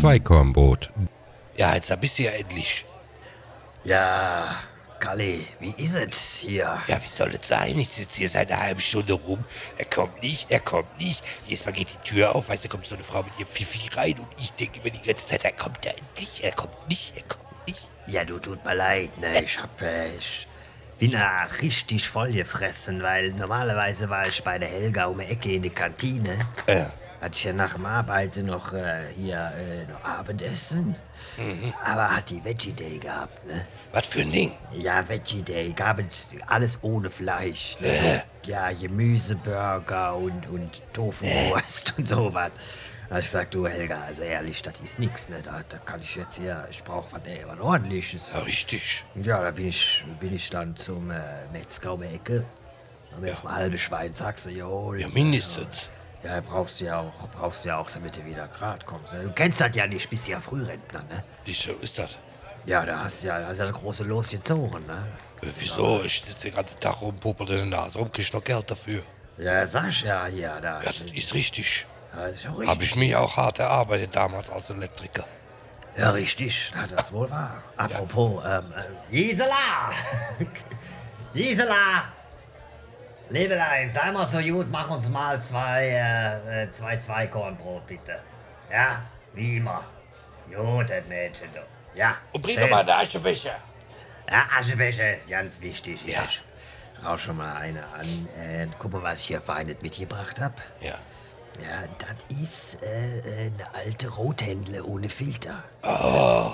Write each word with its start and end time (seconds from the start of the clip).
Zweikornbrot. 0.00 0.90
Ja, 1.56 1.74
jetzt 1.74 1.90
da 1.90 1.96
bist 1.96 2.18
du 2.18 2.24
ja 2.24 2.32
endlich. 2.32 2.84
Ja, 3.84 4.56
Kalli, 4.98 5.46
wie 5.60 5.74
ist 5.76 5.94
es 5.94 6.36
hier? 6.36 6.78
Ja, 6.86 7.02
wie 7.02 7.08
soll 7.08 7.34
es 7.40 7.48
sein? 7.48 7.78
Ich 7.78 7.88
sitze 7.88 8.18
hier 8.18 8.28
seit 8.28 8.50
einer 8.50 8.60
halben 8.60 8.80
Stunde 8.80 9.12
rum. 9.12 9.44
Er 9.78 9.84
kommt 9.84 10.22
nicht, 10.22 10.50
er 10.50 10.60
kommt 10.60 10.98
nicht. 10.98 11.22
Jedes 11.46 11.64
Mal 11.64 11.72
geht 11.72 11.88
die 11.88 12.08
Tür 12.08 12.34
auf, 12.34 12.48
weißt 12.48 12.64
du, 12.64 12.68
kommt 12.68 12.86
so 12.86 12.94
eine 12.94 13.04
Frau 13.04 13.22
mit 13.22 13.38
ihrem 13.38 13.48
Fifi 13.48 13.88
rein 13.94 14.18
und 14.18 14.28
ich 14.38 14.52
denke 14.52 14.80
immer 14.80 14.90
die 14.90 15.06
ganze 15.06 15.26
Zeit, 15.26 15.44
er 15.44 15.52
kommt 15.52 15.84
da 15.84 15.90
endlich, 15.90 16.42
er 16.42 16.52
kommt 16.52 16.88
nicht, 16.88 17.14
er 17.16 17.22
kommt 17.22 17.66
nicht. 17.66 17.86
Ja, 18.06 18.24
du 18.24 18.38
tut 18.38 18.64
mir 18.64 18.74
leid, 18.74 19.16
ne? 19.18 19.42
Ich 19.42 19.60
hab, 19.60 19.80
äh, 19.82 20.08
ich 20.16 20.46
bin 20.98 21.12
da 21.12 21.44
richtig 21.62 22.08
vollgefressen, 22.08 23.02
weil 23.02 23.32
normalerweise 23.32 24.08
war 24.10 24.26
ich 24.26 24.42
bei 24.42 24.58
der 24.58 24.68
Helga 24.68 25.06
um 25.06 25.18
die 25.18 25.26
Ecke 25.26 25.52
in 25.52 25.62
der 25.62 25.72
Kantine. 25.72 26.36
Ja. 26.66 26.92
Hatte 27.26 27.38
ich 27.38 27.44
ja 27.44 27.52
nach 27.52 27.74
dem 27.74 27.84
Arbeiten 27.84 28.46
noch 28.46 28.72
äh, 28.72 29.04
hier 29.16 29.50
äh, 29.58 29.90
noch 29.90 30.04
Abendessen. 30.04 30.94
Aber 31.84 32.14
hat 32.14 32.30
die 32.30 32.44
Veggie 32.44 32.72
Day 32.72 32.98
gehabt, 32.98 33.44
ne? 33.48 33.66
Was 33.90 34.06
für 34.06 34.20
ein 34.20 34.30
Ding? 34.30 34.52
Ja, 34.72 35.08
Veggie 35.08 35.42
Day, 35.42 35.72
gab 35.72 35.98
es 35.98 36.28
alles 36.46 36.84
ohne 36.84 37.10
Fleisch. 37.10 37.78
Ne? 37.80 38.22
So, 38.44 38.52
ja, 38.52 38.70
Gemüseburger 38.70 40.14
und, 40.14 40.46
und 40.46 40.80
Tofuwurst 40.92 41.94
und 41.98 42.06
sowas. 42.06 42.52
Da 43.08 43.18
ich 43.18 43.24
gesagt, 43.24 43.54
du 43.54 43.66
Helga, 43.66 44.02
also 44.02 44.22
ehrlich, 44.22 44.62
das 44.62 44.78
ist 44.78 45.00
nix, 45.00 45.28
ne? 45.28 45.42
Da, 45.42 45.62
da 45.68 45.78
kann 45.78 46.00
ich 46.00 46.14
jetzt 46.14 46.38
hier, 46.38 46.64
ich 46.70 46.84
brauch 46.84 47.08
was, 47.10 47.22
ey, 47.24 47.42
was 47.44 47.58
ordentliches. 47.58 48.34
Ja, 48.34 48.40
richtig. 48.42 49.04
Ja, 49.16 49.42
da 49.42 49.50
bin 49.50 49.66
ich, 49.66 50.04
bin 50.20 50.32
ich 50.32 50.48
dann 50.48 50.76
zum 50.76 51.10
äh, 51.10 51.48
Metzger 51.52 51.94
um 51.94 52.02
die 52.02 52.06
Ecke. 52.06 52.44
Haben 53.10 53.22
wir 53.22 53.30
erstmal 53.30 53.56
halbe 53.56 53.78
Schweinshaxe 53.78 54.52
geholt. 54.52 55.00
Ja, 55.00 55.08
mindestens. 55.08 55.90
Ja, 56.22 56.40
brauchst 56.40 56.80
du 56.80 56.86
ja 56.86 57.00
auch, 57.00 57.28
brauchst 57.28 57.64
du 57.64 57.68
ja 57.68 57.78
auch, 57.78 57.90
damit 57.90 58.16
du 58.16 58.24
wieder 58.24 58.48
grad 58.48 58.84
kommst. 58.84 59.14
ne? 59.14 59.22
Du 59.24 59.32
kennst 59.32 59.60
das 59.60 59.70
ja 59.74 59.86
nicht, 59.86 60.08
bist 60.10 60.26
ja 60.28 60.40
Frührentner, 60.40 61.02
ne? 61.04 61.22
Wie 61.44 61.52
so 61.52 61.72
ist 61.72 61.98
das? 61.98 62.18
Ja, 62.64 62.84
da 62.84 63.00
hast 63.04 63.22
du 63.22 63.28
ja, 63.28 63.38
da 63.38 63.46
hast 63.46 63.58
ja 63.58 63.66
das 63.66 63.74
große 63.74 64.04
Los 64.04 64.30
gezogen, 64.30 64.84
ne? 64.86 65.08
Äh, 65.42 65.46
wieso? 65.58 66.02
Ich 66.02 66.20
sitze 66.20 66.48
den 66.48 66.54
ganzen 66.56 66.80
Tag 66.80 67.00
rum, 67.00 67.16
puppert 67.18 67.50
in 67.50 67.70
der 67.70 67.80
Nase 67.80 67.98
rum, 67.98 68.10
krieg 68.10 68.32
noch 68.32 68.42
Geld 68.42 68.68
dafür. 68.70 69.02
Ja, 69.38 69.64
sag 69.66 69.88
ich 69.88 70.02
ja 70.02 70.26
hier, 70.26 70.58
da. 70.60 70.80
Ja, 70.80 70.86
das 70.86 71.00
ist 71.00 71.34
richtig. 71.34 71.86
Ja, 72.14 72.22
das 72.26 72.36
ist 72.36 72.48
Habe 72.48 72.60
richtig. 72.60 72.82
ich 72.88 72.96
mir 72.96 73.20
auch 73.20 73.36
hart 73.36 73.58
erarbeitet 73.60 74.16
damals 74.16 74.50
als 74.50 74.70
Elektriker. 74.70 75.26
Ja, 75.96 76.10
richtig. 76.10 76.72
Ja, 76.74 76.86
das 76.86 77.12
wohl 77.12 77.30
wahr. 77.30 77.62
Apropos, 77.76 78.42
ähm, 78.44 78.72
äh, 78.76 79.12
Gisela! 79.12 79.90
Gisela! 81.32 82.12
Liebelein, 83.28 83.90
sei 83.90 84.12
mal 84.12 84.24
so 84.24 84.38
gut, 84.38 84.70
mach 84.70 84.88
uns 84.88 85.08
mal 85.08 85.40
zwei, 85.42 85.88
äh, 85.88 86.64
äh, 86.64 86.70
zwei 86.70 86.96
Zweikornbrot, 86.96 87.86
bitte. 87.86 88.20
Ja, 88.70 89.02
wie 89.34 89.56
immer. 89.56 89.84
Gut, 90.54 90.90
das 90.90 91.04
Mädchen, 91.06 91.48
du. 91.52 91.60
Ja, 91.98 92.16
Und 92.32 92.42
bring 92.42 92.58
doch 92.58 92.70
mal 92.70 92.80
eine 92.80 92.94
Aschebecher. 92.94 93.56
Ja, 94.30 94.44
Aschebecher 94.58 95.16
ist 95.16 95.28
ganz 95.28 95.60
wichtig. 95.60 96.04
Ja. 96.04 96.24
Ich 96.24 97.04
rauch 97.04 97.18
schon 97.18 97.36
mal 97.36 97.56
eine 97.56 97.84
an. 97.88 98.28
Äh, 98.38 98.68
guck 98.78 98.92
mal, 98.92 99.02
was 99.02 99.20
ich 99.20 99.26
hier 99.26 99.40
feines 99.40 99.80
mitgebracht 99.82 100.40
hab. 100.40 100.60
Ja. 100.80 100.94
Ja, 101.62 101.88
das 101.98 102.38
ist 102.40 102.82
äh, 102.82 103.18
äh, 103.18 103.46
eine 103.46 103.74
alte 103.74 104.08
Rothändle 104.08 104.84
ohne 104.84 105.08
Filter. 105.08 105.64
Oh, 105.82 105.88
oh 105.88 106.52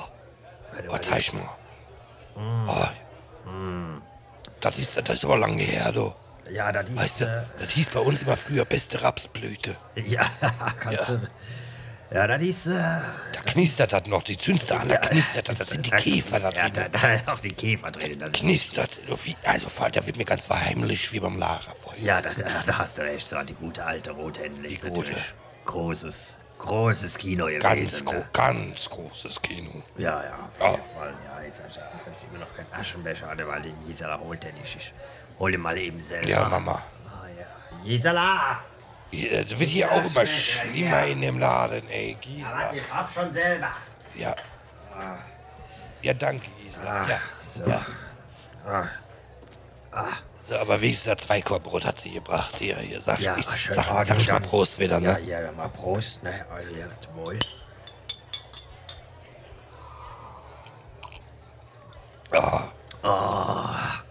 warte. 0.88 1.10
zeig 1.10 1.32
mal. 1.34 1.48
Oh. 2.36 2.86
Das, 4.60 4.78
ist, 4.78 4.96
das 4.96 5.10
ist 5.10 5.24
aber 5.24 5.38
lange 5.38 5.62
her, 5.64 5.90
du. 5.90 6.14
Ja, 6.50 6.72
das 6.72 6.90
ist. 6.90 6.96
Weißt 6.98 7.20
du, 7.22 7.24
Äh, 7.26 7.42
das 7.60 7.70
hieß 7.72 7.90
bei 7.90 8.00
uns 8.00 8.22
immer 8.22 8.36
früher 8.36 8.64
beste 8.64 9.00
Rapsblüte. 9.02 9.76
ja, 9.94 10.22
kannst 10.80 11.08
Ja. 11.08 11.16
du. 11.16 11.28
Ja, 12.14 12.26
das 12.26 12.42
ist. 12.42 12.66
Äh, 12.66 12.72
Da 13.32 13.40
knistert 13.46 13.90
das 13.92 14.06
noch, 14.06 14.22
die 14.22 14.36
zündst 14.36 14.70
du 14.70 14.74
an, 14.74 14.86
da 14.88 14.98
knistert 14.98 15.48
das, 15.48 15.56
das 15.58 15.68
sind 15.70 15.86
die 15.86 15.90
Käfer 15.90 16.40
da 16.40 16.50
ja, 16.50 16.68
drin. 16.68 16.72
da, 16.92 16.98
da 16.98 17.14
ist 17.14 17.26
auch 17.28 17.40
die 17.40 17.52
Käfer 17.54 17.90
drin. 17.90 18.18
Das 18.18 18.34
ist 18.34 18.40
knistert. 18.40 18.98
Also, 19.44 19.68
da 19.90 20.06
wird 20.06 20.16
mir 20.18 20.26
ganz 20.26 20.44
verheimlich 20.44 21.10
wie 21.12 21.20
beim 21.20 21.38
Lagerfeuer. 21.38 21.96
ja, 21.98 22.20
da, 22.20 22.30
da, 22.34 22.62
da 22.66 22.78
hast 22.78 22.98
du 22.98 23.02
recht. 23.02 23.26
So, 23.26 23.42
die 23.42 23.54
gute 23.54 23.84
alte 23.86 24.10
Rothändle 24.10 24.68
Die 24.68 24.74
gute. 24.74 24.88
natürlich 24.90 25.34
großes, 25.64 26.38
großes 26.58 27.16
Kino 27.18 27.46
Ganz, 27.46 27.92
gewesen. 27.92 28.04
gro 28.04 28.14
ne? 28.16 28.28
ganz 28.34 28.90
großes 28.90 29.40
Kino. 29.40 29.82
Ja, 29.96 30.22
ja, 30.22 30.34
auf 30.50 30.60
Ja. 30.60 30.70
jeden 30.72 30.82
Fall. 30.94 31.14
Ja, 31.24 31.42
jetzt 31.46 31.60
hab 31.62 31.68
ich, 31.70 32.28
immer 32.28 32.44
noch 32.44 32.54
keinen 32.54 32.72
Aschenbecher, 32.78 33.28
weil 33.46 33.62
die 33.62 33.72
holt 34.20 34.44
den 34.44 34.54
nicht. 34.56 34.76
Ich 34.76 34.92
hol 35.38 35.50
den 35.52 35.60
mal 35.60 35.76
eben 35.78 36.00
selber. 36.00 36.28
Ja, 36.28 36.48
Mama. 36.48 36.82
Ah, 37.06 37.26
ja. 37.38 37.84
Gisela! 37.84 38.60
Ja, 39.10 39.42
Das 39.42 39.58
wird 39.58 39.70
hier 39.70 39.90
auch 39.92 40.04
immer 40.04 40.26
schlimmer 40.26 41.04
in 41.06 41.20
dem 41.20 41.38
Laden, 41.38 41.88
ey, 41.90 42.16
Gisela. 42.20 42.50
Warte, 42.58 42.76
ich 42.76 42.92
hab 42.92 43.10
schon 43.10 43.32
selber. 43.32 43.68
Ja. 44.14 44.34
Ja, 46.02 46.14
danke, 46.14 46.46
Gisela. 46.62 47.08
Ja. 47.08 47.18
So. 47.40 47.64
ja. 47.66 47.86
So, 50.40 50.56
aber 50.58 50.80
wenigstens 50.80 51.14
das 51.14 51.26
Zweikornbrot 51.26 51.84
hat 51.84 52.00
sie 52.00 52.10
gebracht. 52.10 52.54
Hier, 52.58 52.76
hier, 52.78 53.00
sag, 53.00 53.20
Ja, 53.20 53.36
ich, 53.36 53.48
schön. 53.48 53.74
sag, 53.74 53.88
Ah, 53.90 54.04
sag 54.04 54.16
du 54.16 54.22
ich 54.22 54.28
mal 54.32 54.40
Prost 54.40 54.78
wieder, 54.78 54.98
Ja, 54.98 55.12
ne? 55.12 55.20
ja, 55.20 55.52
mal 55.52 55.68
Prost, 55.68 56.22
ne? 56.24 56.44
Also, 56.50 56.74
ja, 56.74 56.86
zum 57.00 57.14
Wohl. 57.16 57.38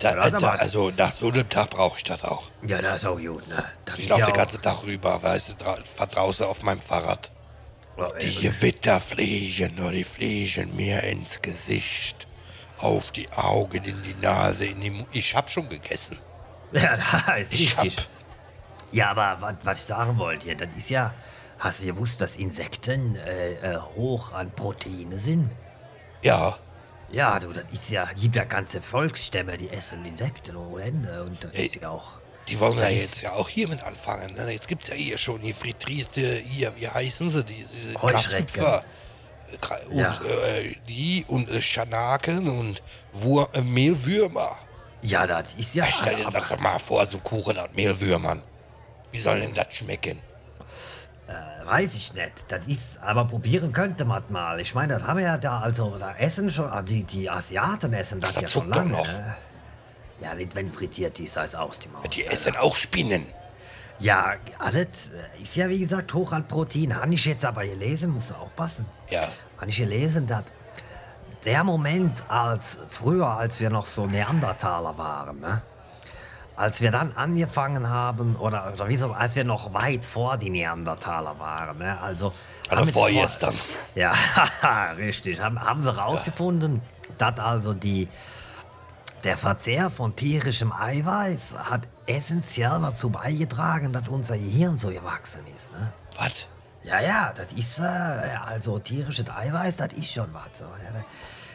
Da, 0.02 0.30
da, 0.30 0.50
also 0.52 0.92
nach 0.98 1.12
so 1.12 1.28
einem 1.28 1.48
Tag 1.48 1.70
brauche 1.70 1.98
ich 1.98 2.04
das 2.04 2.24
auch. 2.24 2.50
Ja, 2.66 2.82
das 2.82 3.04
ist 3.04 3.06
auch 3.06 3.18
gut, 3.18 3.48
ne? 3.48 3.64
Das 3.86 4.00
Ich 4.00 4.10
laufe 4.10 4.22
ja 4.22 4.26
den 4.28 4.36
ganzen 4.36 4.62
Tag 4.62 4.84
rüber, 4.84 5.22
weißt 5.22 5.50
du, 5.50 5.66
fahr 5.96 6.08
draußen 6.08 6.46
auf 6.46 6.64
meinem 6.64 6.82
Fahrrad. 6.82 7.32
Oh, 7.98 8.08
Die 8.20 8.34
Gewitter 8.34 9.00
fliegen, 9.00 9.76
nur 9.76 9.92
die 9.92 10.04
fliegen 10.04 10.76
mir 10.76 11.04
ins 11.04 11.42
Gesicht, 11.42 12.28
auf 12.80 13.12
die 13.12 13.30
Augen, 13.32 13.84
in 13.84 14.02
die 14.02 14.16
Nase, 14.16 14.66
in 14.66 14.82
die 14.82 14.90
Mund. 14.90 15.08
Ich 15.12 15.36
hab 15.36 15.50
schon 15.50 15.70
gegessen. 15.70 16.18
Ja, 16.74 16.98
da 17.28 17.34
ist 17.34 17.54
Ich 17.54 17.76
hab. 17.76 17.84
richtig. 17.84 18.08
Ja, 18.94 19.12
aber 19.12 19.38
was, 19.42 19.56
was 19.64 19.80
ich 19.82 19.86
sagen 19.86 20.18
wollte, 20.18 20.48
ja, 20.48 20.56
das 20.56 20.70
ist 20.78 20.90
ja. 20.90 21.14
Hast 21.60 21.82
du 21.84 21.86
gewusst, 21.88 22.22
dass 22.22 22.38
Insekten 22.38 23.16
äh, 23.16 23.74
äh, 23.74 23.78
hoch 23.96 24.32
an 24.34 24.50
Proteine 24.52 25.20
sind? 25.20 25.52
Ja, 26.22 26.58
Ja, 27.12 27.40
du, 27.40 27.52
das 27.54 27.66
ist 27.72 27.90
ja, 27.90 28.06
gibt 28.20 28.36
ja 28.36 28.44
ganze 28.46 28.82
Volksstämme, 28.82 29.58
die 29.58 29.70
essen 29.70 30.04
Insekten 30.06 30.56
ohne 30.56 30.84
Ende. 30.84 31.24
Und 31.24 31.44
das 31.44 31.52
Ey, 31.54 31.66
ist 31.66 31.76
ja 31.76 31.90
auch. 31.90 32.20
die 32.48 32.60
wollen 32.60 32.78
ja 32.78 32.88
jetzt 32.90 33.22
ja 33.22 33.34
auch 33.34 33.50
hier 33.50 33.68
mit 33.68 33.84
anfangen. 33.84 34.34
Ne? 34.36 34.52
Jetzt 34.52 34.68
gibt's 34.68 34.88
ja 34.88 34.96
hier 34.96 35.18
schon 35.18 35.42
die 35.42 35.54
frittierte, 35.54 36.36
hier, 36.38 36.74
wie 36.78 36.88
heißen 36.88 37.30
sie, 37.30 37.44
die, 37.44 37.66
diese 37.66 38.02
Heuschrecken. 38.02 38.64
Und 39.90 39.98
Ja. 39.98 40.20
äh, 40.24 40.76
die 40.88 41.26
und 41.28 41.50
äh, 41.50 41.62
Schanaken 41.62 42.48
und 42.48 42.82
Wur 43.12 43.50
äh, 43.54 43.62
Mehlwürmer. 43.62 44.58
Ja, 45.02 45.28
das 45.28 45.54
ist 45.56 45.76
ja. 45.76 45.86
Stell 45.92 46.16
dir 46.16 46.30
das 46.30 46.48
doch 46.48 46.60
mal 46.60 46.80
vor, 46.80 47.06
so 47.06 47.18
Kuchen 47.18 47.58
und 47.58 47.76
Mehlwürmern. 47.76 48.42
Wie 49.12 49.20
soll 49.20 49.42
denn 49.42 49.54
das 49.54 49.74
schmecken? 49.74 50.20
Weiß 51.72 51.96
ich 51.96 52.14
nicht. 52.14 52.52
Das 52.52 52.66
ist, 52.66 53.02
aber 53.02 53.24
probieren 53.24 53.72
könnte 53.72 54.04
man 54.04 54.24
mal. 54.28 54.60
Ich 54.60 54.76
meine, 54.76 54.96
das 54.96 55.04
haben 55.08 55.20
wir 55.20 55.26
ja 55.26 55.38
da, 55.38 55.62
also 55.62 55.98
da 55.98 56.14
essen 56.18 56.52
schon, 56.52 56.70
ah, 56.70 56.82
die, 56.82 57.06
die 57.06 57.30
Asiaten 57.30 57.94
essen 57.94 58.20
das 58.20 58.34
das 58.34 58.42
ja 58.42 58.48
schon 58.50 58.68
lange. 58.68 58.92
noch. 58.92 59.08
Ne? 59.08 59.38
Ja, 60.20 60.34
nicht 60.34 60.54
wenn 60.54 60.70
frittiert 60.70 61.18
ist, 61.22 61.38
heißt 61.38 61.56
aus 61.56 61.80
die 61.80 61.88
Maus. 61.88 62.04
Die 62.12 62.24
ne? 62.24 62.30
essen 62.30 62.58
auch 62.58 62.76
Spinnen. 62.76 63.26
Ja, 64.00 64.36
alles 64.60 65.12
äh, 65.12 65.42
ist 65.42 65.56
ja 65.56 65.70
wie 65.70 65.80
gesagt 65.80 66.14
hoch 66.14 66.34
an 66.34 66.46
Protein. 66.46 66.94
Habe 66.94 67.14
ich 67.14 67.24
jetzt 67.24 67.46
aber 67.46 67.64
gelesen, 67.64 68.12
musst 68.12 68.32
du 68.32 68.36
aufpassen. 68.36 68.86
Ja. 69.10 69.22
Habe 69.58 69.70
ich 69.70 69.78
gelesen, 69.78 70.28
dass 70.28 70.44
der 71.46 71.64
Moment, 71.64 72.30
als 72.30 72.80
früher, 72.90 73.28
als 73.28 73.62
wir 73.62 73.70
noch 73.70 73.86
so 73.86 74.08
Neandertaler 74.08 74.98
waren, 74.98 75.40
ne? 75.40 75.62
Als 76.62 76.80
wir 76.80 76.92
dann 76.92 77.14
angefangen 77.14 77.90
haben, 77.90 78.36
oder, 78.36 78.72
oder 78.74 78.88
wie 78.88 78.96
so, 78.96 79.12
als 79.12 79.36
wir 79.36 79.44
noch 79.44 79.74
weit 79.74 80.06
vor 80.06 80.38
die 80.38 80.52
Neandertaler 80.52 81.40
waren, 81.40 81.80
ne? 81.80 82.00
also, 82.00 82.34
Also 82.70 82.86
sie 82.86 82.92
vor 82.92 83.10
jetzt 83.10 83.42
dann. 83.42 83.56
Ja, 83.96 84.14
richtig. 84.98 85.42
Haben, 85.42 85.60
haben 85.60 85.82
sie 85.82 85.96
rausgefunden, 85.96 86.82
dass 87.18 87.40
also 87.40 87.74
die, 87.74 88.08
der 89.24 89.38
Verzehr 89.38 89.90
von 89.90 90.16
tierischem 90.16 90.72
Eiweiß 90.72 91.56
hat 91.58 91.88
essentiell 92.06 92.80
dazu 92.80 93.10
beigetragen, 93.10 93.92
dass 93.92 94.08
unser 94.08 94.38
Gehirn 94.38 94.78
so 94.78 94.90
gewachsen 94.90 95.42
ist. 95.56 95.72
Ne? 95.72 95.92
Was? 96.18 96.46
Ja, 96.84 97.02
ja, 97.02 97.34
das 97.34 97.54
ist, 97.54 97.80
äh, 97.80 97.84
also 98.46 98.78
tierisches 98.78 99.30
Eiweiß, 99.30 99.78
das 99.78 99.94
ist 99.94 100.14
schon 100.14 100.32
was. 100.32 100.50
So, 100.54 100.66
ja, 100.84 100.92
ne? 100.92 101.06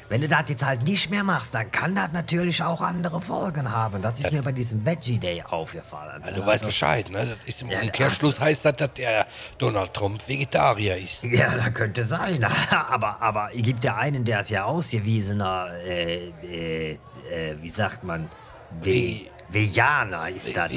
Wenn 0.09 0.21
du 0.21 0.29
das 0.29 0.45
jetzt 0.49 0.65
halt 0.65 0.85
nicht 0.85 1.11
mehr 1.11 1.25
machst, 1.25 1.53
dann 1.55 1.71
kann 1.73 1.95
das 1.95 2.13
natürlich 2.13 2.63
auch 2.63 2.81
andere 2.81 3.21
Folgen 3.21 3.73
haben. 3.73 4.01
Das 4.03 4.21
ist 4.21 4.31
mir 4.33 4.43
bei 4.43 4.53
diesem 4.53 4.87
Veggie 4.87 5.19
Day 5.19 5.43
aufgefallen. 5.49 6.23
Ja, 6.25 6.31
du 6.33 6.47
weißt 6.47 6.65
Bescheid, 6.65 7.11
ne? 7.11 7.27
Das 7.27 7.39
ist 7.47 7.63
im 7.63 7.71
Ja, 7.71 7.81
Umkehrschluss 7.81 8.39
heißt 8.39 8.65
das, 8.65 8.77
dass 8.77 8.93
der 8.95 9.27
Donald 9.59 9.93
Trump 9.95 10.27
Vegetarier 10.29 10.97
ist. 10.97 11.25
Ja, 11.25 11.55
da 11.57 11.71
könnte 11.71 12.05
sein. 12.05 12.45
aber, 12.71 13.21
aber 13.21 13.51
es 13.55 13.63
gibt 13.63 13.83
ja 13.85 13.97
einen, 13.97 14.25
der 14.25 14.41
ist 14.41 14.51
ja 14.51 14.65
ausgewiesener, 14.65 15.69
äh, 15.85 16.29
äh, 16.45 16.93
äh, 16.93 16.99
wie 17.61 17.71
sagt 17.71 18.05
man, 18.05 18.31
Ve 18.81 19.23
Veganer 19.49 20.29
ist 20.29 20.57
das. 20.57 20.71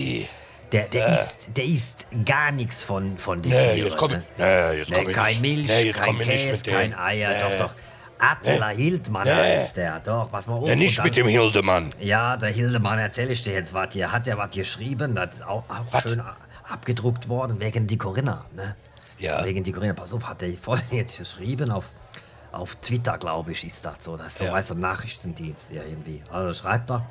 Der, 0.72 0.88
der, 0.88 1.08
isst, 1.08 1.50
der 1.58 1.66
isst 1.66 2.08
gar 2.26 2.52
nichts 2.52 2.84
von, 2.84 3.18
von 3.18 3.42
den 3.42 3.52
Nee, 3.52 3.74
Tieren. 3.74 3.88
jetzt 3.88 3.98
komm 3.98 4.12
ne? 4.12 4.24
Nee, 4.38 4.78
jetzt 4.78 4.92
komm 4.94 5.06
Nee, 5.08 5.14
kein. 5.14 5.42
Milch, 5.42 5.68
Nee, 5.68 5.82
jetzt 5.86 5.96
kein 5.98 6.20
Käse, 6.20 6.64
kein 6.70 6.94
Eier, 6.94 7.30
Nee. 7.30 7.58
doch, 7.58 7.68
doch. 7.68 7.76
Attila 8.20 8.68
Hildmann 8.70 9.24
Nee. 9.26 9.34
heißt 9.34 9.78
der, 9.78 10.00
doch, 10.02 10.30
pass 10.30 10.48
mal 10.48 10.56
auf. 10.56 10.68
Ja, 10.68 10.76
nicht 10.76 10.98
dann- 10.98 11.06
mit 11.06 11.16
dem 11.16 11.28
Hildemann. 11.28 11.90
Ja, 12.00 12.36
der 12.38 12.50
Hildemann, 12.50 13.00
erzähl 13.00 13.32
ich 13.32 13.42
dir 13.44 13.54
jetzt 13.54 13.74
was 13.74 13.94
hier. 13.94 14.12
Hat 14.12 14.28
der 14.28 14.38
was 14.38 14.50
geschrieben? 14.54 15.16
Das 15.16 15.36
ist 15.36 15.44
auch, 15.46 15.64
auch 15.70 15.86
Was? 15.92 16.04
schön 16.04 16.22
abgedruckt 16.70 17.30
worden, 17.30 17.60
wegen 17.60 17.88
die 17.88 17.98
Corinna, 17.98 18.46
ne? 18.56 18.76
Ja. 19.18 19.44
Wegen 19.44 19.64
die 19.64 19.72
Corinna. 19.72 19.94
Pass 19.94 20.14
auf, 20.14 20.28
hat 20.28 20.42
der 20.42 20.52
voll 20.54 20.80
jetzt 20.92 21.18
geschrieben 21.18 21.72
auf, 21.72 21.86
auf 22.52 22.76
Twitter, 22.76 23.18
glaube 23.18 23.52
ich, 23.54 23.64
ist 23.66 23.84
das 23.86 24.04
so. 24.04 24.18
Das 24.18 24.28
ist 24.28 24.38
so, 24.40 24.46
Ja. 24.46 24.54
weißt 24.54 24.72
du, 24.72 24.76
Nachrichtendienst 24.76 25.72
ja 25.72 25.82
irgendwie. 25.84 26.22
Also 26.32 26.54
schreibt 26.54 26.92
er. 26.92 27.06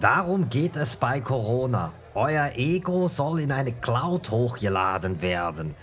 Darum 0.00 0.48
geht 0.48 0.76
es 0.76 0.96
bei 0.96 1.20
Corona. 1.20 1.92
Euer 2.14 2.52
Ego 2.56 3.08
soll 3.08 3.40
in 3.40 3.52
eine 3.52 3.72
Cloud 3.72 4.30
hochgeladen 4.30 5.20
werden. 5.20 5.74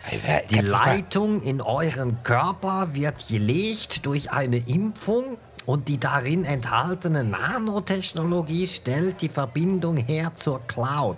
Die 0.50 0.59
Leitung 0.59 1.41
in 1.41 1.61
euren 1.61 2.23
Körper 2.23 2.94
wird 2.94 3.27
gelegt 3.27 4.05
durch 4.05 4.31
eine 4.31 4.57
Impfung 4.57 5.38
und 5.65 5.88
die 5.88 6.00
darin 6.00 6.44
enthaltene 6.44 7.23
Nanotechnologie 7.23 8.67
stellt 8.67 9.21
die 9.21 9.29
Verbindung 9.29 9.97
her 9.97 10.33
zur 10.33 10.59
Cloud. 10.67 11.17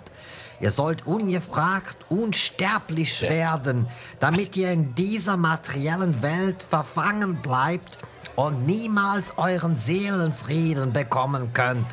Ihr 0.60 0.70
sollt 0.70 1.06
ungefragt 1.06 1.96
unsterblich 2.08 3.22
werden, 3.22 3.88
damit 4.20 4.56
ihr 4.56 4.70
in 4.70 4.94
dieser 4.94 5.36
materiellen 5.36 6.22
Welt 6.22 6.62
verfangen 6.62 7.42
bleibt 7.42 7.98
und 8.36 8.66
niemals 8.66 9.36
euren 9.38 9.76
Seelenfrieden 9.76 10.92
bekommen 10.92 11.52
könnt, 11.52 11.86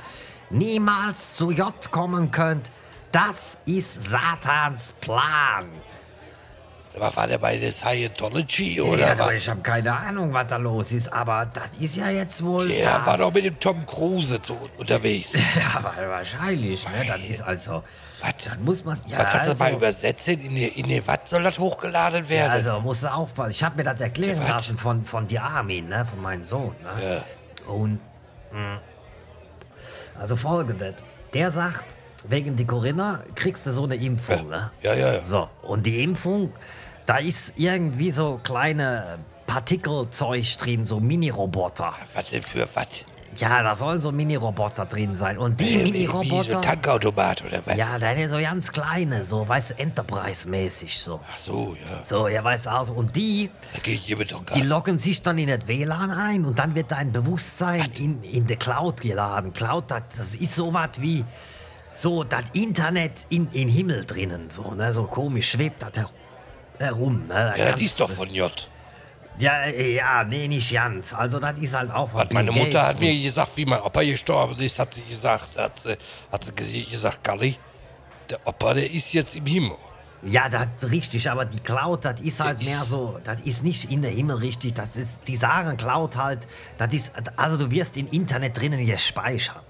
niemals 0.53 1.35
zu 1.35 1.51
J 1.51 1.73
kommen 1.91 2.31
könnt. 2.31 2.71
Das 3.11 3.57
ist 3.65 4.09
Satans 4.09 4.93
Plan. 5.01 5.65
Aber 6.95 7.15
war 7.15 7.27
der 7.27 7.39
bei 7.39 7.57
der 7.57 7.71
Scientology 7.71 8.79
oder 8.79 8.99
ja, 8.99 9.11
was? 9.13 9.19
aber 9.19 9.33
ich 9.33 9.49
habe 9.49 9.61
keine 9.61 9.91
Ahnung, 9.95 10.31
was 10.31 10.45
da 10.45 10.57
los 10.57 10.91
ist, 10.91 11.11
aber 11.11 11.47
das 11.47 11.75
ist 11.79 11.95
ja 11.95 12.09
jetzt 12.11 12.43
wohl. 12.43 12.67
Der 12.67 12.83
da. 12.83 13.05
war 13.05 13.17
doch 13.17 13.33
mit 13.33 13.45
dem 13.45 13.59
Tom 13.59 13.83
Cruise 13.87 14.37
so 14.41 14.69
unterwegs. 14.77 15.33
Ja, 15.55 15.79
aber 15.79 15.93
wahrscheinlich, 16.07 16.87
ne? 16.87 17.03
Das 17.07 17.23
ist 17.23 17.41
also. 17.41 17.83
Was? 18.21 18.33
Dann 18.45 18.63
muss 18.63 18.85
man. 18.85 18.95
Ja, 19.07 19.17
Man 19.17 19.27
kannst 19.27 19.49
also, 19.49 19.63
du 19.63 19.69
mal 19.71 19.75
übersetzen, 19.77 20.39
in 20.39 20.55
die, 20.55 20.67
in 20.67 20.87
die 20.87 21.05
was 21.07 21.17
soll 21.25 21.41
das 21.41 21.57
hochgeladen 21.57 22.25
ja, 22.25 22.29
werden? 22.29 22.51
also 22.51 22.79
musst 22.79 23.03
du 23.03 23.11
aufpassen. 23.11 23.51
Ich 23.51 23.63
habe 23.63 23.77
mir 23.77 23.83
das 23.83 23.99
erklären 23.99 24.37
Ja, 24.37 24.43
was? 24.43 24.49
lassen 24.67 24.77
von, 24.77 25.03
von 25.03 25.25
dir 25.25 25.43
Armin, 25.43 25.87
ne? 25.87 26.05
Von 26.05 26.21
meinem 26.21 26.43
Sohn. 26.43 26.75
Ne? 26.83 27.23
Und. 27.67 27.99
mh, 28.51 28.79
Also 30.19 30.35
folgendes. 30.35 30.95
Der 31.33 31.51
sagt, 31.51 31.95
wegen 32.27 32.55
die 32.55 32.65
Corinna 32.65 33.19
kriegst 33.35 33.65
du 33.65 33.71
so 33.71 33.83
eine 33.83 33.95
Impfung, 33.95 34.49
ne? 34.49 34.71
Ja, 34.81 34.93
ja, 34.93 35.13
ja. 35.13 35.23
So, 35.23 35.49
und 35.63 35.85
die 35.85 36.03
Impfung, 36.03 36.53
da 37.05 37.17
ist 37.17 37.53
irgendwie 37.57 38.11
so 38.11 38.39
kleine 38.43 39.19
Partikelzeug 39.45 40.45
drin, 40.57 40.85
so 40.85 40.99
Mini-Roboter. 40.99 41.93
Was 42.13 42.29
denn 42.29 42.43
für 42.43 42.67
was? 42.73 43.05
Ja, 43.37 43.63
da 43.63 43.75
sollen 43.75 44.01
so 44.01 44.11
Mini-Roboter 44.11 44.85
drin 44.85 45.15
sein. 45.15 45.37
Und 45.37 45.59
die 45.59 45.65
Äh, 45.81 45.85
Wie, 45.85 45.93
wie 45.93 46.05
so 46.05 46.19
Mini-Roboter. 46.19 46.61
Tankautomat 46.61 47.43
oder 47.45 47.61
was? 47.65 47.77
Ja, 47.77 47.97
dann 47.99 48.29
so 48.29 48.37
ganz 48.37 48.71
kleine, 48.71 49.23
so, 49.23 49.47
weißt 49.47 49.71
du, 49.71 49.79
Enterprise-mäßig 49.79 50.99
so. 50.99 51.19
Ach 51.31 51.37
so, 51.37 51.75
ja. 51.79 52.03
So, 52.05 52.27
ja, 52.27 52.43
weißt 52.43 52.67
du, 52.67 52.71
also, 52.71 52.93
und 52.93 53.15
die, 53.15 53.49
Da 53.73 53.79
geht 53.79 54.01
jemand 54.01 54.31
doch 54.31 54.45
gar 54.45 54.57
die 54.57 54.63
loggen 54.63 54.97
sich 54.99 55.21
dann 55.21 55.37
in 55.37 55.47
das 55.47 55.67
WLAN 55.67 56.11
ein 56.11 56.45
und 56.45 56.59
dann 56.59 56.75
wird 56.75 56.91
dein 56.91 57.11
Bewusstsein 57.11 57.91
in, 57.97 58.21
in 58.23 58.45
die 58.47 58.55
Cloud 58.55 59.01
geladen. 59.01 59.53
Cloud, 59.53 59.85
das, 59.89 60.03
das 60.15 60.35
ist 60.35 60.55
so 60.55 60.73
was 60.73 60.99
wie, 60.99 61.23
so, 61.91 62.23
das 62.23 62.43
Internet 62.53 63.11
in, 63.29 63.47
in 63.51 63.67
Himmel 63.67 64.05
drinnen, 64.05 64.49
so, 64.49 64.73
ne, 64.73 64.93
so 64.93 65.03
komisch, 65.03 65.51
schwebt 65.51 65.81
das 65.83 65.91
her 65.95 66.09
herum, 66.79 67.27
ne. 67.27 67.33
Da 67.33 67.55
Ja, 67.55 67.71
das 67.71 67.81
ist 67.81 67.99
doch 67.99 68.09
von 68.09 68.29
J. 68.33 68.69
Ja, 69.39 69.63
äh, 69.63 69.95
ja, 69.95 70.23
nee, 70.23 70.47
nicht 70.47 70.71
ganz. 70.73 71.13
Also, 71.13 71.39
das 71.39 71.57
ist 71.59 71.73
halt 71.75 71.91
auch 71.91 72.13
Was 72.13 72.27
meine 72.31 72.51
Mutter 72.51 72.65
Gates 72.65 72.81
hat 72.83 72.99
mir 72.99 73.19
gesagt, 73.21 73.51
wie 73.55 73.65
mein 73.65 73.81
Opa 73.81 74.03
gestorben 74.03 74.59
ist, 74.61 74.77
hat 74.79 74.93
sie 74.93 75.01
gesagt, 75.03 75.57
hat 75.57 75.79
sie, 75.79 75.97
hat 76.31 76.43
sie 76.43 76.51
ge- 76.51 76.85
gesagt, 76.85 77.23
Galli, 77.23 77.57
der 78.29 78.39
Opa, 78.45 78.73
der 78.75 78.89
ist 78.91 79.11
jetzt 79.13 79.35
im 79.35 79.45
Himmel. 79.45 79.75
Ja, 80.25 80.47
das 80.47 80.67
ist 80.79 80.91
richtig, 80.91 81.29
aber 81.29 81.43
die 81.45 81.59
Cloud, 81.59 82.05
das 82.05 82.21
ist 82.21 82.39
halt 82.39 82.59
Das 82.59 82.65
mehr 82.67 82.77
ist- 82.77 82.89
so, 82.89 83.19
das 83.23 83.41
ist 83.41 83.63
nicht 83.63 83.91
in 83.91 84.01
der 84.03 84.11
Himmel 84.11 84.37
richtig, 84.37 84.73
das 84.75 84.95
ist, 84.95 85.27
die 85.27 85.35
sagen 85.35 85.75
Cloud 85.75 86.15
halt, 86.15 86.47
das 86.77 86.93
ist, 86.93 87.11
also 87.35 87.57
du 87.57 87.69
wirst 87.71 87.97
im 87.97 88.07
Internet 88.07 88.57
drinnen 88.57 88.85
gespeichert. 88.85 89.65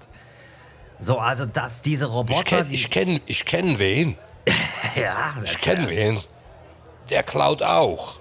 So, 1.00 1.18
also 1.18 1.46
dass 1.46 1.80
diese 1.82 2.04
Ich 2.04 2.10
Roboter, 2.12 2.42
kenne 2.44 2.64
die, 2.66 2.74
ich 2.76 2.90
kenn, 2.90 3.20
ich 3.26 3.44
kenn 3.44 3.78
wen. 3.80 4.16
ja, 4.94 5.34
Ich 5.42 5.58
kenne 5.58 5.88
wen. 5.88 6.20
Der 7.10 7.22
klaut 7.24 7.62
auch. 7.62 8.20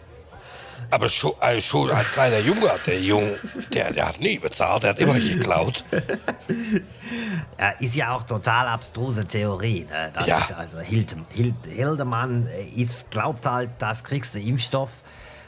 Aber 0.90 1.10
schon, 1.10 1.34
äh, 1.42 1.62
schon 1.62 1.90
als 1.92 2.12
kleiner 2.12 2.40
Junge 2.40 2.70
hat 2.70 2.86
der 2.88 3.00
Junge, 3.00 3.38
der, 3.74 3.92
der 3.92 4.08
hat 4.08 4.20
nie 4.20 4.40
bezahlt, 4.40 4.84
der 4.84 4.92
hat 4.92 5.00
immer 5.00 5.20
geklaut. 5.20 5.84
ja, 7.60 7.70
ist 7.80 7.96
ja 7.96 8.16
auch 8.16 8.24
total 8.24 8.68
abstruse 8.68 9.26
Theorie. 9.26 9.86
Ne? 9.90 10.12
Ja. 10.26 10.40
ist 10.40 10.52
also 10.54 10.80
Hild, 10.80 11.16
Hild, 11.30 11.56
Hildemann 11.68 12.48
äh, 12.48 12.82
ist, 12.82 13.12
glaubt 13.12 13.46
halt, 13.46 13.72
das 13.80 14.04
kriegst 14.04 14.36
du 14.36 14.40
Impfstoff 14.40 15.04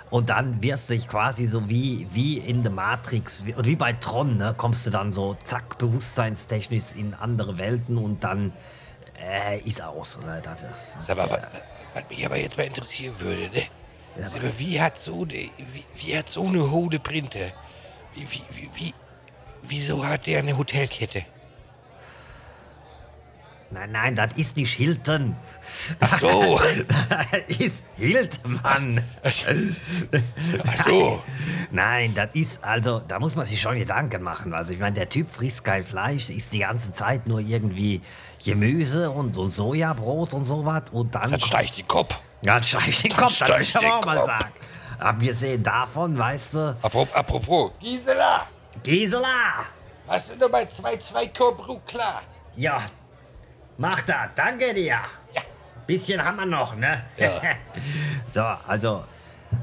und 0.09 0.29
dann 0.29 0.61
wirst 0.61 0.89
du 0.89 0.93
dich 0.93 1.07
quasi 1.07 1.45
so 1.45 1.69
wie, 1.69 2.07
wie 2.11 2.37
in 2.37 2.63
der 2.63 2.71
Matrix, 2.71 3.43
oder 3.43 3.65
wie 3.65 3.75
bei 3.75 3.93
Tron, 3.93 4.37
ne? 4.37 4.53
kommst 4.57 4.85
du 4.85 4.89
dann 4.89 5.11
so 5.11 5.35
zack, 5.43 5.77
bewusstseinstechnisch 5.77 6.93
in 6.95 7.13
andere 7.13 7.57
Welten 7.57 7.97
und 7.97 8.23
dann 8.23 8.53
äh, 9.19 9.59
ist 9.59 9.81
aus. 9.81 10.19
Ne? 10.19 10.41
Das, 10.43 10.61
ist, 10.61 10.97
das 10.97 10.97
ist 10.97 11.09
Aber 11.09 11.29
was, 11.29 11.39
was 11.93 12.03
mich 12.09 12.25
aber 12.25 12.37
jetzt 12.37 12.57
mal 12.57 12.63
interessieren 12.63 13.15
würde, 13.19 13.49
ne? 13.49 13.63
Ja, 14.17 14.29
mal, 14.29 14.59
wie 14.59 14.81
hat 14.81 14.97
so 14.99 15.23
eine, 15.23 15.33
wie, 15.33 15.85
wie 15.95 16.17
hat 16.17 16.29
so 16.29 16.45
eine 16.45 16.71
hohe 16.71 16.99
Printer, 16.99 17.51
wie, 18.13 18.27
wie, 18.29 18.43
wie, 18.51 18.69
wie, 18.75 18.93
wieso 19.63 20.05
hat 20.05 20.25
der 20.27 20.39
eine 20.39 20.57
Hotelkette? 20.57 21.25
Nein, 23.71 23.91
nein, 23.91 24.15
das 24.15 24.33
ist 24.33 24.55
nicht 24.55 24.73
Hilton. 24.73 25.35
Ach 25.99 26.19
so, 26.19 26.61
Das 27.09 27.57
ist 27.57 27.83
Hildmann. 27.97 29.03
ach 29.21 30.87
so. 30.87 31.21
Nein, 31.71 32.13
das 32.13 32.29
ist, 32.33 32.63
also, 32.63 33.01
da 33.05 33.19
muss 33.19 33.35
man 33.35 33.45
sich 33.45 33.59
schon 33.59 33.77
Gedanken 33.77 34.21
machen. 34.23 34.53
Also, 34.53 34.71
ich 34.71 34.79
meine, 34.79 34.95
der 34.95 35.09
Typ 35.09 35.29
frisst 35.29 35.63
kein 35.65 35.83
Fleisch, 35.83 36.29
isst 36.29 36.53
die 36.53 36.59
ganze 36.59 36.93
Zeit 36.93 37.27
nur 37.27 37.39
irgendwie 37.39 38.01
Gemüse 38.45 39.09
und, 39.09 39.37
und 39.37 39.49
Sojabrot 39.49 40.33
und 40.33 40.45
sowas. 40.45 40.83
Und 40.91 41.15
dann. 41.15 41.31
Das 41.31 41.43
steigt 41.43 41.77
den 41.77 41.87
Kopf. 41.87 42.15
Ja, 42.45 42.59
das 42.59 42.69
steigt 42.69 43.03
den 43.03 43.15
Kopf, 43.15 43.39
das 43.39 43.49
will 43.49 43.61
ich 43.61 43.75
aber 43.75 43.97
auch 43.97 44.05
mal 44.05 44.23
sagen. 44.23 44.51
Abgesehen 44.99 45.63
davon, 45.63 46.15
weißt 46.15 46.53
du, 46.53 46.77
Apropos, 46.81 47.71
Gisela, 47.79 48.47
Gisela! 48.83 49.65
hast 50.07 50.29
du 50.39 50.67
zwei, 50.67 50.95
zwei 50.97 51.27
Kobru 51.27 51.79
klar? 51.79 52.21
Ja, 52.55 52.81
mach 53.77 54.01
das, 54.03 54.29
danke 54.35 54.73
dir. 54.75 54.99
Ja. 55.33 55.41
Bisschen 55.87 56.23
haben 56.23 56.37
wir 56.37 56.45
noch, 56.45 56.75
ne? 56.75 57.05
Ja. 57.17 57.41
so, 58.29 58.41
also, 58.41 59.03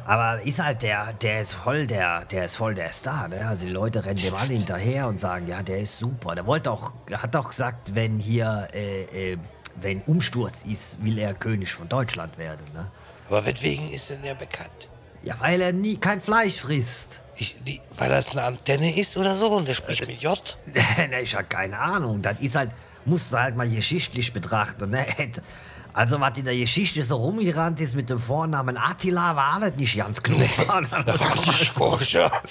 aber 0.05 0.43
ist 0.43 0.61
halt 0.61 0.83
der, 0.83 1.13
der 1.13 1.41
ist 1.43 1.53
voll 1.53 1.87
der, 1.87 2.25
der 2.25 2.47
ist 2.47 2.57
voll 2.57 2.75
der 2.75 2.93
Star, 2.93 3.29
ne? 3.29 3.47
Also 3.47 3.67
die 3.67 3.73
Leute 3.73 4.05
rennen 4.05 4.21
dem 4.21 4.35
alle 4.35 4.55
hinterher 4.55 5.07
und 5.07 5.21
sagen, 5.21 5.47
ja, 5.47 5.63
der 5.63 5.81
ist 5.81 5.99
super. 5.99 6.35
Der 6.35 6.47
wollte 6.47 6.71
auch, 6.71 6.93
hat 7.13 7.37
auch 7.37 7.49
gesagt, 7.49 7.95
wenn 7.95 8.19
hier, 8.19 8.69
äh, 8.75 9.33
äh, 9.33 9.39
wenn 9.81 10.03
Umsturz 10.03 10.63
ist, 10.63 11.05
will 11.05 11.19
er 11.19 11.35
König 11.35 11.73
von 11.73 11.89
Deutschland 11.89 12.39
werden, 12.39 12.65
ne? 12.75 12.91
Aber 13.29 13.47
weswegen 13.47 13.89
ist 13.89 14.11
denn 14.11 14.23
der 14.23 14.35
bekannt? 14.35 14.89
Ja, 15.23 15.37
weil 15.39 15.61
er 15.61 15.73
nie 15.73 15.97
kein 15.97 16.21
Fleisch 16.21 16.61
frisst. 16.61 17.23
Ich, 17.37 17.57
die, 17.67 17.81
weil 17.97 18.11
das 18.11 18.31
eine 18.31 18.43
Antenne 18.43 18.95
ist 18.95 19.17
oder 19.17 19.37
so 19.37 19.49
und 19.49 19.67
der 19.67 19.75
spricht 19.75 20.07
mit 20.07 20.23
J? 20.23 20.59
ne, 20.67 21.21
ich 21.23 21.35
hab 21.35 21.49
keine 21.49 21.79
Ahnung. 21.79 22.21
Das 22.21 22.39
ist 22.41 22.57
halt, 22.57 22.71
musst 23.05 23.33
du 23.33 23.39
halt 23.39 23.57
mal 23.57 23.69
geschichtlich 23.69 24.33
betrachten. 24.33 24.91
Ne? 24.91 25.07
Also, 25.95 26.21
was 26.21 26.39
in 26.39 26.45
der 26.45 26.57
Geschichte 26.57 27.03
so 27.03 27.17
rumgerannt 27.17 27.79
ist 27.81 27.95
mit 27.95 28.09
dem 28.09 28.19
Vornamen 28.19 28.79
Attila, 28.79 29.37
war 29.37 29.55
alles 29.55 29.75
nicht 29.77 29.97
ganz 29.97 30.23
knusper. 30.23 30.83
Da 30.91 31.21
war 31.21 31.35
ich 31.37 31.71
Forscher. 31.71 32.31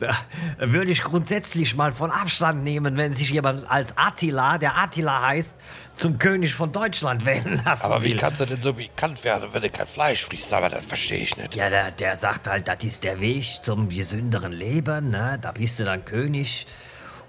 da 0.00 0.16
würde 0.60 0.92
ich 0.92 1.02
grundsätzlich 1.02 1.74
mal 1.74 1.92
von 1.92 2.10
Abstand 2.10 2.62
nehmen, 2.62 2.96
wenn 2.96 3.12
sich 3.12 3.30
jemand 3.30 3.68
als 3.68 3.92
Attila, 3.96 4.58
der 4.58 4.78
Attila 4.78 5.26
heißt, 5.26 5.54
zum 5.96 6.18
König 6.18 6.54
von 6.54 6.72
Deutschland 6.72 7.24
wählen 7.24 7.60
lassen 7.64 7.82
Aber 7.82 8.02
wie 8.02 8.10
will. 8.10 8.18
kannst 8.18 8.40
du 8.40 8.46
denn 8.46 8.60
so 8.60 8.72
bekannt 8.72 9.22
werden, 9.24 9.48
wenn 9.52 9.62
du 9.62 9.70
kein 9.70 9.86
Fleisch 9.86 10.24
frisst? 10.24 10.52
Aber 10.52 10.68
das 10.68 10.84
verstehe 10.84 11.18
ich 11.18 11.36
nicht. 11.36 11.54
Ja, 11.54 11.70
der, 11.70 11.90
der 11.92 12.16
sagt 12.16 12.48
halt, 12.48 12.68
das 12.68 12.82
ist 12.84 13.04
der 13.04 13.20
Weg 13.20 13.44
zum 13.62 13.88
gesünderen 13.88 14.52
Leben, 14.52 15.10
ne? 15.10 15.38
Da 15.40 15.52
bist 15.52 15.78
du 15.78 15.84
dann 15.84 16.04
König 16.04 16.66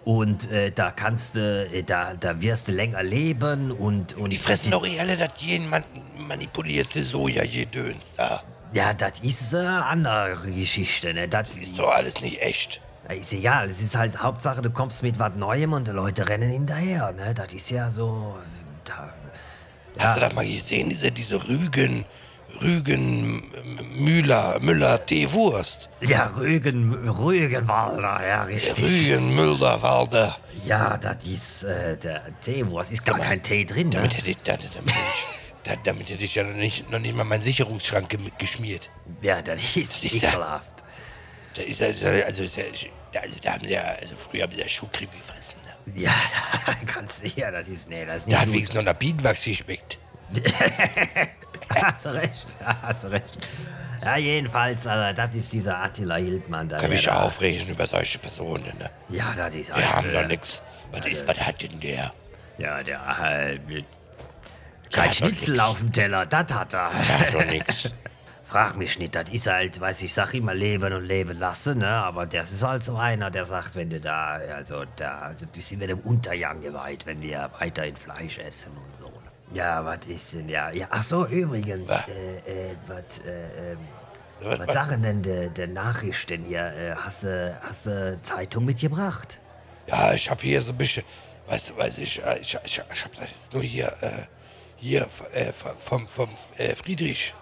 und 0.05 0.51
äh, 0.51 0.71
da 0.71 0.91
kannst 0.91 1.35
du, 1.35 1.67
äh, 1.73 1.83
da, 1.83 2.13
da 2.13 2.39
wirst 2.41 2.67
du 2.67 2.71
länger 2.71 3.03
leben 3.03 3.71
und... 3.71 4.15
und 4.15 4.29
Die 4.29 4.37
fressen 4.37 4.71
doch 4.71 4.85
eh 4.85 4.99
alle 4.99 5.17
das 5.17 5.31
jeden 5.37 5.67
man 5.67 5.83
manipulierte 6.17 7.03
Soja-Gedöns 7.03 8.13
da. 8.15 8.43
Ja, 8.73 8.93
das 8.93 9.19
ist 9.19 9.53
äh, 9.53 9.57
eine 9.57 9.85
andere 9.85 10.51
Geschichte, 10.51 11.13
ne? 11.13 11.27
Das 11.27 11.49
Ist 11.57 11.77
doch 11.79 11.89
alles 11.91 12.21
nicht 12.21 12.41
echt. 12.41 12.81
ist 13.09 13.33
egal, 13.33 13.69
es 13.69 13.81
ist 13.81 13.95
halt 13.95 14.21
Hauptsache, 14.21 14.61
du 14.61 14.69
kommst 14.69 15.01
mit 15.01 15.17
was 15.17 15.33
Neuem 15.35 15.73
und 15.73 15.87
die 15.87 15.91
Leute 15.91 16.27
rennen 16.29 16.51
hinterher, 16.51 17.11
ne? 17.11 17.33
Das 17.33 17.51
ist 17.51 17.71
ja 17.71 17.89
so... 17.91 18.37
da, 18.85 19.13
Hast 19.97 20.17
du 20.17 20.21
das 20.21 20.33
mal 20.33 20.45
gesehen, 20.45 20.89
diese, 20.89 21.11
diese 21.11 21.47
Rügen, 21.47 22.05
Rügen, 22.61 23.43
Müller, 23.95 24.59
Müller 24.59 25.05
Teewurst? 25.05 25.89
ja, 26.01 26.27
Rügen, 26.37 26.93
Rügenwalder, 27.09 28.25
ja, 28.27 28.43
richtig. 28.43 28.83
Rügen, 29.09 29.35
Müller, 29.35 29.81
Walder. 29.81 30.37
Ja, 30.65 30.97
das 30.97 31.25
ist 31.25 31.63
äh, 31.63 31.97
der 31.97 32.39
Teewurst. 32.39 32.91
Ist 32.91 33.05
gar 33.05 33.19
kein 33.19 33.41
Tee 33.43 33.65
drin, 33.65 33.89
ne? 33.89 33.95
Damit 33.95 34.17
hätte 34.17 34.29
ich, 34.31 34.37
damit, 34.37 34.69
damit, 34.75 34.91
ich- 34.91 35.53
da- 35.63 35.75
damit 35.83 36.09
hätte 36.09 36.23
ich 36.23 36.35
ja 36.35 36.43
noch 36.43 36.55
nicht, 36.55 36.89
noch 36.89 36.99
nicht 36.99 37.15
mal 37.15 37.23
meinen 37.23 37.43
Sicherungsschrank 37.43 38.17
geschmiert. 38.37 38.89
Ja, 39.21 39.41
das 39.41 39.75
ist 39.75 40.03
ja- 40.03 40.29
ekelhaft. 40.29 40.83
Da 41.55 41.61
ist 41.61 41.79
ja, 41.79 41.87
also, 41.87 42.43
ist 42.43 42.57
also 42.59 43.37
da 43.41 43.53
haben 43.53 43.65
sie 43.65 43.73
ja, 43.73 43.81
also 44.01 44.13
früher 44.17 44.43
haben 44.43 44.51
sie 44.51 44.59
ja 44.59 44.67
Schuhcreme 44.67 45.09
gefressen. 45.11 45.55
Ne? 45.85 46.01
Ja, 46.03 46.11
ganz 46.93 47.19
sicher, 47.21 47.51
das 47.51 47.67
ist, 47.67 47.89
nee, 47.89 48.05
das 48.05 48.17
ist 48.17 48.25
Da 48.25 48.29
nicht 48.29 48.37
hat 48.39 48.45
gut. 48.47 48.53
wenigstens 48.55 48.75
noch 48.75 48.83
nach 48.83 48.93
Bienenwachs 48.93 49.43
geschmeckt. 49.45 49.97
Hast 51.81 52.05
du 52.05 52.09
recht, 52.13 52.57
hast 52.81 53.03
du 53.03 53.07
recht. 53.07 53.37
Ja, 54.03 54.17
jedenfalls, 54.17 54.85
also, 54.85 55.15
das 55.15 55.33
ist 55.35 55.51
dieser 55.51 55.79
Attila 55.79 56.15
Hildmann. 56.15 56.69
Da, 56.69 56.77
Kann 56.77 56.89
mich 56.89 57.03
da- 57.03 57.21
aufregen 57.23 57.67
über 57.69 57.85
solche 57.85 58.19
Personen. 58.19 58.71
Ne? 58.77 58.89
Ja, 59.09 59.33
das 59.35 59.55
ist 59.55 59.69
Wir 59.69 59.75
halt, 59.77 59.95
haben 59.95 60.09
äh, 60.09 60.21
doch 60.21 60.27
nichts. 60.27 60.61
Was, 60.91 61.05
ist, 61.07 61.27
was 61.27 61.39
hat 61.39 61.61
denn 61.63 61.79
der? 61.79 62.13
Ja, 62.57 62.83
der 62.83 62.99
Der 63.67 63.83
kein 64.91 65.11
Schnitzel 65.13 65.59
auf 65.59 65.79
dem 65.79 65.91
Teller, 65.91 66.25
das 66.25 66.53
hat 66.53 66.73
er. 66.73 66.91
Der 66.91 67.19
hat 67.19 67.33
doch 67.33 67.45
nichts. 67.45 67.91
Frag 68.43 68.77
mich 68.77 68.99
nicht, 68.99 69.15
das 69.15 69.29
ist 69.31 69.47
halt, 69.47 69.81
weiß 69.81 70.03
ich, 70.03 70.13
sag 70.13 70.35
immer 70.35 70.53
leben 70.53 70.93
und 70.93 71.03
leben 71.03 71.39
lassen, 71.39 71.79
ne? 71.79 71.87
Aber 71.87 72.27
das 72.27 72.51
ist 72.51 72.61
halt 72.63 72.83
so 72.83 72.95
einer, 72.95 73.31
der 73.31 73.43
sagt, 73.43 73.75
wenn 73.75 73.89
du 73.89 73.99
da, 73.99 74.39
also 74.55 74.83
da, 74.95 75.17
also 75.19 75.47
sind 75.57 75.79
wir 75.79 75.87
dem 75.87 75.99
Untergang 76.01 76.61
geweiht, 76.61 77.07
wenn 77.07 77.21
wir 77.23 77.49
weiterhin 77.59 77.95
Fleisch 77.97 78.37
essen 78.37 78.71
und 78.77 78.95
so. 78.95 79.11
Ja, 79.53 79.85
was 79.85 80.07
ist 80.07 80.33
denn, 80.33 80.49
ja, 80.49 80.71
ja, 80.71 80.87
ach 80.89 81.03
so, 81.03 81.25
übrigens, 81.27 81.89
Was? 81.89 82.07
äh, 82.07 82.71
äh, 82.71 82.75
was, 82.87 83.19
äh, 83.19 83.71
ähm, 83.73 83.77
Was- 84.41 84.59
was 84.59 84.67
was? 84.67 84.73
sagen 84.73 85.01
denn 85.01 85.21
der 85.21 85.49
de 85.49 85.67
Nachrichten 85.67 86.43
hier? 86.45 86.65
Äh, 86.73 86.95
hast 86.95 87.23
du 87.23 87.57
hast 87.61 87.85
du 87.85 88.19
Zeitung 88.23 88.65
mitgebracht? 88.65 89.39
Ja, 89.87 90.13
ich 90.13 90.29
habe 90.29 90.41
hier 90.41 90.61
so 90.61 90.71
ein 90.71 90.77
bisschen, 90.77 91.03
weißt 91.47 91.69
du, 91.69 91.77
weiß 91.77 91.99
ich, 91.99 92.23
äh, 92.23 92.39
ich, 92.39 92.57
ich, 92.65 92.81
ich 92.91 93.03
habe 93.03 93.15
das 93.17 93.29
jetzt 93.29 93.53
nur 93.53 93.61
hier, 93.63 93.95
äh, 94.01 94.23
hier 94.77 95.07
äh, 95.31 95.53
vom, 95.53 96.07
vom 96.07 96.29
äh, 96.57 96.75
Friedrich. 96.75 97.33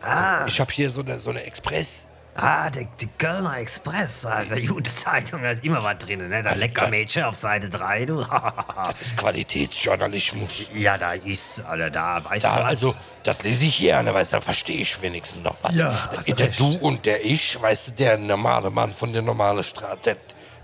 Ah, 0.00 0.44
Ich 0.46 0.60
habe 0.60 0.70
hier 0.70 0.90
so 0.90 1.00
eine, 1.00 1.18
so 1.18 1.30
eine 1.30 1.42
Express. 1.44 2.07
Ah, 2.34 2.70
die, 2.70 2.86
die 3.00 3.08
Kölner 3.18 3.58
Express, 3.58 4.24
also 4.24 4.54
gute 4.56 4.94
Zeitung, 4.94 5.42
da 5.42 5.50
ist 5.50 5.64
immer 5.64 5.82
was 5.82 5.98
drin, 5.98 6.28
ne? 6.28 6.42
Da 6.42 6.54
lecker 6.54 6.88
Mädchen 6.88 7.24
auf 7.24 7.36
Seite 7.36 7.68
3, 7.68 8.04
du. 8.06 8.22
Das 8.84 9.02
ist 9.02 9.16
Qualitätsjournalismus. 9.16 10.70
ja, 10.74 10.96
da 10.98 11.12
ist, 11.12 11.60
also 11.60 11.90
da 11.90 12.24
weißt 12.24 12.44
Da, 12.44 12.54
du 12.56 12.60
was? 12.62 12.64
also, 12.66 12.94
das 13.24 13.42
lese 13.42 13.66
ich 13.66 13.78
gerne, 13.78 14.14
weißt 14.14 14.32
du, 14.32 14.36
da 14.36 14.40
verstehe 14.40 14.80
ich 14.82 15.00
wenigstens 15.02 15.42
noch 15.44 15.56
was. 15.62 15.74
Ja, 15.74 16.10
hast 16.16 16.28
du 16.28 16.34
der 16.34 16.48
recht. 16.48 16.60
Du 16.60 16.68
und 16.78 17.04
der 17.06 17.24
Ich, 17.24 17.60
weißt 17.60 17.88
du, 17.88 17.92
der 17.92 18.16
normale 18.18 18.70
Mann 18.70 18.92
von 18.94 19.12
der 19.12 19.22
normalen 19.22 19.62
Straße, 19.64 19.98
der, 20.04 20.16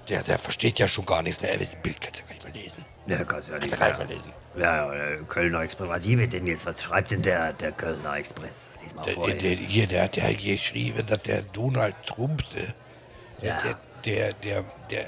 der, 0.08 0.22
der 0.22 0.38
versteht 0.38 0.78
ja 0.78 0.86
schon 0.88 1.04
gar 1.06 1.22
nichts 1.22 1.40
mehr. 1.42 1.56
Das 1.58 1.76
Bild 1.76 2.00
kannst 2.00 2.20
du 2.20 2.24
gar 2.26 2.34
nicht 2.34 2.44
mehr 2.44 2.62
lesen. 2.62 2.84
Ja, 3.06 3.22
kannst 3.24 3.48
du 3.48 3.52
ja 3.52 3.58
nicht 3.58 3.78
mehr 3.78 4.06
lesen. 4.06 4.32
Ja, 4.56 4.86
ja, 4.94 5.10
äh, 5.10 5.18
Kölner 5.28 5.60
Express. 5.60 5.88
Was 5.88 6.04
hier 6.04 6.26
denn 6.26 6.46
jetzt? 6.46 6.64
Was 6.64 6.82
schreibt 6.82 7.10
denn 7.10 7.22
der, 7.22 7.52
der 7.52 7.72
Kölner 7.72 8.16
Express? 8.16 8.70
Lies 8.82 8.94
mal 8.94 9.02
Der, 9.02 9.14
vor. 9.14 9.30
der, 9.30 9.50
hier, 9.56 9.86
der 9.86 10.04
hat 10.04 10.16
ja 10.16 10.32
geschrieben, 10.32 11.04
dass 11.06 11.22
der 11.22 11.42
Donald 11.42 11.94
Trump, 12.06 12.42
äh, 12.54 13.46
Ja. 13.46 13.58
der, 13.62 13.74
der, 14.04 14.32
der, 14.32 14.64
der, 14.90 15.06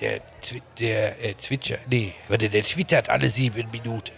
der, 0.00 0.20
der 0.78 1.24
äh, 1.24 1.34
Twitcher, 1.34 1.78
nee, 1.88 2.12
warte, 2.28 2.50
der 2.50 2.64
twittert 2.64 3.08
alle 3.08 3.28
sieben 3.28 3.70
Minuten. 3.70 4.12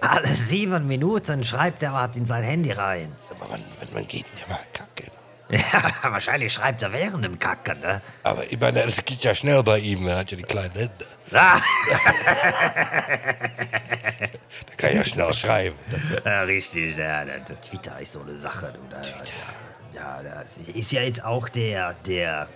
Alle 0.00 0.26
sieben 0.28 0.86
Minuten 0.86 1.44
schreibt 1.44 1.82
er 1.82 1.92
was 1.92 2.16
in 2.16 2.26
sein 2.26 2.42
Handy 2.44 2.72
rein. 2.72 3.14
Sag 3.22 3.38
mal, 3.40 3.46
wann, 3.50 3.64
wann, 3.78 3.88
wann 3.92 4.06
geht 4.08 4.26
denn 4.26 4.38
der 4.40 4.48
mal 4.48 4.62
kacken? 4.72 5.10
Ja, 5.72 5.92
wahrscheinlich 6.10 6.50
schreibt 6.52 6.82
er 6.82 6.92
während 6.94 7.24
dem 7.26 7.38
Kacken, 7.38 7.78
ne? 7.80 8.00
Aber 8.22 8.50
ich 8.50 8.58
meine, 8.58 8.84
das 8.84 9.04
geht 9.04 9.22
ja 9.22 9.34
schnell 9.34 9.62
bei 9.62 9.78
ihm, 9.80 10.06
er 10.08 10.18
hat 10.18 10.30
ja 10.30 10.36
die 10.38 10.44
kleinen 10.44 10.72
Hände. 10.72 11.06
Ah, 11.30 11.60
Da 14.66 14.74
kann 14.76 14.94
ja 14.96 15.04
schnell 15.04 15.32
schreiben. 15.34 15.76
ja, 16.24 16.42
richtig, 16.42 16.96
ja, 16.96 17.24
Twitter 17.60 18.00
ist 18.00 18.12
so 18.12 18.22
eine 18.22 18.36
Sache, 18.36 18.72
du. 18.74 18.80
Da, 18.90 19.02
ja, 19.94 20.22
das 20.22 20.56
ist 20.56 20.92
ja 20.92 21.02
jetzt 21.02 21.22
auch 21.24 21.48
der, 21.48 21.94
der, 22.06 22.48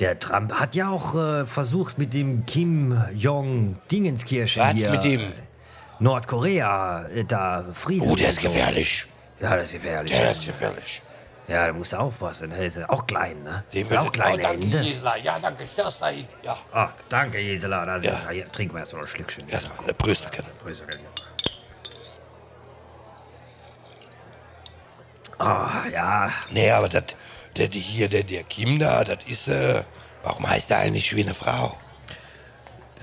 der 0.00 0.18
Trump 0.18 0.52
hat 0.54 0.74
ja 0.74 0.88
auch 0.88 1.14
äh, 1.14 1.46
versucht 1.46 1.98
mit 1.98 2.14
dem 2.14 2.44
Kim 2.46 3.00
Jong 3.14 3.78
Dingenskirchen 3.90 4.62
Was 4.62 4.72
hier. 4.72 4.90
mit 4.90 5.04
dem? 5.04 5.32
Nordkorea, 6.00 7.06
äh, 7.14 7.24
da 7.24 7.64
Frieden. 7.72 8.10
Oh, 8.10 8.16
der 8.16 8.30
ist 8.30 8.40
gefährlich. 8.40 9.06
Ja, 9.40 9.56
das 9.56 9.66
ist 9.66 9.72
gefährlich. 9.74 10.16
Der 10.16 10.30
ist 10.32 10.44
gefährlich. 10.46 11.02
Ja, 11.52 11.66
da 11.66 11.72
musst 11.74 11.92
du 11.92 11.98
aufpassen. 11.98 12.48
Der 12.48 12.60
ist 12.60 12.76
ja 12.78 12.88
auch 12.88 13.06
klein, 13.06 13.42
ne? 13.42 13.62
Den 13.74 13.90
Hat 13.90 13.98
auch 13.98 14.10
kleine 14.10 14.36
oh, 14.36 14.46
danke, 14.46 14.62
Hände. 14.62 14.80
Gisela. 14.80 15.16
Ja, 15.18 15.38
danke, 15.38 15.66
Störstein. 15.66 16.26
Ja. 16.42 16.56
Ah, 16.72 16.88
danke, 17.10 17.38
Gisela. 17.38 17.84
Da 17.84 17.98
Ja. 17.98 18.12
ja. 18.12 18.30
Hier, 18.30 18.50
trinken 18.50 18.74
wir 18.74 18.80
erst 18.80 18.94
mal 18.94 19.00
ein 19.00 19.06
Schlückchen. 19.06 19.46
Erstmal 19.50 19.78
eine 19.80 19.92
Brüsterkette. 19.92 20.48
Prösterchen. 20.62 21.04
Ah, 25.38 25.82
ja. 25.92 26.30
Nee, 26.50 26.70
aber 26.70 26.88
das, 26.88 27.04
der, 27.54 27.68
die 27.68 27.80
hier, 27.80 28.08
der, 28.08 28.22
der 28.22 28.44
Kim 28.44 28.78
da, 28.78 29.04
das 29.04 29.18
ist, 29.26 29.48
äh, 29.48 29.84
warum 30.22 30.48
heißt 30.48 30.70
der 30.70 30.78
eigentlich 30.78 31.14
wie 31.14 31.22
eine 31.22 31.34
Frau? 31.34 31.76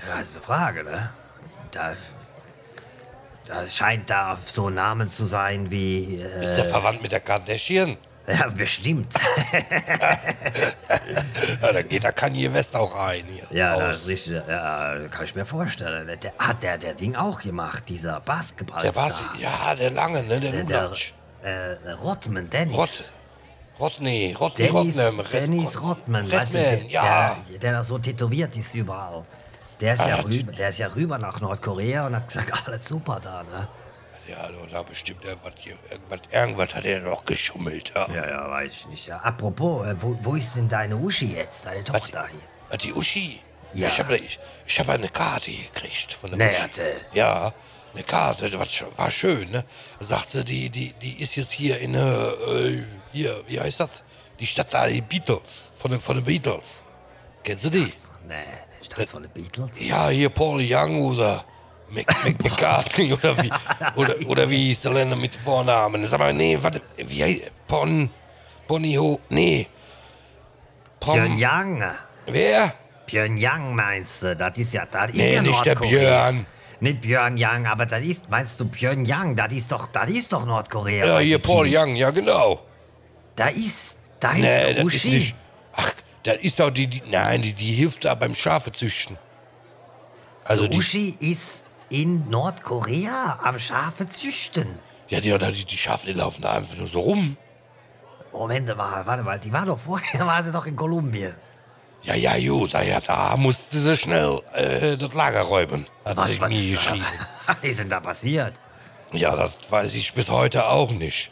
Das 0.08 0.22
ist 0.22 0.36
eine 0.36 0.44
Frage, 0.44 0.82
ne? 0.82 1.10
Da, 1.70 1.92
da 3.46 3.64
scheint 3.64 4.10
da 4.10 4.36
so 4.44 4.66
ein 4.66 4.74
Name 4.74 5.06
zu 5.06 5.24
sein 5.24 5.70
wie. 5.70 6.20
Äh, 6.20 6.42
Ist 6.42 6.56
der 6.56 6.64
verwandt 6.64 7.00
mit 7.00 7.12
der 7.12 7.20
Kardashian? 7.20 7.96
Ja, 8.26 8.48
bestimmt. 8.48 9.14
Ja, 11.62 11.72
da 11.72 11.82
geht 11.82 12.02
der 12.04 12.12
Kanye 12.12 12.52
West 12.52 12.74
auch 12.76 12.94
rein 12.96 13.24
hier. 13.26 13.46
ja, 13.50 13.74
Aus. 13.74 13.80
das 13.80 13.96
ist 14.02 14.06
richtig. 14.08 14.42
Ja, 14.48 14.96
kann 15.10 15.24
ich 15.24 15.34
mir 15.34 15.44
vorstellen. 15.44 16.06
Der, 16.22 16.32
hat 16.38 16.62
der, 16.62 16.78
der 16.78 16.94
Ding 16.94 17.14
auch 17.16 17.40
gemacht, 17.40 17.84
dieser 17.88 18.14
Der 18.14 18.20
Basketballstar. 18.20 19.08
Basi, 19.08 19.22
ja, 19.42 19.74
der 19.74 19.90
lange, 19.90 20.22
ne, 20.22 20.40
der, 20.40 20.52
Der, 20.52 20.64
der 20.64 20.92
der 21.42 21.86
äh, 21.86 21.90
Rottman, 21.92 22.48
Dennis. 22.50 23.18
Rott, 23.78 23.92
Rodney, 23.98 24.34
Rodney 24.38 24.66
Dennis, 24.70 24.98
Rodnam, 25.06 25.20
Red- 25.20 25.32
Dennis 25.32 25.82
Rottman, 25.82 26.30
weißt 26.32 26.54
du, 26.54 26.58
der, 26.58 26.84
ja. 26.86 27.36
der, 27.50 27.58
der 27.58 27.72
da 27.72 27.84
so 27.84 27.98
tätowiert 27.98 28.54
ist 28.56 28.74
überall. 28.74 29.24
Der 29.80 29.94
ist, 29.94 30.00
Ah, 30.00 30.08
ja 30.10 30.16
rüber, 30.20 30.52
der 30.52 30.68
ist 30.68 30.78
ja 30.78 30.88
rüber 30.88 31.16
nach 31.18 31.40
Nordkorea 31.40 32.06
und 32.06 32.14
hat 32.16 32.28
gesagt, 32.28 32.66
alles 32.68 32.86
super 32.86 33.18
da, 33.22 33.42
ne? 33.44 33.68
Ja, 34.30 34.48
da, 34.48 34.66
da 34.70 34.82
bestimmt 34.82 35.24
irgendwas, 35.24 35.54
hier, 35.58 35.74
irgendwas, 35.90 36.20
irgendwas 36.30 36.74
hat 36.74 36.84
er 36.84 37.00
doch 37.00 37.24
geschummelt. 37.24 37.92
Ja. 37.94 38.06
Ja, 38.14 38.28
ja, 38.28 38.50
weiß 38.50 38.72
ich 38.74 38.86
nicht. 38.88 39.06
Ja, 39.08 39.18
apropos, 39.18 39.86
äh, 39.86 39.94
wo, 40.00 40.16
wo 40.22 40.34
ist 40.36 40.56
denn 40.56 40.68
deine 40.68 40.96
Uschi 40.96 41.26
jetzt, 41.34 41.66
deine 41.66 41.82
Tochter 41.84 42.26
hier? 42.30 42.40
Ah, 42.70 42.76
Die 42.76 42.92
Uschi. 42.92 43.40
Ja. 43.72 43.88
Ich 43.88 43.98
habe 43.98 44.16
ich, 44.18 44.38
ich 44.66 44.80
hab 44.80 44.88
eine 44.88 45.08
Karte 45.08 45.52
gekriegt 45.52 46.12
von 46.12 46.30
der 46.30 46.38
Nee, 46.38 46.52
Uschi. 46.54 46.62
erzähl. 46.62 47.00
Ja, 47.12 47.52
eine 47.94 48.02
Karte, 48.04 48.50
das 48.50 48.58
war, 48.58 48.66
sch- 48.66 48.98
war 48.98 49.10
schön, 49.10 49.50
ne? 49.50 49.64
Sagt 50.00 50.30
sie, 50.30 50.44
die, 50.44 50.70
die, 50.70 50.92
die 50.94 51.20
ist 51.20 51.36
jetzt 51.36 51.52
hier 51.52 51.78
in, 51.78 51.94
äh, 51.94 52.82
hier, 53.12 53.42
wie 53.48 53.60
heißt 53.60 53.80
das? 53.80 54.02
Die 54.38 54.46
Stadt 54.46 54.72
da, 54.72 54.86
die 54.86 55.00
Beatles, 55.00 55.70
von 55.76 55.90
den, 55.90 56.00
von 56.00 56.16
den 56.16 56.24
Beatles. 56.24 56.82
Kennst 57.44 57.64
du 57.64 57.70
die? 57.70 57.92
Nee, 58.26 58.34
der 58.78 58.84
Stadt 58.84 59.08
von 59.08 59.22
den 59.22 59.32
Beatles? 59.32 59.80
Ja, 59.80 60.08
hier 60.08 60.30
Paul 60.30 60.60
Young 60.64 61.02
oder 61.04 61.44
McCartney 61.90 63.12
oder 63.14 63.42
wie, 63.42 63.50
oder, 63.96 64.14
oder 64.26 64.50
wie 64.50 64.64
hieß 64.66 64.80
der 64.82 64.92
Länder 64.92 65.16
mit 65.16 65.34
Vornamen? 65.34 66.06
Sag 66.06 66.18
mal, 66.20 66.32
nee, 66.32 66.58
warte, 66.60 66.80
wie 66.96 67.22
heißt, 67.22 67.42
Pon, 67.66 68.10
Bonnie 68.68 68.98
Ho, 68.98 69.20
nee. 69.28 69.66
Pom, 71.00 71.14
Pyongyang. 71.16 71.84
wer? 72.26 72.74
Pyongyang 73.06 73.74
meinst 73.74 74.22
du? 74.22 74.36
Das 74.36 74.56
ist 74.58 74.74
ja, 74.74 74.86
das 74.86 75.10
ist 75.10 75.16
Nee, 75.16 75.34
ja 75.34 75.42
nicht 75.42 75.64
der. 75.66 75.74
Björn. 75.74 76.46
Nicht 76.80 77.00
Pyongyang, 77.02 77.66
aber 77.66 77.86
das 77.86 78.04
ist, 78.04 78.30
meinst 78.30 78.58
du 78.60 78.66
Pyongyang? 78.66 79.34
Das 79.36 79.52
ist 79.52 79.70
doch, 79.72 79.86
das 79.88 80.08
ist 80.10 80.32
doch 80.32 80.46
Nordkorea. 80.46 81.06
Ja, 81.06 81.18
hier. 81.18 81.38
Paul 81.38 81.66
Young, 81.70 81.94
ja 81.96 82.10
genau. 82.10 82.60
Da 83.36 83.48
ist, 83.48 83.98
da 84.18 84.32
ist 84.32 84.40
Nee, 84.42 84.74
das 84.74 84.78
ist 84.78 84.84
Uschi. 84.84 85.08
nicht. 85.08 85.34
Ach, 85.74 85.92
das 86.22 86.36
ist 86.38 86.60
doch 86.60 86.70
die, 86.70 86.86
die 86.86 87.02
nein, 87.10 87.42
die, 87.42 87.52
die 87.52 87.72
hilft 87.72 88.04
da 88.04 88.14
beim 88.14 88.34
Schafe 88.34 88.72
züchten. 88.72 89.18
Also 90.44 90.66
die, 90.68 90.76
Uschi 90.78 91.14
ist 91.20 91.64
in 91.90 92.28
Nordkorea 92.30 93.40
am 93.42 93.58
Schafe 93.58 94.06
züchten. 94.06 94.78
ja, 95.08 95.20
die, 95.20 95.36
die, 95.36 95.64
die 95.64 95.76
Schafe, 95.76 96.06
die 96.06 96.12
laufen 96.14 96.42
da 96.42 96.52
einfach 96.52 96.76
nur 96.76 96.86
so 96.86 97.00
rum. 97.00 97.36
Moment 98.32 98.76
mal, 98.76 99.04
warte 99.06 99.22
mal, 99.24 99.38
die 99.38 99.52
war 99.52 99.66
doch 99.66 99.78
vorher, 99.78 100.24
war 100.26 100.42
sie 100.42 100.52
doch 100.52 100.66
in 100.66 100.76
Kolumbien. 100.76 101.34
Ja, 102.02 102.14
ja, 102.14 102.38
gut, 102.38 102.72
ja, 102.72 102.80
ja, 102.82 103.00
da 103.00 103.36
musste 103.36 103.76
sie 103.78 103.94
schnell 103.96 104.40
äh, 104.54 104.96
das 104.96 105.12
Lager 105.12 105.42
räumen. 105.42 105.86
Hat 106.04 106.16
Was, 106.16 106.28
sich 106.28 106.40
was 106.40 106.48
nie 106.50 106.70
geschrieben. 106.70 107.04
was 107.46 107.56
ist 107.62 107.80
denn 107.80 107.88
da 107.94 108.00
passiert? 108.00 108.54
Ja, 109.12 109.34
das 109.36 109.52
weiß 109.68 109.94
ich 109.96 110.14
bis 110.14 110.30
heute 110.30 110.66
auch 110.66 110.90
nicht. 110.92 111.30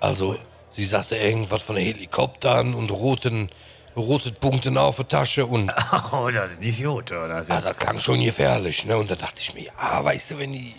Also, 0.00 0.38
sie 0.70 0.84
sagte 0.86 1.16
irgendwas 1.16 1.60
von 1.62 1.76
Helikoptern 1.76 2.72
und 2.72 2.90
roten, 2.90 3.50
roten 3.98 4.34
Punkten 4.34 4.78
auf 4.78 4.96
der 4.96 5.08
Tasche 5.08 5.46
und 5.46 5.72
Oh, 6.12 6.30
das 6.30 6.54
ist 6.54 6.62
nicht 6.62 6.82
gut, 6.82 7.12
oder? 7.12 7.36
Ah, 7.36 7.42
ja, 7.48 7.60
das 7.60 7.76
klang 7.76 8.00
schon 8.00 8.20
gefährlich, 8.20 8.86
ne? 8.86 8.96
Und 8.96 9.10
da 9.10 9.14
dachte 9.16 9.40
ich 9.40 9.54
mir, 9.54 9.64
ja, 9.64 10.04
weißt 10.04 10.32
du, 10.32 10.38
wenn 10.38 10.52
die, 10.52 10.74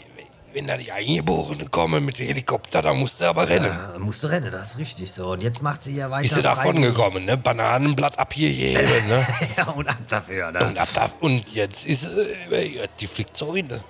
wenn 0.54 0.68
da 0.68 0.78
die 0.78 0.92
Eingeborenen 0.92 1.70
kommen 1.70 2.06
mit 2.06 2.20
dem 2.20 2.28
Helikopter, 2.28 2.82
dann 2.82 2.98
musst 2.98 3.22
du 3.22 3.26
aber 3.26 3.48
rennen. 3.48 3.72
Ja, 3.72 4.00
musst 4.00 4.24
du 4.24 4.28
rennen, 4.28 4.52
das 4.52 4.72
ist 4.72 4.80
richtig 4.80 5.12
so. 5.12 5.32
Und 5.32 5.44
jetzt 5.44 5.62
macht 5.62 5.84
sie 5.84 5.96
ja 5.96 6.10
weiter. 6.10 6.24
Bist 6.24 6.38
du 6.38 6.42
davon 6.42 6.82
gekommen, 6.82 7.26
ne? 7.26 7.38
Bananenblatt 7.38 8.18
abgegeben, 8.18 9.08
ne? 9.08 9.28
ja, 9.58 9.70
und 9.70 9.88
ab 9.88 9.98
dafür. 10.08 10.52
Ne? 10.52 10.66
Und, 10.66 10.80
ab 10.80 10.88
da, 10.94 11.10
und 11.20 11.48
jetzt 11.54 11.86
ist 11.86 12.06
äh, 12.06 12.88
die 13.00 13.08
fliegt 13.08 13.38
Zäune. 13.38 13.84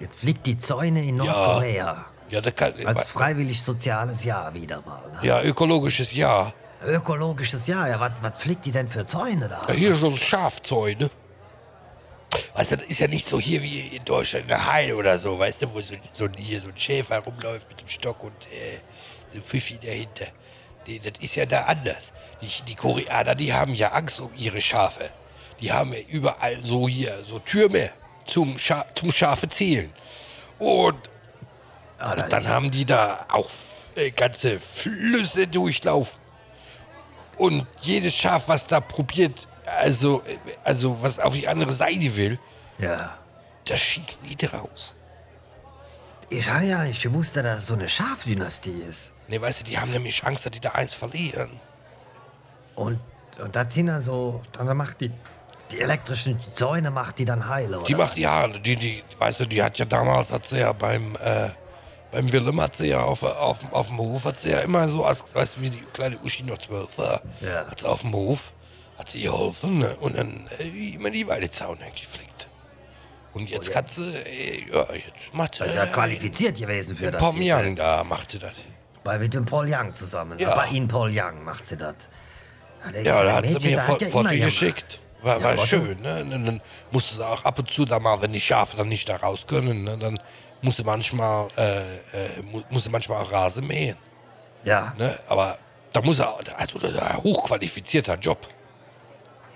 Jetzt 0.00 0.20
fliegt 0.20 0.46
die 0.46 0.58
Zäune 0.58 1.02
in 1.02 1.16
Nordkorea. 1.16 2.04
Ja, 2.28 2.40
das 2.40 2.54
kann, 2.54 2.74
Als 2.84 3.08
freiwillig 3.08 3.62
soziales 3.62 4.24
Jahr 4.24 4.52
wieder 4.52 4.82
mal. 4.84 5.00
Ne? 5.12 5.26
ja, 5.28 5.42
ökologisches 5.42 6.12
Jahr. 6.12 6.52
Ökologisches 6.84 7.66
Jahr, 7.66 7.88
ja, 7.88 8.00
was 8.20 8.38
fliegt 8.38 8.64
die 8.66 8.72
denn 8.72 8.88
für 8.88 9.06
Zäune 9.06 9.48
da? 9.48 9.64
Ja, 9.68 9.74
hier 9.74 9.96
schon 9.96 10.16
Schafzäune. 10.16 11.10
Weißt 12.54 12.72
du, 12.72 12.76
das 12.78 12.86
ist 12.86 12.98
ja 13.00 13.08
nicht 13.08 13.26
so 13.26 13.40
hier 13.40 13.62
wie 13.62 13.88
in 13.96 14.04
Deutschland 14.04 14.42
in 14.44 14.48
der 14.48 14.66
Heide 14.70 14.94
oder 14.96 15.18
so, 15.18 15.38
weißt 15.38 15.62
du, 15.62 15.72
wo 15.72 15.80
so, 15.80 15.94
so, 16.12 16.28
hier 16.36 16.60
so 16.60 16.68
ein 16.68 16.76
Schäfer 16.76 17.18
rumläuft 17.18 17.68
mit 17.68 17.80
dem 17.80 17.88
Stock 17.88 18.22
und 18.24 18.34
äh, 18.52 18.78
so 19.34 19.40
Pfiffi 19.40 19.78
dahinter. 19.78 20.26
Nee, 20.86 21.00
das 21.02 21.14
ist 21.20 21.34
ja 21.36 21.46
da 21.46 21.62
anders. 21.64 22.12
Die, 22.42 22.62
die 22.64 22.74
Koreaner, 22.74 23.34
die 23.34 23.52
haben 23.52 23.74
ja 23.74 23.92
Angst 23.92 24.20
um 24.20 24.30
ihre 24.36 24.60
Schafe. 24.60 25.10
Die 25.60 25.72
haben 25.72 25.92
ja 25.92 26.00
überall 26.08 26.58
so 26.62 26.86
hier, 26.88 27.24
so 27.26 27.38
Türme 27.38 27.90
zum, 28.26 28.58
Scha 28.58 28.84
zum 28.94 29.10
Schafe 29.10 29.48
zählen. 29.48 29.92
Und 30.58 30.96
Ah, 31.98 32.14
da 32.14 32.24
und 32.24 32.32
dann 32.32 32.42
ist- 32.42 32.50
haben 32.50 32.70
die 32.70 32.84
da 32.84 33.24
auch 33.30 33.48
äh, 33.94 34.10
ganze 34.10 34.60
Flüsse 34.60 35.46
durchlaufen. 35.46 36.20
Und 37.36 37.66
jedes 37.82 38.14
Schaf, 38.14 38.44
was 38.48 38.66
da 38.66 38.80
probiert, 38.80 39.46
also, 39.80 40.22
also 40.64 40.96
was 41.02 41.18
auf 41.18 41.34
die 41.34 41.46
andere 41.48 41.72
Seite 41.72 42.16
will, 42.16 42.38
Ja. 42.78 43.16
das 43.66 43.80
schießen 43.80 44.18
die 44.28 44.36
draus. 44.36 44.94
Ich 46.28 46.48
hatte 46.50 46.66
ja 46.66 46.82
nicht 46.82 47.02
gewusst, 47.02 47.36
dass 47.36 47.44
das 47.44 47.66
so 47.66 47.74
eine 47.74 47.88
Schafdynastie 47.88 48.70
ist. 48.88 49.12
Ne, 49.28 49.40
weißt 49.40 49.60
du, 49.60 49.64
die 49.64 49.78
haben 49.78 49.90
nämlich 49.92 50.24
Angst, 50.24 50.44
dass 50.44 50.52
die 50.52 50.60
da 50.60 50.70
eins 50.72 50.94
verlieren. 50.94 51.50
Und, 52.74 52.98
und 53.40 53.54
das 53.54 53.72
sind 53.74 53.86
dann 53.86 54.02
so, 54.02 54.42
dann 54.52 54.76
macht 54.76 55.00
die, 55.00 55.12
die 55.70 55.80
elektrischen 55.80 56.38
Zäune 56.54 56.90
macht 56.90 57.18
die 57.18 57.24
dann 57.24 57.48
heile, 57.48 57.76
oder? 57.78 57.86
Die 57.86 57.94
macht 57.94 58.16
ja, 58.16 58.48
die, 58.48 58.76
die, 58.76 59.04
weißt 59.18 59.40
du, 59.40 59.46
die 59.46 59.62
hat 59.62 59.78
ja 59.78 59.84
damals, 59.84 60.32
hat 60.32 60.46
sie 60.46 60.58
ja 60.58 60.72
beim, 60.72 61.16
äh, 61.16 61.50
beim 62.12 62.30
Willem 62.32 62.60
hat 62.60 62.76
sie 62.76 62.88
ja 62.88 63.00
auf, 63.02 63.22
auf, 63.22 63.58
auf 63.72 63.86
dem 63.88 63.98
Hof, 63.98 64.24
hat 64.24 64.40
sie 64.40 64.50
ja 64.50 64.60
immer 64.60 64.88
so, 64.88 65.04
als, 65.04 65.24
weißt 65.34 65.56
du, 65.56 65.60
wie 65.62 65.70
die 65.70 65.82
kleine 65.92 66.18
Uschi 66.24 66.42
noch 66.42 66.58
zwölf 66.58 66.96
war, 66.98 67.22
Ja. 67.40 67.66
hat 67.68 67.80
sie 67.80 67.86
auf 67.88 68.00
dem 68.02 68.12
Hof, 68.14 68.52
hat 68.98 69.10
sie 69.10 69.22
geholfen 69.22 69.78
ne? 69.80 69.96
und 70.00 70.16
dann 70.16 70.48
äh, 70.58 70.94
immer 70.94 71.10
die 71.10 71.26
Weidezaun 71.26 71.78
geflickt. 71.94 72.48
Und 73.32 73.50
jetzt 73.50 73.74
hat 73.76 73.90
sie, 73.90 74.14
äh, 74.14 74.70
ja, 74.72 74.86
jetzt 74.94 75.34
macht 75.34 75.56
sie, 75.56 75.62
Oh, 75.62 75.66
ist 75.66 75.74
ja 75.74 75.84
äh, 75.84 75.88
qualifiziert 75.88 76.56
gewesen 76.58 76.96
für 76.96 77.10
das. 77.10 77.20
Pomyang, 77.20 77.76
da 77.76 78.02
machte 78.02 78.38
das. 78.38 78.54
Bei 79.04 79.18
mit 79.18 79.34
dem 79.34 79.44
Paul 79.44 79.66
Young 79.70 79.92
zusammen. 79.92 80.38
Ja. 80.38 80.48
Ja. 80.48 80.54
Bei 80.54 80.68
Ihnen 80.68 80.88
Paul 80.88 81.10
Young 81.12 81.44
macht 81.44 81.66
sie 81.66 81.76
das. 81.76 81.94
Ja, 82.94 83.00
Ja, 83.02 83.22
da 83.24 83.32
hat 83.34 83.46
sie 83.46 83.54
mir 83.58 83.70
ja 83.76 83.82
Foto 83.82 84.22
geschickt. 84.22 85.00
War, 85.22 85.38
Ja, 85.40 85.56
war 85.56 85.66
schön, 85.66 86.00
ne? 86.00 86.22
Und 86.22 86.30
dann 86.30 86.60
musste 86.90 87.16
sie 87.16 87.26
auch 87.26 87.44
ab 87.44 87.58
und 87.58 87.70
zu 87.70 87.84
da 87.84 87.98
mal, 87.98 88.20
wenn 88.22 88.32
die 88.32 88.40
Schafe 88.40 88.76
dann 88.76 88.88
nicht 88.88 89.08
da 89.08 89.16
raus 89.16 89.44
können, 89.46 89.84
ne? 89.84 89.98
dann 89.98 90.18
musste 90.66 90.84
manchmal, 90.84 91.48
äh, 91.56 91.80
äh, 91.96 92.42
mu 92.42 92.62
musste 92.70 92.90
manchmal 92.90 93.22
auch 93.22 93.32
Rasen 93.32 93.66
mähen. 93.66 93.96
Ja, 94.64 94.92
Ne? 94.98 95.18
Aber 95.28 95.56
da 95.92 96.00
muss 96.02 96.18
er, 96.18 96.36
also 96.58 96.78
das 96.78 96.90
ist 96.90 96.98
ein 97.00 97.16
hochqualifizierter 97.22 98.16
Job. 98.18 98.46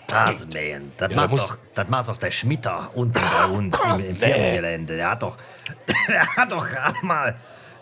Rasenmähen. 0.09 0.93
Das, 0.97 1.11
Ja, 1.11 1.17
macht 1.17 1.31
muss- 1.31 1.41
doch, 1.47 1.57
das 1.75 1.89
macht 1.89 2.09
doch 2.09 2.17
der 2.17 2.31
Schmitter 2.31 2.91
unten 2.95 3.21
bei 3.21 3.45
uns 3.57 3.85
im, 3.85 4.01
im 4.05 4.17
Firmengelände. 4.17 4.97
Der 4.97 5.11
hat 5.11 5.23
doch, 5.23 5.37
der 6.09 6.27
hat 6.37 6.51
doch 6.51 6.67
gerade 6.69 7.05
mal, 7.07 7.37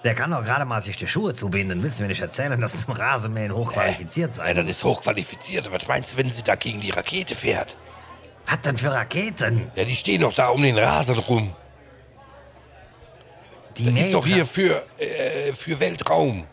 der 0.05 0.15
kann 0.15 0.31
doch 0.31 0.45
gerade 0.45 0.65
mal 0.67 0.83
sich 0.83 0.97
die 0.97 1.07
Schuhe 1.07 1.35
zubinden. 1.35 1.83
Willst 1.83 1.99
du 1.99 2.03
mir 2.03 2.09
nicht 2.09 2.21
erzählen, 2.21 2.61
dass 2.61 2.81
zum 2.85 2.95
Rasenmähen 2.95 3.55
hochqualifiziert 3.55 4.31
Ja, 4.37 4.45
sein 4.45 4.57
das 4.57 4.65
muss? 4.65 4.71
ist 4.77 4.85
hochqualifiziert. 4.85 5.73
Was 5.73 5.87
meinst 5.89 6.13
du, 6.13 6.17
wenn 6.19 6.29
sie 6.29 6.43
da 6.43 6.55
gegen 6.55 6.81
die 6.81 6.91
Rakete 6.91 7.35
fährt? 7.35 7.77
Was 8.47 8.61
denn 8.63 8.77
für 8.77 8.91
Raketen? 8.93 9.71
Ja, 9.75 9.85
die 9.85 9.97
stehen 9.97 10.21
doch 10.23 10.33
da 10.35 10.49
um 10.49 10.63
den 10.63 10.79
Rasen 10.79 11.19
rum. 11.19 11.55
Die 13.77 13.95
Das 13.95 14.05
ist 14.05 14.15
doch 14.15 14.27
hier 14.27 14.47
für, 14.47 14.85
äh, 14.99 15.53
für 15.53 15.79
Weltraum. 15.79 16.47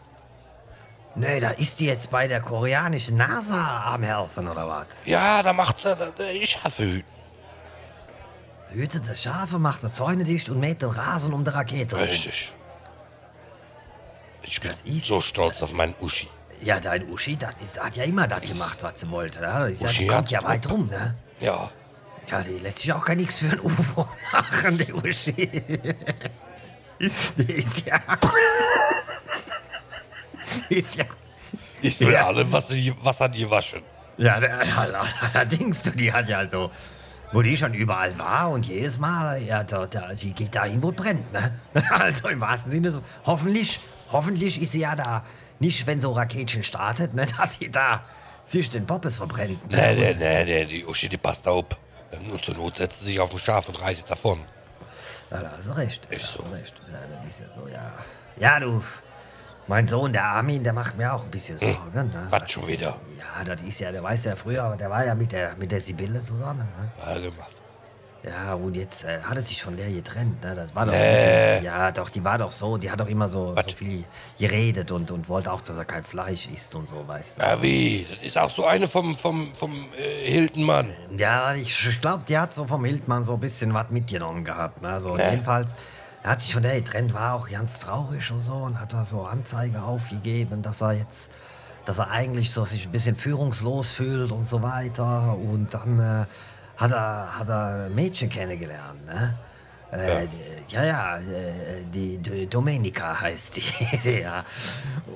Nee, 1.16 1.40
da 1.40 1.52
ist 1.52 1.80
die 1.80 1.86
jetzt 1.86 2.12
bei 2.12 2.28
der 2.28 2.42
koreanischen 2.42 3.18
NASA 3.18 3.86
am 3.94 4.04
helfen, 4.04 4.48
oder 4.48 4.68
was? 4.68 4.88
Ja, 5.06 5.42
da 5.42 5.54
macht 5.54 5.80
sie 5.80 5.90
äh, 5.92 6.46
Schafe 6.46 6.84
hüten. 6.84 7.10
Hütet 8.72 9.08
das 9.08 9.24
Schafe, 9.24 9.58
macht 9.58 9.82
die 9.84 9.92
Zäune 9.92 10.26
dicht 10.26 10.50
und 10.50 10.60
mäht 10.60 10.82
den 10.82 10.90
Rasen 10.90 11.34
um 11.34 11.46
die 11.46 11.52
Rakete 11.52 11.96
rum. 11.96 12.04
Richtig. 12.04 12.54
Ich 14.44 14.60
bin 14.60 14.72
Das 14.72 14.82
ist- 14.82 15.08
so 15.08 15.22
stolz 15.22 15.64
auf 15.64 15.72
meinen 15.72 15.96
Uschi. 16.02 16.28
Ja, 16.62 16.80
dein 16.80 17.10
Uschi, 17.10 17.38
das 17.38 17.54
ist, 17.62 17.80
hat 17.82 17.96
ja 17.96 18.04
immer 18.04 18.28
das 18.28 18.42
gemacht, 18.42 18.80
was 18.82 19.00
sie 19.00 19.10
wollte. 19.10 19.40
Ne? 19.42 19.68
Das 19.70 19.82
ja, 19.82 19.90
Uschi 19.90 20.04
die 20.04 20.08
kommt 20.08 20.32
ja 20.32 20.44
weit 20.44 20.70
rum, 20.70 20.88
ne? 20.88 21.16
Ja. 21.40 21.72
Ja, 22.30 22.42
die 22.42 22.58
lässt 22.60 22.80
sich 22.80 22.92
auch 22.92 23.06
gar 23.06 23.16
nichts 23.16 23.38
für 23.38 23.52
ein 23.52 23.60
UFO 23.64 24.08
machen, 24.34 24.78
die 24.78 24.92
Uschi. 24.94 25.50
Die 27.00 27.52
ist 27.54 27.86
ja. 27.86 28.00
Ist 30.70 30.96
ja. 30.96 31.06
Ich 31.82 32.00
will 32.00 32.12
Ja. 32.12 32.28
alle 32.28 32.50
was, 32.52 32.68
was 33.04 33.22
an 33.22 33.34
ihr 33.34 33.50
waschen. 33.50 33.82
Ja, 34.18 34.36
allerdings, 35.34 35.84
du, 35.84 35.92
die 35.92 36.12
hat 36.12 36.28
ja 36.30 36.38
also. 36.38 36.72
Wo 37.32 37.42
die 37.42 37.58
schon 37.58 37.74
überall 37.74 38.18
war 38.20 38.52
und 38.52 38.66
jedes 38.68 38.98
Mal, 39.00 39.42
ja, 39.42 39.64
da, 39.64 39.88
da, 39.88 40.14
die 40.14 40.32
geht 40.32 40.56
dahin, 40.56 40.82
wo 40.82 40.92
es 40.92 40.96
brennt, 40.96 41.34
ne? 41.34 41.60
Also 41.90 42.30
im 42.30 42.40
wahrsten 42.40 42.72
Sinne 42.72 42.92
so. 42.92 43.02
Hoffentlich, 43.26 43.82
hoffentlich 44.10 44.62
ist 44.62 44.72
sie 44.74 44.82
ja 44.82 44.96
da 44.96 45.26
nicht, 45.60 45.86
wenn 45.88 46.00
so 46.00 46.14
Raketchen 46.14 46.64
startet, 46.64 47.14
ne, 47.16 47.26
dass 47.38 47.56
sie 47.56 47.70
da 47.70 48.04
sich 48.46 48.70
den 48.70 48.86
Poppes 48.86 49.18
verbrennt. 49.18 49.70
Ne? 49.70 49.76
Nee, 49.96 49.96
nee, 49.96 50.16
nee, 50.20 50.46
nee, 50.46 50.66
die 50.66 50.86
Uschi, 50.86 51.10
die 51.10 51.18
passt 51.18 51.46
da 51.48 51.52
auf. 51.52 51.66
Und 52.32 52.46
zur 52.46 52.56
Not 52.56 52.76
setzt 52.76 53.00
sie 53.00 53.08
sich 53.08 53.20
auf 53.20 53.34
ein 53.34 53.40
Schaf 53.40 53.68
und 53.68 53.82
reitet 53.82 54.10
davon. 54.10 54.40
Ja, 55.32 55.42
da 55.42 55.52
hast 55.58 55.70
du 55.70 55.74
recht. 55.74 56.08
Da 56.10 56.18
so. 56.20 56.50
recht. 56.50 56.74
Ja, 56.92 57.00
das 57.08 57.28
ist 57.28 57.40
ja 57.40 57.46
so, 57.54 57.68
ja. 57.68 57.94
Ja, 58.38 58.60
du. 58.60 58.84
Mein 59.68 59.88
Sohn, 59.88 60.14
der 60.14 60.24
Armin, 60.24 60.64
der 60.64 60.74
macht 60.74 60.96
mir 60.96 61.12
auch 61.12 61.24
ein 61.24 61.32
bisschen 61.32 61.58
Sorgen. 61.58 62.10
Ne? 62.10 62.28
was 62.30 62.52
schon 62.52 62.68
wieder? 62.68 62.96
Ja, 63.18 63.44
das 63.44 63.64
ist 63.64 63.80
ja, 63.80 63.92
der 63.92 64.04
weiß 64.04 64.26
ja 64.26 64.36
früher, 64.36 64.76
der 64.78 64.92
war 64.92 65.04
ja 65.04 65.16
mit 65.16 65.32
der, 65.32 65.56
mit 65.56 65.72
der 65.72 65.82
Sibylle 65.82 66.22
zusammen. 66.22 66.68
Ne? 66.78 66.92
Ja, 67.04 67.20
gemacht. 67.20 67.55
Ja, 68.28 68.56
und 68.56 68.76
jetzt 68.76 69.04
äh, 69.04 69.20
hat 69.22 69.38
er 69.38 69.44
sich 69.44 69.62
von 69.62 69.78
der 69.78 69.90
getrennt. 69.92 70.44
Ne? 70.44 70.56
Das 70.56 70.74
war 70.74 70.86
doch. 70.88 70.94
Nee. 70.94 71.60
Ja, 71.64 71.92
doch, 71.92 72.10
die 72.10 72.24
war 72.24 72.40
doch 72.40 72.50
so, 72.50 72.78
die 72.78 72.90
hat 72.90 73.00
doch 73.00 73.08
immer 73.08 73.28
so, 73.28 73.54
so 73.56 73.76
viel 73.76 74.04
geredet 74.40 74.92
und, 74.92 75.12
und 75.12 75.30
wollte 75.30 75.52
auch, 75.52 75.62
dass 75.62 75.78
er 75.78 75.86
kein 75.86 76.04
Fleisch 76.04 76.48
isst 76.48 76.74
und 76.74 76.90
so, 76.90 77.08
weißt 77.08 77.38
du. 77.38 77.42
Ja, 77.44 77.62
wie? 77.62 78.08
Das 78.10 78.26
ist 78.26 78.38
auch 78.38 78.50
so 78.50 78.66
eine 78.66 78.88
vom, 78.88 79.14
vom, 79.14 79.54
vom 79.54 79.74
äh, 79.98 80.32
Hilton-Mann. 80.32 80.90
Ja, 81.18 81.54
ich 81.54 82.02
glaube, 82.02 82.24
die 82.28 82.38
hat 82.38 82.52
so 82.54 82.66
vom 82.66 82.84
Hildmann 82.84 83.26
so 83.26 83.34
ein 83.34 83.40
bisschen 83.40 83.74
was 83.76 83.90
mitgenommen 83.92 84.44
gehabt. 84.44 84.82
Ne? 84.82 84.90
Also 84.90 85.16
Nee. 85.16 85.30
jedenfalls, 85.30 85.74
er 86.24 86.32
hat 86.32 86.42
sich 86.42 86.52
von 86.54 86.64
der 86.64 86.76
getrennt, 86.82 87.14
war 87.14 87.36
auch 87.36 87.48
ganz 87.48 87.80
traurig 87.80 88.32
und 88.32 88.40
so 88.40 88.54
und 88.56 88.80
hat 88.82 88.92
da 88.92 89.06
so 89.06 89.24
Anzeige 89.26 89.84
aufgegeben, 89.84 90.64
dass 90.64 90.82
er 90.82 90.94
jetzt, 90.94 91.30
dass 91.86 92.00
er 92.00 92.10
eigentlich 92.10 92.50
so 92.52 92.66
sich 92.66 92.88
ein 92.88 92.92
bisschen 92.92 93.16
führungslos 93.16 93.92
fühlt 93.92 94.32
und 94.32 94.48
so 94.48 94.64
weiter. 94.64 95.38
Und 95.38 95.76
dann 95.76 96.00
äh, 96.00 96.26
hat 96.78 96.92
er, 96.92 97.40
hat 97.40 97.50
er 97.50 97.86
ein 97.86 97.96
Mädchen 97.96 98.30
kennengelernt, 98.30 99.06
ne? 99.06 99.38
Äh, 99.92 100.28
die- 100.28 100.74
ja, 100.76 100.84
ja, 100.84 101.18
äh, 101.18 101.22
die, 101.88 102.18
die 102.18 102.48
Domenica 102.48 103.22
heißt 103.22 103.56
die. 103.58 104.22
ja. 104.22 104.44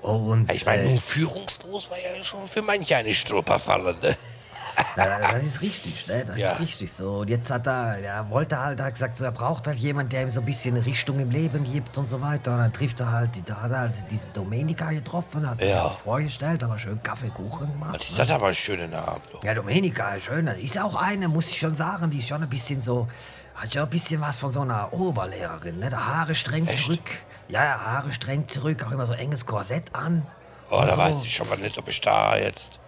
Und, 0.02 0.52
Ich 0.54 0.66
meine, 0.66 0.84
äh, 0.84 0.90
nun 0.90 1.00
führungslos 1.00 1.90
war 1.90 1.98
ja 1.98 2.24
schon 2.24 2.46
für 2.48 2.62
manche 2.62 2.96
eine 2.96 3.14
Stolperfalle, 3.14 3.96
ne? 4.02 4.18
Das 4.96 5.44
ist 5.44 5.62
richtig, 5.62 6.08
ne? 6.08 6.26
Das 6.26 6.38
Ja. 6.38 6.52
ist 6.52 6.60
richtig 6.60 6.92
so. 6.92 7.20
Und 7.20 7.30
jetzt 7.30 7.50
hat 7.50 7.68
er, 7.68 7.98
er 8.00 8.30
wollte 8.30 8.60
halt, 8.60 8.82
hat 8.82 8.94
gesagt, 8.94 9.16
so, 9.16 9.24
er 9.24 9.32
braucht 9.32 9.68
halt 9.68 9.78
jemanden, 9.78 10.10
der 10.10 10.24
ihm 10.24 10.30
so 10.30 10.42
ein 10.42 10.46
bisschen 10.46 10.76
Richtung 10.78 11.20
im 11.20 11.30
Leben 11.30 11.64
gibt 11.64 11.98
und 11.98 12.08
so 12.08 12.22
weiter. 12.22 12.54
Und 12.54 12.60
dann 12.60 12.72
trifft 12.74 13.00
er 13.00 13.12
halt, 13.12 13.36
die- 13.36 13.42
da 13.44 13.62
hat 13.62 13.72
er 13.72 13.80
halt 13.80 13.94
diese 14.12 14.28
Domenica 14.30 14.90
getroffen, 14.92 15.50
hat 15.50 15.60
sich 15.62 15.70
Ja. 15.70 15.90
vorgestellt, 15.90 16.64
aber 16.64 16.78
schön 16.78 17.02
Kaffeekuchen 17.02 17.72
gemacht. 17.72 17.96
Das 18.02 18.10
ist 18.28 18.32
aber 18.32 18.48
ein 18.48 18.56
schöner 18.56 18.88
Name. 18.88 19.22
du. 19.32 19.46
Ja, 19.46 19.54
Domenica, 19.54 20.20
schön. 20.20 20.46
Das 20.48 20.58
ist 20.58 20.80
auch 20.80 20.96
eine, 20.96 21.28
muss 21.28 21.50
ich 21.50 21.58
schon 21.60 21.76
sagen, 21.76 22.10
die 22.10 22.18
ist 22.18 22.28
schon 22.28 22.44
ein 22.44 22.50
bisschen 22.50 22.82
so, 22.82 23.08
hat 23.56 23.72
schon 23.72 23.84
ein 23.84 23.90
bisschen 23.90 24.20
was 24.22 24.38
von 24.38 24.52
so 24.52 24.62
einer 24.62 24.92
Oberlehrerin, 24.94 25.80
ne? 25.80 25.90
Da 25.90 25.98
Haare 26.06 26.36
streng 26.36 26.68
Echt? 26.68 26.84
zurück. 26.84 27.10
Ja, 27.48 27.64
ja, 27.64 27.80
Haare 27.80 28.12
streng 28.12 28.48
zurück, 28.48 28.84
auch 28.86 28.92
immer 28.92 29.06
so 29.06 29.14
enges 29.14 29.46
Korsett 29.46 29.94
an. 29.94 30.26
Oh, 30.70 30.82
da 30.82 30.92
so. 30.92 30.98
weiß 30.98 31.24
ich 31.24 31.42
aber 31.42 31.56
nicht, 31.58 31.78
ob 31.78 31.88
ich 31.88 32.00
da 32.02 32.38
jetzt. 32.38 32.80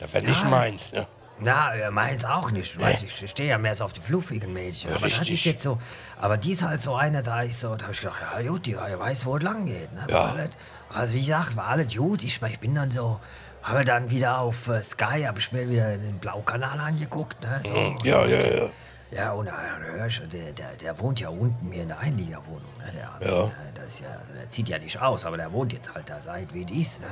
Das 0.00 0.12
wäre 0.12 0.24
nicht 0.24 0.42
Ja. 0.42 0.48
meins, 0.48 0.92
ne? 0.92 1.06
Na, 1.44 1.74
er 1.74 1.90
meint's 1.90 2.24
auch 2.24 2.50
nicht. 2.50 2.76
Du 2.76 2.80
weißt, 2.80 3.02
ich 3.02 3.30
stehe 3.30 3.50
ja 3.50 3.58
mehr 3.58 3.74
so 3.74 3.84
auf 3.84 3.92
die 3.92 4.00
fluffigen 4.00 4.52
Mädchen. 4.52 4.90
Ja, 4.90 4.96
aber 4.96 5.08
das 5.08 5.20
richtig. 5.20 5.34
ist 5.40 5.44
jetzt 5.44 5.62
so. 5.62 5.78
Aber 6.20 6.36
die 6.36 6.52
ist 6.52 6.62
halt 6.62 6.80
so 6.80 6.94
eine, 6.94 7.22
da 7.22 7.42
ich 7.42 7.56
so, 7.56 7.74
da 7.76 7.86
hab 7.86 7.92
ich 7.92 8.00
gedacht, 8.00 8.20
ja 8.40 8.48
gut, 8.48 8.66
die, 8.66 8.72
die 8.72 8.76
weiß, 8.98 9.26
wo 9.26 9.36
es 9.36 9.42
lang 9.42 9.66
geht. 9.66 9.92
Ne? 9.92 10.06
Ja. 10.08 10.24
Alles, 10.26 10.50
also 10.90 11.14
wie 11.14 11.20
gesagt, 11.20 11.56
war 11.56 11.68
alles 11.68 11.94
gut. 11.94 12.22
Ich, 12.22 12.40
ich 12.40 12.60
bin 12.60 12.74
dann 12.74 12.90
so, 12.90 13.18
habe 13.62 13.84
dann 13.84 14.10
wieder 14.10 14.38
auf 14.38 14.68
äh, 14.68 14.82
Sky, 14.82 15.22
habe 15.24 15.38
ich 15.38 15.50
mir 15.52 15.68
wieder 15.68 15.96
den 15.96 16.18
Blaukanal 16.18 16.78
angeguckt. 16.80 17.40
Ne? 17.42 17.60
So. 17.66 17.74
Ja, 18.04 18.24
ja, 18.26 18.40
ja. 18.40 18.70
Ja, 19.14 19.32
und 19.32 19.44
dann 19.44 19.54
hörst 19.82 20.20
du, 20.20 20.26
der, 20.26 20.52
der, 20.52 20.72
der 20.76 20.98
wohnt 20.98 21.20
ja 21.20 21.28
unten 21.28 21.70
hier 21.70 21.82
in 21.82 21.88
der 21.88 21.98
Einliegerwohnung. 21.98 22.72
Ne? 22.78 22.92
Der, 23.20 23.28
Ja. 23.28 23.44
äh, 23.44 23.50
Das 23.74 23.86
ist 23.88 24.00
ja, 24.00 24.06
also 24.18 24.32
der 24.32 24.48
zieht 24.48 24.68
ja 24.70 24.78
nicht 24.78 24.98
aus, 25.02 25.26
aber 25.26 25.36
der 25.36 25.52
wohnt 25.52 25.72
jetzt 25.74 25.94
halt 25.94 26.08
da 26.08 26.18
seit 26.20 26.54
wie 26.54 26.64
dies. 26.64 27.00
Ne? 27.00 27.06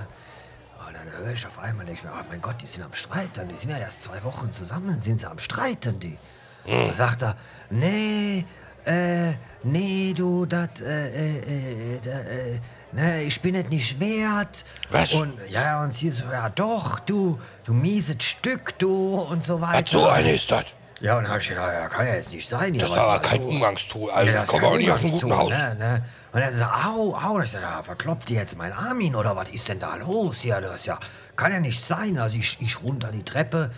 Und 0.91 0.97
dann 0.97 1.13
höre 1.13 1.33
ich 1.33 1.47
auf 1.47 1.57
einmal, 1.61 1.87
denke 1.87 2.01
ich 2.01 2.05
mir, 2.05 2.11
oh 2.13 2.25
mein 2.29 2.41
Gott, 2.41 2.57
die 2.61 2.67
sind 2.67 2.83
am 2.83 2.93
Streiten. 2.93 3.49
Die 3.49 3.55
sind 3.55 3.71
ja 3.71 3.79
erst 3.79 4.03
zwei 4.03 4.25
Wochen 4.25 4.51
zusammen, 4.51 5.01
sind 5.01 5.21
sie 5.21 5.31
am 5.31 5.39
Streiten, 5.39 6.01
die. 6.01 6.19
Dann 6.67 6.95
sagt 6.95 7.23
er, 7.23 7.37
nee, 7.71 8.45
äh, 8.85 9.35
nee, 9.63 10.13
du, 10.17 10.47
das, 10.47 10.81
äh, 10.81 11.09
äh, 11.09 11.39
äh, 11.39 12.01
da, 12.03 12.11
äh, 12.11 12.61
ne, 12.91 13.23
ich 13.23 13.41
bin 13.41 13.55
es 13.55 13.69
nicht 13.69 14.01
wert. 14.01 14.65
Was? 14.91 15.13
Und, 15.13 15.35
ja, 15.49 15.81
und 15.81 15.95
sie 15.95 16.11
so, 16.11 16.25
ja 16.25 16.49
doch, 16.49 16.99
du, 16.99 17.39
du 17.65 17.73
mieses 17.73 18.25
Stück, 18.25 18.77
du, 18.81 19.15
und 19.15 19.45
so 19.45 19.61
weiter. 19.61 19.85
Was 19.85 19.91
so 19.93 20.09
eine 20.09 20.33
ist 20.33 20.51
das? 20.51 20.65
Ja, 21.01 21.17
und 21.17 21.23
dann 21.23 21.33
hab 21.33 21.41
ich 21.41 21.49
gedacht, 21.49 21.73
ja, 21.73 21.89
kann 21.89 22.05
ja 22.05 22.15
jetzt 22.15 22.33
nicht 22.33 22.49
sein. 22.49 22.75
hier, 22.75 22.83
Das 22.83 22.91
was 22.91 22.99
aber 22.99 23.21
da 23.21 23.29
kein 23.29 23.43
Umgangston. 23.43 24.11
Also, 24.11 24.27
ja, 24.27 24.33
das 24.33 24.43
ist 24.43 24.51
komm 24.51 24.61
kein 24.61 24.69
auch 24.71 24.77
nicht 24.77 24.91
aus 24.91 25.01
einem 25.01 25.11
guten 25.13 25.37
Haus. 25.37 25.51
Ne, 25.51 25.77
ne? 25.79 26.05
Und 26.33 26.41
er 26.41 26.53
sagt, 26.53 26.87
au, 26.87 27.15
au. 27.15 27.41
Ich 27.41 27.51
sag, 27.51 27.63
ja, 27.63 27.83
verkloppt 27.83 28.29
die 28.29 28.35
jetzt 28.35 28.57
mein 28.57 28.73
Armin 28.73 29.15
oder 29.17 29.35
was 29.37 29.51
ist 29.51 29.69
denn 29.69 29.79
da 29.79 29.97
los? 29.97 30.45
Ja, 30.45 30.61
das 30.61 30.87
ja, 30.87 30.99
kann 31.37 31.53
ja 31.53 31.61
nicht 31.61 31.85
sein. 31.85 32.19
Also 32.19 32.39
ich, 32.39 32.59
ich 32.61 32.83
runter 32.83 33.11
die 33.11 33.25
Treppe 33.25 33.71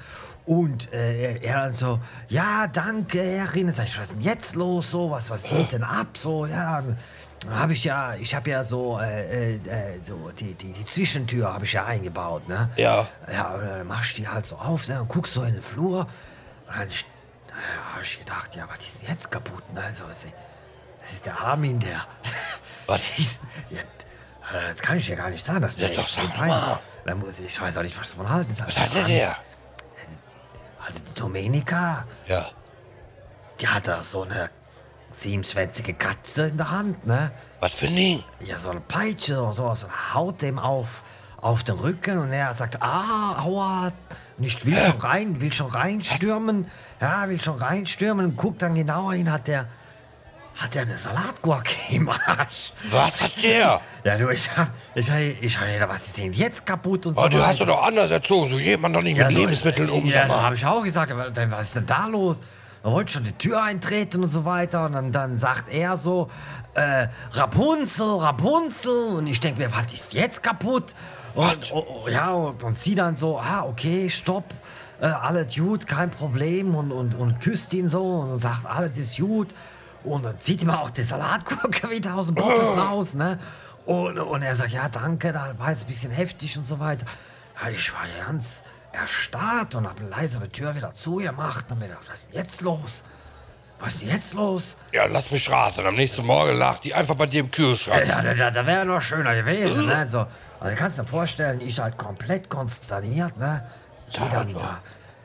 und 0.44 0.92
äh, 0.92 1.38
er 1.38 1.54
dann 1.54 1.74
so, 1.74 2.00
ja, 2.28 2.66
danke, 2.66 3.22
Herrin. 3.22 3.68
Sag 3.70 3.86
ich, 3.86 3.96
was 3.98 4.08
ist 4.08 4.14
denn 4.14 4.22
jetzt 4.22 4.54
los? 4.54 4.90
So, 4.90 5.10
was, 5.10 5.30
was 5.30 5.48
geht 5.48 5.72
denn 5.72 5.84
ab? 5.84 6.18
So, 6.18 6.46
ja. 6.46 6.82
Dann 6.82 7.58
habe 7.58 7.72
ich 7.72 7.84
ja, 7.84 8.14
ich 8.14 8.34
habe 8.34 8.50
ja 8.50 8.62
so, 8.64 8.98
äh, 9.00 9.54
äh, 9.54 9.94
äh, 9.94 9.98
so 10.00 10.30
die, 10.30 10.54
die, 10.54 10.72
die 10.72 10.84
Zwischentür 10.84 11.52
habe 11.52 11.64
ich 11.64 11.72
ja 11.72 11.84
eingebaut, 11.84 12.48
ne? 12.48 12.70
Ja. 12.76 13.08
Ja, 13.32 13.54
und 13.54 13.64
dann 13.64 13.86
machst 13.86 14.16
du 14.16 14.22
die 14.22 14.28
halt 14.28 14.46
so 14.46 14.56
auf 14.56 14.86
ne, 14.88 15.00
und 15.00 15.08
guckst 15.08 15.34
so 15.34 15.42
in 15.42 15.54
den 15.54 15.62
Flur. 15.62 16.00
Und 16.00 16.76
dann 16.76 16.88
ja, 16.88 17.94
hab 17.94 18.02
ich 18.02 18.18
gedacht, 18.18 18.54
ja, 18.56 18.68
was 18.68 18.78
ist 18.78 19.02
denn 19.02 19.08
jetzt 19.10 19.30
kaputt? 19.30 19.72
Ne? 19.72 19.82
Also, 19.82 20.04
das 20.08 20.24
ist 21.12 21.26
der 21.26 21.40
Armin, 21.40 21.78
der. 21.80 22.06
Was? 22.87 23.01
Ist, 23.18 23.40
ja, 23.71 23.79
das 24.68 24.81
kann 24.81 24.99
ich 24.99 25.09
ja 25.09 25.16
gar 25.16 25.31
nicht 25.31 25.45
sagen. 25.45 25.62
Das 25.62 25.77
Ja, 25.77 25.88
doch, 25.88 26.07
sag 26.07 26.37
mal. 26.38 26.79
Dann 27.05 27.18
muss 27.18 27.38
ich, 27.38 27.47
ich 27.47 27.61
weiß 27.61 27.77
auch 27.79 27.83
nicht, 27.83 27.99
was 27.99 28.11
davon 28.11 28.29
halten 28.29 28.55
soll. 28.55 28.66
Was 28.68 28.77
hat 28.77 28.95
denn 28.95 29.07
der? 29.07 29.37
Also 30.85 31.01
die 31.05 31.14
Domenica, 31.14 32.05
Ja. 32.27 32.51
die 33.61 33.68
hat 33.68 33.87
da 33.87 34.03
so 34.03 34.23
eine 34.23 34.51
siebenschwänzige 35.11 35.95
Katze 35.95 36.49
in 36.49 36.57
der 36.57 36.71
Hand, 36.71 37.07
ne? 37.07 37.31
Was 37.61 37.75
für 37.75 37.87
ein 37.87 37.95
Ding? 37.97 38.25
Ja, 38.40 38.59
so 38.59 38.71
eine 38.71 38.81
Peitsche 38.81 39.40
oder 39.40 39.53
sowas 39.53 39.85
und 39.85 40.14
haut 40.14 40.42
dem 40.42 40.59
auf, 40.59 41.05
auf 41.40 41.62
den 41.62 41.77
Rücken 41.77 42.18
und 42.18 42.33
er 42.33 42.53
sagt, 42.55 42.83
ah, 42.83 43.37
aua. 43.45 43.92
Und 44.38 44.45
ich 44.45 44.64
will 44.66 44.83
schon 44.83 44.99
rein, 45.01 45.40
will 45.40 45.53
schon 45.53 45.71
reinstürmen. 45.71 46.68
Ja, 47.01 47.29
will 47.29 47.40
schon 47.40 47.59
reinstürmen 47.59 48.25
und 48.27 48.37
guckt 48.37 48.62
dann 48.62 48.75
genauer 48.75 49.12
hin, 49.14 49.31
hat 49.31 49.47
der, 49.49 49.68
hat 50.56 50.74
der 50.74 50.82
eine 50.82 50.96
Salatgurke 50.96 51.74
im 51.90 52.08
Arsch. 52.08 52.72
Was 52.90 53.22
hat 53.22 53.32
der? 53.42 53.80
Ja, 54.04 54.16
du, 54.16 54.28
ich 54.28 54.56
hab, 54.56 54.70
ich 54.94 55.10
hab, 55.10 55.18
ich 55.18 55.58
hab 55.58 55.66
gedacht, 55.66 55.88
was 55.88 56.08
ist 56.08 56.18
denn 56.18 56.32
jetzt 56.32 56.66
kaputt 56.66 57.06
und 57.06 57.16
so 57.16 57.24
Oh, 57.24 57.28
du 57.28 57.44
hast 57.44 57.60
doch 57.60 57.66
doch 57.66 57.82
anders 57.84 58.10
erzogen. 58.10 58.48
So 58.50 58.56
geht 58.56 58.80
man 58.80 58.92
doch 58.92 59.02
nicht 59.02 59.18
mit 59.18 59.30
so, 59.30 59.38
Lebensmitteln 59.38 59.90
um. 59.90 60.06
Ja, 60.06 60.26
da 60.26 60.42
habe 60.42 60.54
ich 60.54 60.64
auch 60.64 60.82
gesagt, 60.82 61.12
aber 61.12 61.30
dann, 61.30 61.50
was 61.50 61.68
ist 61.68 61.76
denn 61.76 61.86
da 61.86 62.06
los? 62.06 62.40
Da 62.82 62.90
wollte 62.90 63.10
ich 63.10 63.14
schon 63.14 63.24
die 63.24 63.32
Tür 63.32 63.62
eintreten 63.62 64.22
und 64.22 64.28
so 64.28 64.44
weiter. 64.44 64.86
Und 64.86 64.92
dann, 64.92 65.12
dann 65.12 65.38
sagt 65.38 65.72
er 65.72 65.96
so, 65.96 66.28
äh, 66.74 67.06
Rapunzel, 67.32 68.16
Rapunzel. 68.16 69.14
Und 69.14 69.26
ich 69.28 69.40
denke 69.40 69.60
mir, 69.60 69.72
was 69.72 69.92
ist 69.92 70.14
jetzt 70.14 70.42
kaputt? 70.42 70.94
Und, 71.34 71.72
oh, 71.72 71.86
oh, 72.04 72.08
ja, 72.08 72.32
und, 72.32 72.62
und 72.64 72.76
sie 72.76 72.94
dann 72.94 73.16
so, 73.16 73.38
ah, 73.38 73.64
okay, 73.64 74.10
stopp. 74.10 74.44
Äh, 75.00 75.06
alles 75.06 75.54
gut, 75.54 75.86
kein 75.86 76.10
Problem. 76.10 76.74
Und, 76.74 76.92
und, 76.92 77.14
und 77.14 77.40
küsst 77.40 77.72
ihn 77.72 77.88
so 77.88 78.04
und, 78.04 78.40
sagt, 78.40 78.66
alles 78.66 78.96
ist 78.98 79.16
gut. 79.18 79.54
Und 80.04 80.24
dann 80.24 80.38
zieht 80.38 80.62
ihm 80.62 80.70
auch 80.70 80.90
die 80.90 81.02
Salatgurke 81.02 81.90
wieder 81.90 82.14
aus 82.14 82.26
dem 82.26 82.36
Poppes 82.36 82.76
raus, 82.76 83.14
ne? 83.14 83.38
Und, 83.84 84.18
und 84.18 84.42
er 84.42 84.54
sagt, 84.54 84.72
ja, 84.72 84.88
danke, 84.88 85.32
da 85.32 85.54
war 85.58 85.70
jetzt 85.70 85.84
ein 85.84 85.88
bisschen 85.88 86.12
heftig 86.12 86.56
und 86.56 86.66
so 86.66 86.78
weiter. 86.78 87.04
Ja, 87.60 87.68
ich 87.70 87.92
war 87.92 88.02
ja 88.18 88.26
ganz 88.26 88.62
erstarrt 88.92 89.74
und 89.74 89.88
habe 89.88 90.04
leise 90.04 90.38
die 90.38 90.48
Tür 90.48 90.76
wieder 90.76 90.94
zugemacht 90.94 91.70
und 91.70 91.78
mir 91.78 91.88
gedacht, 91.88 92.04
was 92.08 92.20
ist 92.20 92.32
denn 92.32 92.40
jetzt 92.40 92.60
los? 92.60 93.02
Was 93.80 93.94
ist 93.94 94.02
denn 94.02 94.10
jetzt 94.10 94.34
los? 94.34 94.76
Ja, 94.92 95.06
lass 95.06 95.30
mich 95.32 95.50
raten. 95.50 95.84
Am 95.84 95.96
nächsten 95.96 96.24
Morgen 96.24 96.56
lag 96.56 96.78
die 96.78 96.94
einfach 96.94 97.16
bei 97.16 97.26
dir 97.26 97.40
im 97.40 97.50
Kühlschrank. 97.50 98.06
Ja, 98.06 98.22
da, 98.22 98.34
da, 98.34 98.50
da 98.52 98.66
wäre 98.66 98.86
noch 98.86 99.00
schöner 99.00 99.34
gewesen, 99.34 99.86
ne? 99.86 100.06
So, 100.08 100.26
also 100.60 100.76
kannst 100.76 100.98
du 100.98 101.02
dir 101.02 101.08
vorstellen, 101.08 101.60
ich 101.60 101.80
halt 101.80 101.98
komplett 101.98 102.48
konsterniert, 102.48 103.36
ne? 103.36 103.66
Geh 104.12 104.20
dann 104.30 104.46
also. 104.46 104.58
da, 104.58 104.80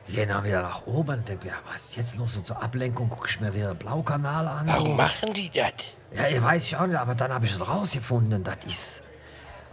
geh 0.08 0.26
dann 0.26 0.44
wieder 0.44 0.62
nach 0.62 0.86
oben 0.86 1.20
und 1.20 1.30
denk 1.30 1.44
mir, 1.44 1.50
ja, 1.52 1.58
was 1.72 1.84
ist 1.84 1.96
jetzt 1.98 2.18
los? 2.18 2.38
Und 2.38 2.48
zur 2.48 2.62
Ablenkung 2.62 3.10
gucke 3.10 3.28
ich 3.28 3.40
mir 3.40 3.54
wieder 3.54 3.74
den 3.74 3.78
Blaukanal 3.78 4.48
an. 4.48 4.68
Warum 4.68 4.96
machen 4.96 5.34
die 5.34 5.50
das? 5.50 5.74
Ja, 6.14 6.28
ich 6.28 6.42
weiß 6.42 6.66
ich 6.66 6.76
auch 6.78 6.88
nicht, 6.88 6.98
aber 6.98 7.16
dann 7.16 7.34
habe 7.34 7.46
ich 7.46 7.60
rausgefunden, 7.60 8.44
das 8.44 8.58
ist. 8.66 9.04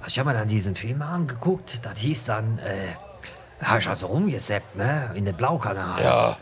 Also 0.01 0.09
ich 0.09 0.19
habe 0.19 0.31
mir 0.31 0.39
dann 0.39 0.49
diesen 0.49 0.75
Film 0.75 1.01
angeguckt, 1.03 1.85
das 1.87 1.99
hieß 1.99 2.25
dann, 2.25 2.59
äh, 2.59 3.65
habe 3.65 3.79
ich 3.79 3.89
also 3.89 4.09
rumgeseppt, 4.09 4.77
ne, 4.77 5.11
in 5.15 5.25
den 5.25 5.37
Blaukanal. 5.37 6.03
Ja. 6.03 6.37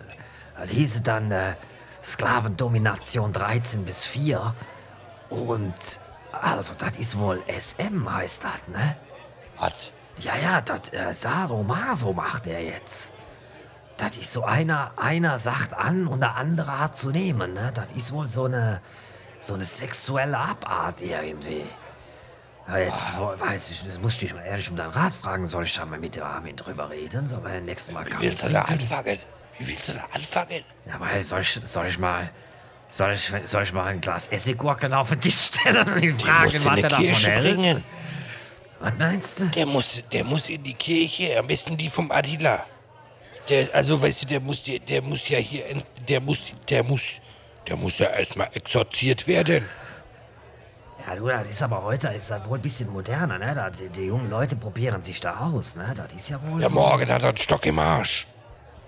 Das 0.59 0.71
hieß 0.71 1.03
dann 1.03 1.31
äh, 1.31 1.55
Sklavendomination 2.03 3.33
13 3.33 3.85
bis 3.85 4.05
4. 4.05 4.55
Und 5.31 5.75
also, 6.33 6.75
das 6.77 6.97
ist 6.97 7.19
wohl 7.19 7.43
SM, 7.47 8.11
heißt 8.13 8.45
das, 8.45 8.69
ne? 8.69 8.97
Was? 9.59 9.73
Ja, 10.19 10.33
ja, 10.37 10.61
das 10.61 10.93
äh, 10.93 11.13
Sadomaso 11.13 12.13
macht 12.13 12.47
er 12.47 12.63
jetzt. 12.63 13.13
Das 13.97 14.17
ist 14.17 14.33
so 14.33 14.45
einer, 14.45 14.93
einer 14.97 15.39
sagt 15.39 15.75
an 15.75 16.07
und 16.07 16.21
der 16.21 16.37
andere 16.37 16.81
hat 16.81 16.97
zu 16.97 17.11
nehmen, 17.11 17.53
ne? 17.53 17.71
Das 17.75 17.93
ist 17.93 18.13
wohl 18.13 18.29
so 18.29 18.45
eine, 18.47 18.81
so 19.41 19.55
eine 19.55 19.65
sexuelle 19.65 20.37
Abart 20.39 21.01
irgendwie. 21.01 21.65
Ja, 22.69 22.79
jetzt 22.79 23.17
wo- 23.19 23.35
weiß 23.39 23.71
ich, 23.71 23.85
das 23.85 24.01
muss 24.01 24.15
ich 24.15 24.19
dich 24.21 24.35
mal 24.35 24.43
ehrlich 24.43 24.71
um 24.71 24.77
deinen 24.77 24.91
Rat 24.93 25.13
fragen. 25.15 25.47
Soll 25.47 25.65
ich 25.65 25.75
da 25.75 25.85
mal 25.85 25.99
mit 25.99 26.17
dem 26.17 26.23
Armin 26.25 26.57
drüber 26.57 26.91
reden? 26.91 27.27
Sollen 27.27 27.45
wir 27.45 27.61
nächstes 27.61 27.93
Mal 27.95 28.07
Wie 28.07 28.21
willst 28.21 28.43
du 28.43 28.49
da 28.49 28.63
anfangen? 28.63 29.19
Wie 29.59 29.69
willst 29.69 29.89
du 29.89 29.93
da 29.93 30.05
anfangen? 30.13 30.63
Ja, 30.87 30.95
aber 30.95 31.21
soll 31.23 31.41
ich, 31.41 31.61
soll 31.65 31.87
ich 31.87 31.99
mal, 31.99 32.31
soll 32.89 33.13
ich, 33.13 33.33
soll 33.45 33.63
ich 33.65 33.73
mal 33.73 33.85
ein 33.85 34.01
Glas 34.01 34.29
Essiggurken 34.29 34.93
auf 34.95 35.11
den 35.11 35.21
Tisch 35.21 35.51
stellen 35.53 35.87
und 35.93 36.03
ihn 36.03 36.19
fragen, 36.19 36.65
was 36.65 36.77
er 36.79 36.89
davon 36.89 37.05
Kirche 37.05 37.31
hält? 37.31 37.57
bringen. 37.57 37.85
Was 38.81 38.93
meinst 38.99 39.41
du? 39.41 39.45
Der 39.47 39.67
muss, 39.67 40.03
der 40.13 40.25
muss 40.25 40.49
in 40.49 40.63
die 40.63 40.75
Kirche, 40.75 41.39
am 41.39 41.47
besten 41.47 41.77
die 41.77 41.91
vom 41.91 42.11
Attila. 42.11 42.65
Der, 43.49 43.69
also 43.75 44.01
weißt 44.01 44.23
du, 44.23 44.27
der 44.27 44.41
muss, 44.41 44.63
der, 44.63 44.79
der 44.79 45.03
muss 45.03 45.29
ja 45.29 45.39
hier, 45.39 45.65
der 46.09 46.21
muss, 46.21 46.39
der 46.69 46.83
muss, 46.85 47.03
der 47.67 47.77
muss 47.77 47.99
ja 47.99 48.07
erstmal 48.09 48.49
exorziert 48.55 49.27
werden. 49.27 49.65
Ja, 51.07 51.17
du, 51.17 51.27
das 51.27 51.49
ist 51.49 51.63
aber 51.63 51.83
heute 51.83 52.09
ist 52.09 52.31
das 52.31 52.49
wohl 52.49 52.59
ein 52.59 52.63
bisschen 52.63 52.91
moderner, 52.93 53.39
ne? 53.39 53.53
Da, 53.55 53.71
die, 53.71 53.89
die 53.89 54.03
jungen 54.07 54.31
Leute 54.31 54.55
probieren 54.55 55.03
sich 55.03 55.21
da 55.21 55.37
aus, 55.41 55.75
ne? 55.75 55.93
Das 55.97 56.15
ist 56.15 56.31
ja 56.31 56.39
wohl 56.47 56.61
Ja, 56.63 56.69
so. 56.69 56.75
morgen 56.75 57.11
hat 57.13 57.23
er 57.23 57.31
einen 57.31 57.39
Stock 57.39 57.67
im 57.67 57.79
Arsch. 57.81 58.27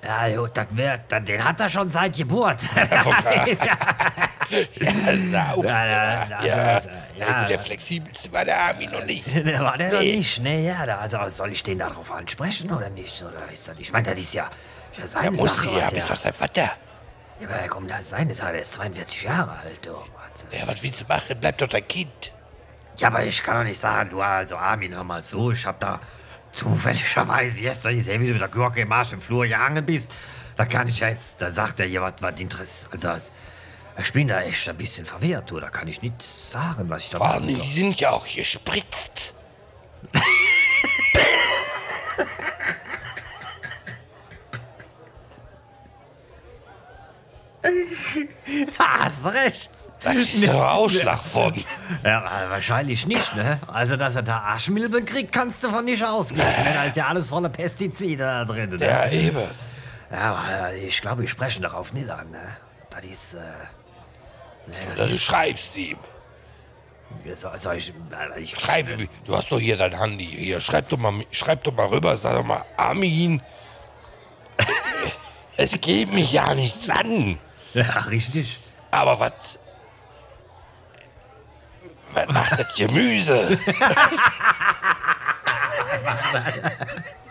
Ja, 0.04 0.28
gut, 0.36 0.50
das 0.54 0.66
wird, 0.70 1.00
den 1.28 1.42
hat 1.44 1.58
er 1.60 1.68
schon 1.68 1.90
seit 1.90 2.14
Geburt. 2.16 2.58
ja, 2.76 3.04
Ja, 4.74 5.12
na, 5.30 5.52
auf, 5.54 5.64
Ja, 5.64 5.86
ja, 5.86 6.28
ja, 6.28 6.44
ja, 6.44 6.82
ja, 7.18 7.26
ja. 7.28 7.44
Der 7.46 7.58
flexibelste 7.58 8.32
war 8.32 8.44
der 8.44 8.60
Armin 8.60 8.90
noch 8.90 9.04
nicht. 9.04 9.26
der 9.34 9.60
war 9.60 9.76
der 9.78 9.92
noch 9.92 10.00
Nee. 10.00 10.16
nicht, 10.16 10.40
ne? 10.40 10.60
Ja, 10.66 10.84
da, 10.86 10.98
also 10.98 11.18
soll 11.28 11.52
ich 11.52 11.62
den 11.62 11.78
darauf 11.78 12.10
ansprechen 12.12 12.70
oder 12.70 12.90
nicht? 12.90 13.22
Oder 13.22 13.50
ist 13.52 13.68
das, 13.68 13.76
ich 13.78 13.92
meine, 13.92 14.10
das 14.10 14.20
ist 14.20 14.34
ja, 14.34 14.44
ist 14.46 14.96
ja 14.96 15.00
Der 15.02 15.08
seine 15.08 15.30
muss 15.32 15.56
Sache. 15.56 15.68
sie, 15.68 15.76
ja, 15.76 15.88
bist 15.88 16.08
der, 16.08 16.14
doch 16.14 16.22
sein 16.22 16.32
Vater. 16.32 16.62
ja, 17.40 17.48
aber 17.48 17.68
komm, 17.68 17.88
das 17.88 18.00
ist 18.00 18.08
seine 18.10 18.34
Sache, 18.34 18.52
der 18.52 18.60
ist 18.62 18.72
42 18.74 19.22
Jahre 19.22 19.52
alt, 19.64 19.84
du. 19.86 19.90
Was, 19.92 20.60
Ja, 20.60 20.66
was 20.68 20.82
willst 20.82 21.00
du 21.02 21.04
machen? 21.06 21.36
Bleib 21.40 21.58
doch 21.58 21.68
dein 21.68 21.86
Kind. 21.86 22.32
Ja, 22.98 23.08
aber 23.08 23.24
ich 23.24 23.42
kann 23.42 23.56
doch 23.58 23.64
nicht 23.68 23.80
sagen, 23.80 24.10
du, 24.10 24.20
also 24.20 24.56
Armin, 24.56 24.94
hör 24.94 25.02
mal 25.04 25.22
zu, 25.22 25.50
ich 25.50 25.66
hab 25.66 25.80
da 25.80 26.00
zufälligerweise 26.52 27.60
gestern 27.62 27.96
gesehen, 27.96 28.22
wie 28.22 28.26
du 28.28 28.32
mit 28.32 28.40
der 28.42 28.48
Gurke 28.48 28.80
im 28.80 28.92
Arsch 28.92 29.12
im 29.12 29.20
Flur 29.20 29.46
gehangen 29.46 29.84
bist. 29.84 30.12
Da 30.56 30.64
kann 30.64 30.86
ich 30.88 31.00
ja 31.00 31.08
jetzt, 31.08 31.40
da 31.42 31.50
sagt 31.52 31.80
er 31.80 31.86
hier 31.86 32.00
was, 32.02 32.14
was 32.20 32.38
Interesse, 32.40 32.88
also 32.92 33.08
ich 33.98 34.12
bin 34.12 34.28
da 34.28 34.40
echt 34.42 34.68
ein 34.68 34.76
bisschen 34.76 35.06
verwirrt, 35.06 35.52
da 35.52 35.70
kann 35.70 35.88
ich 35.88 36.02
nicht 36.02 36.20
sagen, 36.20 36.90
was 36.90 37.04
ich 37.04 37.10
da 37.10 37.18
machen 37.18 37.48
soll. 37.48 37.62
die 37.62 37.72
sind 37.72 38.00
ja 38.00 38.10
auch 38.10 38.26
gespritzt. 38.26 39.34
Hast 48.78 49.26
recht. 49.26 49.70
Da 50.02 50.12
ist 50.12 50.46
doch 50.46 50.54
Ausschlag 50.54 51.22
von. 51.22 51.54
Ja, 52.04 52.46
äh, 52.46 52.50
wahrscheinlich 52.50 53.06
nicht, 53.06 53.34
ne? 53.34 53.58
Also, 53.66 53.96
dass 53.96 54.16
er 54.16 54.22
da 54.22 54.40
Arschmilben 54.40 55.04
kriegt, 55.06 55.32
kannst 55.32 55.64
du 55.64 55.70
von 55.70 55.84
nicht 55.86 56.04
ausgehen. 56.04 56.46
Ne? 56.46 56.72
Da 56.74 56.84
ist 56.84 56.96
ja 56.96 57.06
alles 57.06 57.30
voller 57.30 57.48
Pestizide 57.48 58.22
da 58.24 58.44
drin, 58.44 58.68
ne? 58.68 58.84
Ja, 58.84 59.08
eben. 59.08 59.38
Ja, 60.10 60.34
aber 60.34 60.72
äh, 60.72 60.86
ich 60.86 61.00
glaube, 61.00 61.24
ich 61.24 61.30
spreche 61.30 61.62
darauf 61.62 61.94
nicht 61.94 62.10
an, 62.10 62.30
ne? 62.30 62.56
Das 62.90 63.04
ist, 63.04 63.34
äh... 63.34 63.38
Das 64.96 65.10
Du 65.10 65.18
schreibst 65.18 65.76
ihm. 65.76 65.98
Soll, 67.36 67.56
soll 67.58 67.76
ich... 67.76 67.90
äh, 67.90 68.40
ich 68.40 68.50
Schreib. 68.50 68.86
Du 69.24 69.36
hast 69.36 69.50
doch 69.50 69.60
hier 69.60 69.76
dein 69.76 69.98
Handy. 69.98 70.26
Hier, 70.26 70.60
schreib 70.60 70.88
doch 70.88 70.98
mal, 70.98 71.24
schreib 71.30 71.62
doch 71.64 71.72
mal 71.72 71.86
rüber. 71.86 72.16
Sag 72.16 72.34
doch 72.34 72.44
mal, 72.44 72.64
Armin. 72.76 73.42
es 75.56 75.80
geht 75.80 76.12
mich 76.12 76.32
ja 76.32 76.54
nichts 76.54 76.88
an. 76.90 77.38
Ja, 77.72 78.00
richtig. 78.08 78.60
Aber 78.90 79.18
was. 79.20 79.58
Was 82.12 82.28
macht 82.28 82.60
das 82.60 82.74
Gemüse? 82.74 83.58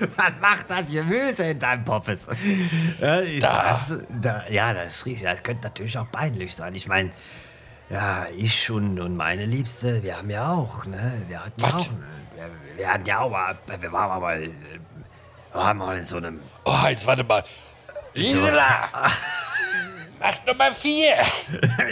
Was 0.16 0.32
macht 0.40 0.70
das 0.70 0.86
Gemüse 0.90 1.44
in 1.44 1.58
deinem 1.58 1.84
Poppes? 1.84 2.26
Ja, 3.00 3.20
Da. 3.40 3.62
Das, 3.68 3.92
da, 4.20 4.44
ja, 4.48 4.72
das. 4.74 5.04
Das 5.22 5.42
könnte 5.42 5.64
natürlich 5.68 5.96
auch 5.98 6.10
peinlich 6.10 6.54
sein. 6.54 6.74
Ich 6.74 6.86
meine, 6.88 7.10
ja, 7.88 8.26
ich 8.36 8.70
und, 8.70 8.98
und 9.00 9.16
meine 9.16 9.44
Liebste, 9.46 10.02
wir 10.02 10.16
haben 10.16 10.30
ja 10.30 10.48
auch, 10.52 10.84
ne? 10.86 11.22
Wir 11.28 11.44
hatten 11.44 11.60
ja 11.60 11.66
Was? 11.68 11.74
auch. 11.74 11.86
Wir, 12.36 12.50
wir 12.76 12.92
hatten 12.92 13.06
ja 13.06 13.18
auch 13.20 13.30
mal, 13.30 13.58
wir 13.80 13.92
waren 13.92 14.20
mal, 14.20 14.40
wir 14.42 14.50
waren 15.52 15.78
mal 15.78 15.96
in 15.96 16.04
so 16.04 16.16
einem. 16.18 16.40
Oh, 16.64 16.76
jetzt 16.88 17.06
warte 17.06 17.24
mal. 17.24 17.44
Gisela! 18.14 18.88
Mach 20.20 20.46
Nummer 20.46 20.72
vier! 20.74 21.14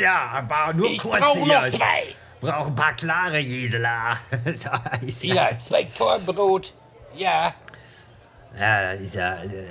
Ja, 0.00 0.28
aber 0.32 0.74
nur 0.74 0.90
Ich 0.90 0.98
kurz 1.00 1.20
brauche 1.20 1.38
hier. 1.40 1.60
noch 1.62 1.66
zwei! 1.68 2.14
Brauche 2.40 2.66
ein 2.68 2.74
paar 2.74 2.92
klare 2.92 3.42
Gisela. 3.42 4.18
so, 4.54 4.68
ja, 5.28 5.50
Ja, 5.50 5.58
zwei 5.58 5.84
Kornbrot. 5.84 6.72
Ja. 7.14 7.54
Ja, 8.58 8.92
das 8.92 9.00
ist 9.00 9.14
ja. 9.14 9.42
äh, 9.42 9.66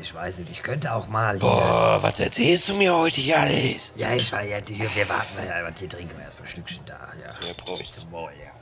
Ich 0.00 0.14
weiß 0.14 0.38
nicht, 0.38 0.50
ich 0.50 0.62
könnte 0.62 0.92
auch 0.92 1.08
mal. 1.08 1.38
Boah, 1.38 1.98
was 2.02 2.18
erzählst 2.20 2.68
du 2.68 2.74
mir 2.74 2.94
heute 2.94 3.20
hier 3.20 3.40
alles? 3.40 3.92
Ja, 3.96 4.14
ich 4.14 4.30
war 4.32 4.42
ja, 4.42 4.58
hier, 4.66 4.94
wir 4.94 5.08
warten, 5.08 5.36
ja, 5.46 5.56
aber 5.60 5.72
hier 5.78 5.88
trinken 5.88 6.16
wir 6.16 6.24
erstmal 6.24 6.46
ein 6.46 6.50
Stückchen 6.52 6.84
da. 6.86 7.08
Ja, 7.20 7.30
Ja, 7.46 7.54
Prost. 7.54 7.94
Zum 7.94 8.10
Wohl, 8.12 8.32
ja. 8.44 8.52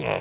Ja. 0.00 0.20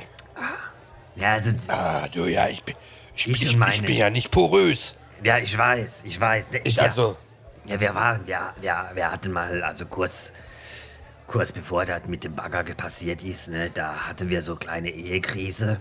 Ja, 1.16 1.34
also, 1.34 1.52
Ah, 1.68 2.08
du, 2.08 2.26
ja, 2.26 2.48
ich 2.48 2.64
bin. 2.64 2.76
Ich, 3.16 3.28
Ich 3.28 3.46
ich, 3.46 3.58
ich 3.58 3.82
bin 3.82 3.96
ja 3.96 4.10
nicht 4.10 4.32
porös. 4.32 4.94
ja, 5.24 5.38
ich 5.38 5.58
weiß, 5.58 6.04
ich 6.06 6.20
weiß. 6.20 6.50
Ist 6.64 6.78
ja, 6.78 6.84
also. 6.84 7.16
ja, 7.66 7.80
wir 7.80 7.96
waren, 7.96 8.26
ja, 8.28 8.54
ja, 8.62 8.92
wir 8.94 9.10
hatten 9.12 9.32
mal, 9.32 9.64
also 9.64 9.86
kurz, 9.86 10.34
kurz 11.26 11.52
bevor 11.54 11.86
das 11.86 12.04
mit 12.08 12.24
dem 12.26 12.36
Bagger 12.36 12.64
passiert 12.76 13.24
ist, 13.24 13.48
ne, 13.48 13.70
da 13.72 14.08
hatten 14.10 14.30
wir 14.30 14.42
so 14.42 14.56
kleine 14.58 14.90
Ehekrise. 14.90 15.80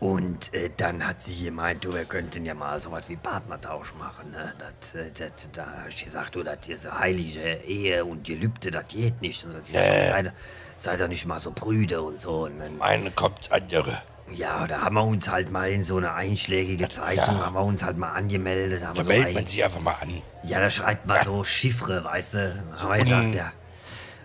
Und 0.00 0.54
äh, 0.54 0.70
dann 0.76 1.04
hat 1.06 1.20
sie 1.22 1.44
gemeint, 1.46 1.84
du, 1.84 1.92
wir 1.92 2.04
könnten 2.04 2.44
ja 2.44 2.54
mal 2.54 2.78
so 2.78 2.92
was 2.92 3.08
wie 3.08 3.16
Partnertausch 3.16 3.94
machen. 3.94 4.30
Ne? 4.30 4.52
Das, 4.58 4.94
äh, 4.94 5.10
das, 5.10 5.48
da 5.52 5.66
hab 5.82 5.88
ich 5.88 6.04
gesagt, 6.04 6.36
du, 6.36 6.44
das 6.44 6.68
ist 6.68 6.86
eine 6.86 6.98
heilige 7.00 7.40
Ehe 7.66 8.04
und 8.04 8.22
Gelübde, 8.24 8.70
das 8.70 8.86
geht 8.88 9.20
nicht. 9.20 9.44
Und 9.44 9.64
sie 9.64 9.76
Nee. 9.76 10.02
sagt, 10.02 10.26
sei, 10.26 10.32
sei 10.76 10.96
doch 10.96 11.08
nicht 11.08 11.26
mal 11.26 11.40
so 11.40 11.50
prüde 11.50 12.00
und 12.02 12.20
so. 12.20 12.44
Und 12.44 12.60
dann, 12.60 12.80
Eine 12.80 13.10
kommt 13.10 13.50
andere. 13.50 14.00
ja, 14.32 14.68
da 14.68 14.82
haben 14.82 14.94
wir 14.94 15.04
uns 15.04 15.28
halt 15.30 15.50
mal 15.50 15.68
in 15.68 15.82
so 15.82 15.96
eine 15.96 16.12
einschlägige 16.14 16.88
Zeitung, 16.88 17.36
Ja. 17.38 17.46
haben 17.46 17.54
wir 17.54 17.64
uns 17.64 17.82
halt 17.82 17.96
mal 17.98 18.12
angemeldet. 18.12 18.84
Haben 18.86 18.94
Da 18.94 19.00
wir 19.00 19.04
so 19.04 19.10
meldet 19.10 19.28
ein- 19.30 19.34
man 19.34 19.46
sich 19.46 19.64
einfach 19.64 19.80
mal 19.80 19.96
an. 20.00 20.22
ja, 20.44 20.60
da 20.60 20.70
schreibt 20.70 21.06
man 21.06 21.20
so 21.24 21.42
Chiffre, 21.42 22.04
weißt 22.04 22.34
du. 22.34 22.64
Aber 22.82 22.94
er 22.96 23.00
un- 23.02 23.08
sagt 23.08 23.34
ja. 23.34 23.52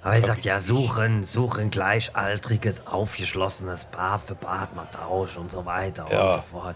Aber 0.03 0.15
er 0.15 0.21
sagt 0.21 0.43
ja, 0.45 0.59
suchen, 0.59 1.23
suchen 1.23 1.69
gleichaltriges, 1.71 2.85
aufgeschlossenes 2.87 3.85
Paar 3.85 4.19
für 4.19 4.35
Partnertausch 4.35 5.37
und 5.37 5.49
so 5.51 5.65
weiter 5.65 6.05
Ja. 6.11 6.21
und 6.23 6.29
so 6.33 6.41
fort. 6.41 6.75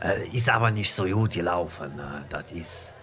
Äh, 0.00 0.28
ist 0.28 0.48
aber 0.48 0.70
nicht 0.70 0.92
so 0.92 1.04
gut 1.04 1.32
gelaufen. 1.32 1.96
Ne? 1.96 2.24
Das 2.28 2.52
ist. 2.52 2.94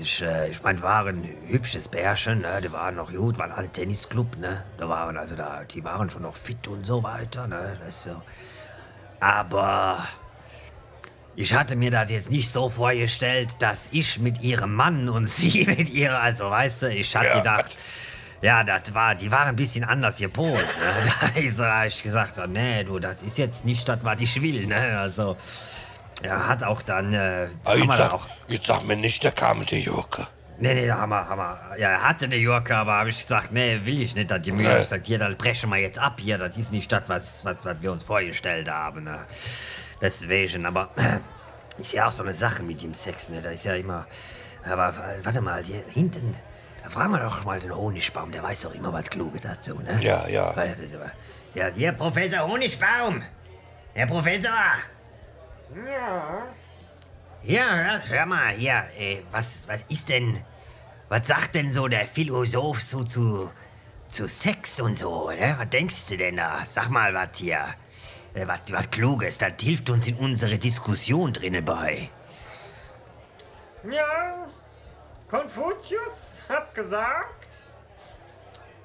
Ich, 0.00 0.22
äh, 0.22 0.48
ich 0.50 0.60
meine, 0.62 0.80
war 0.82 1.06
ein 1.06 1.22
hübsches 1.46 1.86
Bärchen, 1.88 2.40
ne? 2.40 2.60
Die 2.60 2.72
waren 2.72 2.96
noch 2.96 3.12
gut, 3.12 3.38
waren 3.38 3.52
alle 3.52 3.68
Tennisclub, 3.68 4.36
ne? 4.38 4.64
Da 4.78 4.88
waren 4.88 5.16
also 5.16 5.36
da, 5.36 5.62
die 5.64 5.84
waren 5.84 6.10
schon 6.10 6.22
noch 6.22 6.34
fit 6.34 6.66
und 6.66 6.84
so 6.86 7.02
weiter, 7.04 7.46
ne? 7.46 7.76
Das 7.80 8.02
so. 8.04 8.20
Aber 9.20 9.98
ich 11.36 11.54
hatte 11.54 11.76
mir 11.76 11.90
das 11.90 12.10
jetzt 12.10 12.30
nicht 12.30 12.50
so 12.50 12.68
vorgestellt, 12.70 13.56
dass 13.60 13.88
ich 13.92 14.18
mit 14.20 14.42
ihrem 14.42 14.74
Mann 14.74 15.08
und 15.08 15.28
sie 15.30 15.64
mit 15.66 15.90
ihrer, 15.90 16.20
also 16.20 16.50
weißt 16.50 16.82
du, 16.82 16.88
ich 16.90 17.14
hatte 17.14 17.28
Ja. 17.28 17.36
gedacht, 17.38 17.76
ja, 18.44 18.62
das 18.62 18.92
war, 18.92 19.14
die 19.14 19.30
waren 19.30 19.48
ein 19.48 19.56
bisschen 19.56 19.84
anders 19.84 20.18
gepolt. 20.18 20.54
Ne? 20.54 21.10
Da 21.34 21.40
ist 21.40 21.58
hab 21.58 21.86
ich 21.86 22.02
gesagt, 22.02 22.38
oh, 22.38 22.46
nee, 22.46 22.84
du, 22.84 22.98
das 22.98 23.22
ist 23.22 23.38
jetzt 23.38 23.64
nicht 23.64 23.88
das, 23.88 24.00
was 24.02 24.20
ich 24.20 24.42
will. 24.42 24.66
Ne? 24.66 24.98
Also, 24.98 25.38
er 26.22 26.46
hat 26.46 26.62
auch 26.62 26.82
dann, 26.82 27.14
äh, 27.14 27.44
jetzt, 27.44 27.64
da 27.64 27.96
sag, 27.96 28.12
auch, 28.12 28.28
jetzt 28.48 28.66
sag 28.66 28.84
mir 28.84 28.96
nicht, 28.96 29.24
da 29.24 29.30
kam 29.30 29.64
der 29.64 29.78
Joker. 29.80 30.28
nee, 30.58 30.74
nee, 30.74 30.86
da 30.86 30.98
haben 30.98 31.08
wir, 31.08 31.26
haben 31.26 31.38
wir, 31.38 31.78
ja, 31.78 31.88
er 31.88 32.02
hatte 32.06 32.26
eine 32.26 32.36
Yorker, 32.36 32.76
aber 32.76 32.92
habe 32.92 33.08
ich 33.08 33.18
gesagt, 33.18 33.50
nee, 33.50 33.80
will 33.82 34.02
ich 34.02 34.14
nicht, 34.14 34.30
dass 34.30 34.42
die 34.42 34.52
Mühe. 34.52 34.68
Nee. 34.68 34.74
Ich 34.74 34.80
gesagt, 34.80 35.06
hier, 35.06 35.18
das 35.18 35.36
brechen 35.36 35.70
wir 35.70 35.78
jetzt 35.78 35.98
ab 35.98 36.20
hier, 36.20 36.36
das 36.36 36.58
ist 36.58 36.70
nicht 36.70 36.92
das, 36.92 37.04
was, 37.06 37.46
was, 37.46 37.64
was 37.64 37.80
wir 37.80 37.92
uns 37.92 38.04
vorgestellt 38.04 38.68
haben. 38.68 39.04
Ne? 39.04 39.20
Deswegen, 40.02 40.66
aber 40.66 40.90
ist 41.78 41.94
ja 41.94 42.08
auch 42.08 42.12
so 42.12 42.22
eine 42.22 42.34
Sache 42.34 42.62
mit 42.62 42.82
dem 42.82 42.92
Sex, 42.92 43.30
ne? 43.30 43.40
Da 43.40 43.48
ist 43.48 43.64
ja 43.64 43.74
immer, 43.74 44.06
aber 44.64 44.92
warte 45.22 45.40
mal, 45.40 45.64
hier 45.64 45.82
hinten, 45.88 46.36
da 46.84 46.90
fragen 46.90 47.12
wir 47.12 47.20
doch 47.20 47.44
mal 47.44 47.58
den 47.58 47.74
Honigbaum, 47.74 48.30
der 48.30 48.42
weiß 48.42 48.60
doch 48.60 48.74
immer 48.74 48.92
was 48.92 49.08
Kluges 49.08 49.40
dazu, 49.40 49.80
ne? 49.80 49.98
Ja, 50.02 50.28
ja. 50.28 50.54
Ja, 51.54 51.68
hier, 51.68 51.92
Professor 51.92 52.46
Honigbaum. 52.46 53.22
Herr 53.94 54.06
Professor. 54.06 54.50
Ja. 55.74 56.46
Ja, 57.42 57.74
hör, 57.74 58.08
hör 58.08 58.26
mal, 58.26 58.50
hier, 58.50 58.84
äh, 58.98 59.22
was, 59.30 59.66
was 59.66 59.84
ist 59.84 60.10
denn, 60.10 60.38
was 61.08 61.26
sagt 61.26 61.54
denn 61.54 61.72
so 61.72 61.88
der 61.88 62.06
Philosoph 62.06 62.82
so 62.82 63.02
zu, 63.02 63.50
zu 64.08 64.28
Sex 64.28 64.78
und 64.80 64.94
so, 64.94 65.30
ne? 65.30 65.54
Was 65.58 65.70
denkst 65.70 66.08
du 66.08 66.18
denn 66.18 66.36
da? 66.36 66.66
Sag 66.66 66.90
mal 66.90 67.14
was 67.14 67.38
hier. 67.38 67.64
Äh, 68.34 68.46
was, 68.46 68.60
was 68.70 68.90
Kluges, 68.90 69.38
das 69.38 69.52
hilft 69.62 69.88
uns 69.88 70.06
in 70.06 70.16
unsere 70.16 70.58
Diskussion 70.58 71.32
drinnen 71.32 71.64
bei. 71.64 72.10
Ja, 73.90 74.48
Konfuzius 75.34 76.42
hat 76.48 76.72
gesagt, 76.76 77.56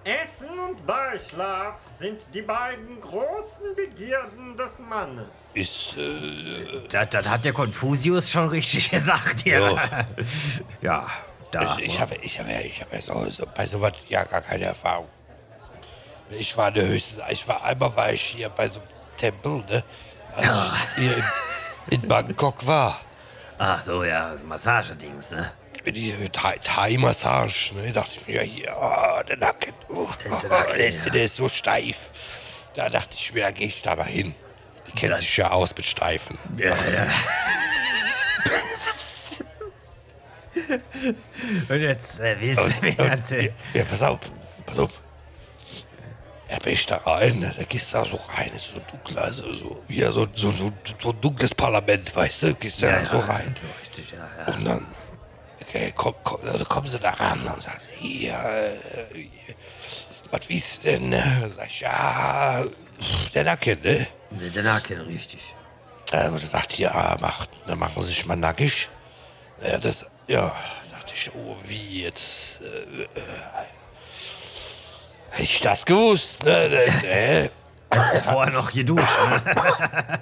Essen 0.04 0.58
und 0.58 0.84
Beischlaf 0.84 1.78
sind 1.78 2.26
die 2.34 2.42
beiden 2.42 3.00
großen 3.00 3.76
Begierden 3.76 4.58
des 4.58 4.80
Mannes. 4.80 5.52
Ist, 5.54 5.96
äh, 5.96 6.88
Das, 6.90 7.08
das 7.12 7.30
hat 7.30 7.46
der 7.46 7.54
Konfuzius 7.54 8.32
schon 8.32 8.48
richtig 8.48 8.90
gesagt, 8.90 9.46
ja. 9.46 9.96
Ja, 10.82 11.08
da. 11.52 11.78
ich, 11.78 11.86
ich 11.86 12.02
habe 12.02 12.16
ich 12.16 12.40
habe, 12.40 12.52
ich 12.52 12.82
habe 12.82 12.96
ja 12.96 13.02
so, 13.02 13.30
so, 13.30 13.46
bei 13.54 13.68
sowas 13.68 13.94
ja 14.08 14.24
gar 14.24 14.42
keine 14.42 14.64
Erfahrung. 14.66 15.08
Ich 16.32 16.58
war 16.58 16.72
der 16.72 16.88
höchste, 16.88 17.24
ich 17.30 17.48
war 17.48 17.64
einmal 17.64 17.96
war 17.96 18.12
ich 18.12 18.24
hier 18.24 18.50
bei 18.50 18.68
so 18.68 18.80
einem 18.80 18.90
Tempel, 19.18 19.64
ne? 19.70 19.84
Als 20.36 20.48
ich 20.48 21.04
hier 21.04 21.18
in, 21.18 22.02
in 22.02 22.08
Bangkok 22.08 22.66
war. 22.66 23.02
Ach 23.60 23.80
so, 23.80 24.04
ja, 24.04 24.36
Massagedings, 24.44 25.30
ne? 25.30 25.52
Die 25.86 26.14
Thai- 26.32 26.60
Thai-Massage, 26.64 27.74
ne? 27.74 27.92
dachte 27.92 28.20
ich 28.22 28.28
mir, 28.28 28.36
ja, 28.36 28.42
hier, 28.42 28.76
oh, 28.80 29.24
der 29.28 29.38
Nacken, 29.38 29.74
oh, 29.90 30.08
Der- 30.24 30.34
oh, 30.34 30.38
der 30.40 30.50
Nacken, 30.50 30.78
der, 30.78 30.88
ist, 30.88 31.06
ja. 31.06 31.12
der 31.12 31.24
ist 31.24 31.36
so 31.36 31.50
steif. 31.50 31.98
Da 32.76 32.90
dachte 32.90 33.16
ich 33.16 33.34
mir, 33.34 33.44
da 33.44 33.52
gehe 33.52 33.68
ich 33.68 33.82
da 33.82 33.96
mal 33.96 34.04
hin. 34.06 34.36
Die 34.88 34.92
kennt 34.92 35.14
Das- 35.14 35.22
sich 35.22 35.38
ja 35.38 35.50
aus 35.52 35.76
mit 35.76 35.86
Steifen. 35.86 36.38
Ja, 36.60 36.76
ja. 36.94 37.08
Und 41.70 41.80
jetzt 41.82 42.20
äh, 42.20 42.36
du 42.36 42.46
mir 42.82 42.90
Und, 43.00 43.00
erzählen? 43.00 43.54
ja, 43.74 43.80
ja, 43.80 43.86
pass 43.86 44.02
auf, 44.02 44.20
pass 44.66 44.80
auf. 44.80 44.90
Ja, 46.50 46.58
bin 46.60 46.74
ich 46.74 46.86
da 46.88 46.98
rein, 46.98 47.38
ne? 47.40 47.54
da 47.56 47.64
gehst 47.64 47.94
du 47.94 47.98
da 47.98 48.06
so 48.06 48.20
rein, 48.36 48.52
ist 48.56 48.72
so 48.74 48.80
dunkel, 48.80 49.20
also 49.20 49.54
so, 49.54 49.84
ja, 49.88 50.10
so, 50.10 50.28
so, 50.36 50.52
so, 50.52 50.72
so 51.00 51.12
ein 51.12 51.22
dunkles 51.22 51.54
Parlament, 51.54 52.14
weißt 52.16 52.42
du, 52.44 52.56
gehst 52.56 52.82
du 52.82 52.88
da 52.88 53.06
so 53.06 53.20
rein. 53.20 53.56
So 53.60 53.68
richtig, 53.80 54.12
ja, 54.12 54.28
ja. 54.48 54.54
Und 54.56 54.66
dann, 54.66 54.88
okay, 55.62 55.94
komm, 55.96 56.16
komm, 56.24 56.40
also 56.46 56.66
kommen 56.66 56.88
sie 56.88 57.00
da 57.00 57.12
ran 57.12 57.48
und 57.48 57.62
sagen, 57.62 57.82
hier, 57.98 58.34
äh, 58.34 59.28
was 60.32 60.48
du 60.48 60.84
denn? 60.84 61.12
Sag 61.56 61.68
ich, 61.68 61.82
ja, 61.82 62.64
der 63.34 63.44
Nacken, 63.44 63.82
ne? 63.82 64.08
Der 64.32 64.64
Nacken, 64.64 65.02
richtig. 65.02 65.56
Äh, 66.12 66.18
er 66.18 66.38
sagt, 66.40 66.78
ja, 66.78 67.18
macht, 67.20 67.50
dann 67.68 67.80
machen 67.80 68.02
sie 68.02 68.10
sich 68.10 68.26
mal 68.26 68.36
nackig. 68.36 68.90
Ja, 69.62 69.78
das, 69.78 70.06
ja, 70.28 70.56
dachte 70.92 71.14
ich, 71.14 71.32
oh, 71.34 71.56
wie 71.66 72.04
jetzt, 72.04 72.62
äh, 72.62 73.04
äh, 73.04 73.08
hätte 75.32 75.44
ich 75.44 75.62
das 75.62 75.86
gewusst, 75.86 76.44
ne, 76.44 76.70
ne, 76.70 77.52
Hast 77.92 78.16
du 78.16 78.22
vorher 78.22 78.54
noch 78.54 78.72
geduscht, 78.72 79.18
ne? 79.30 80.20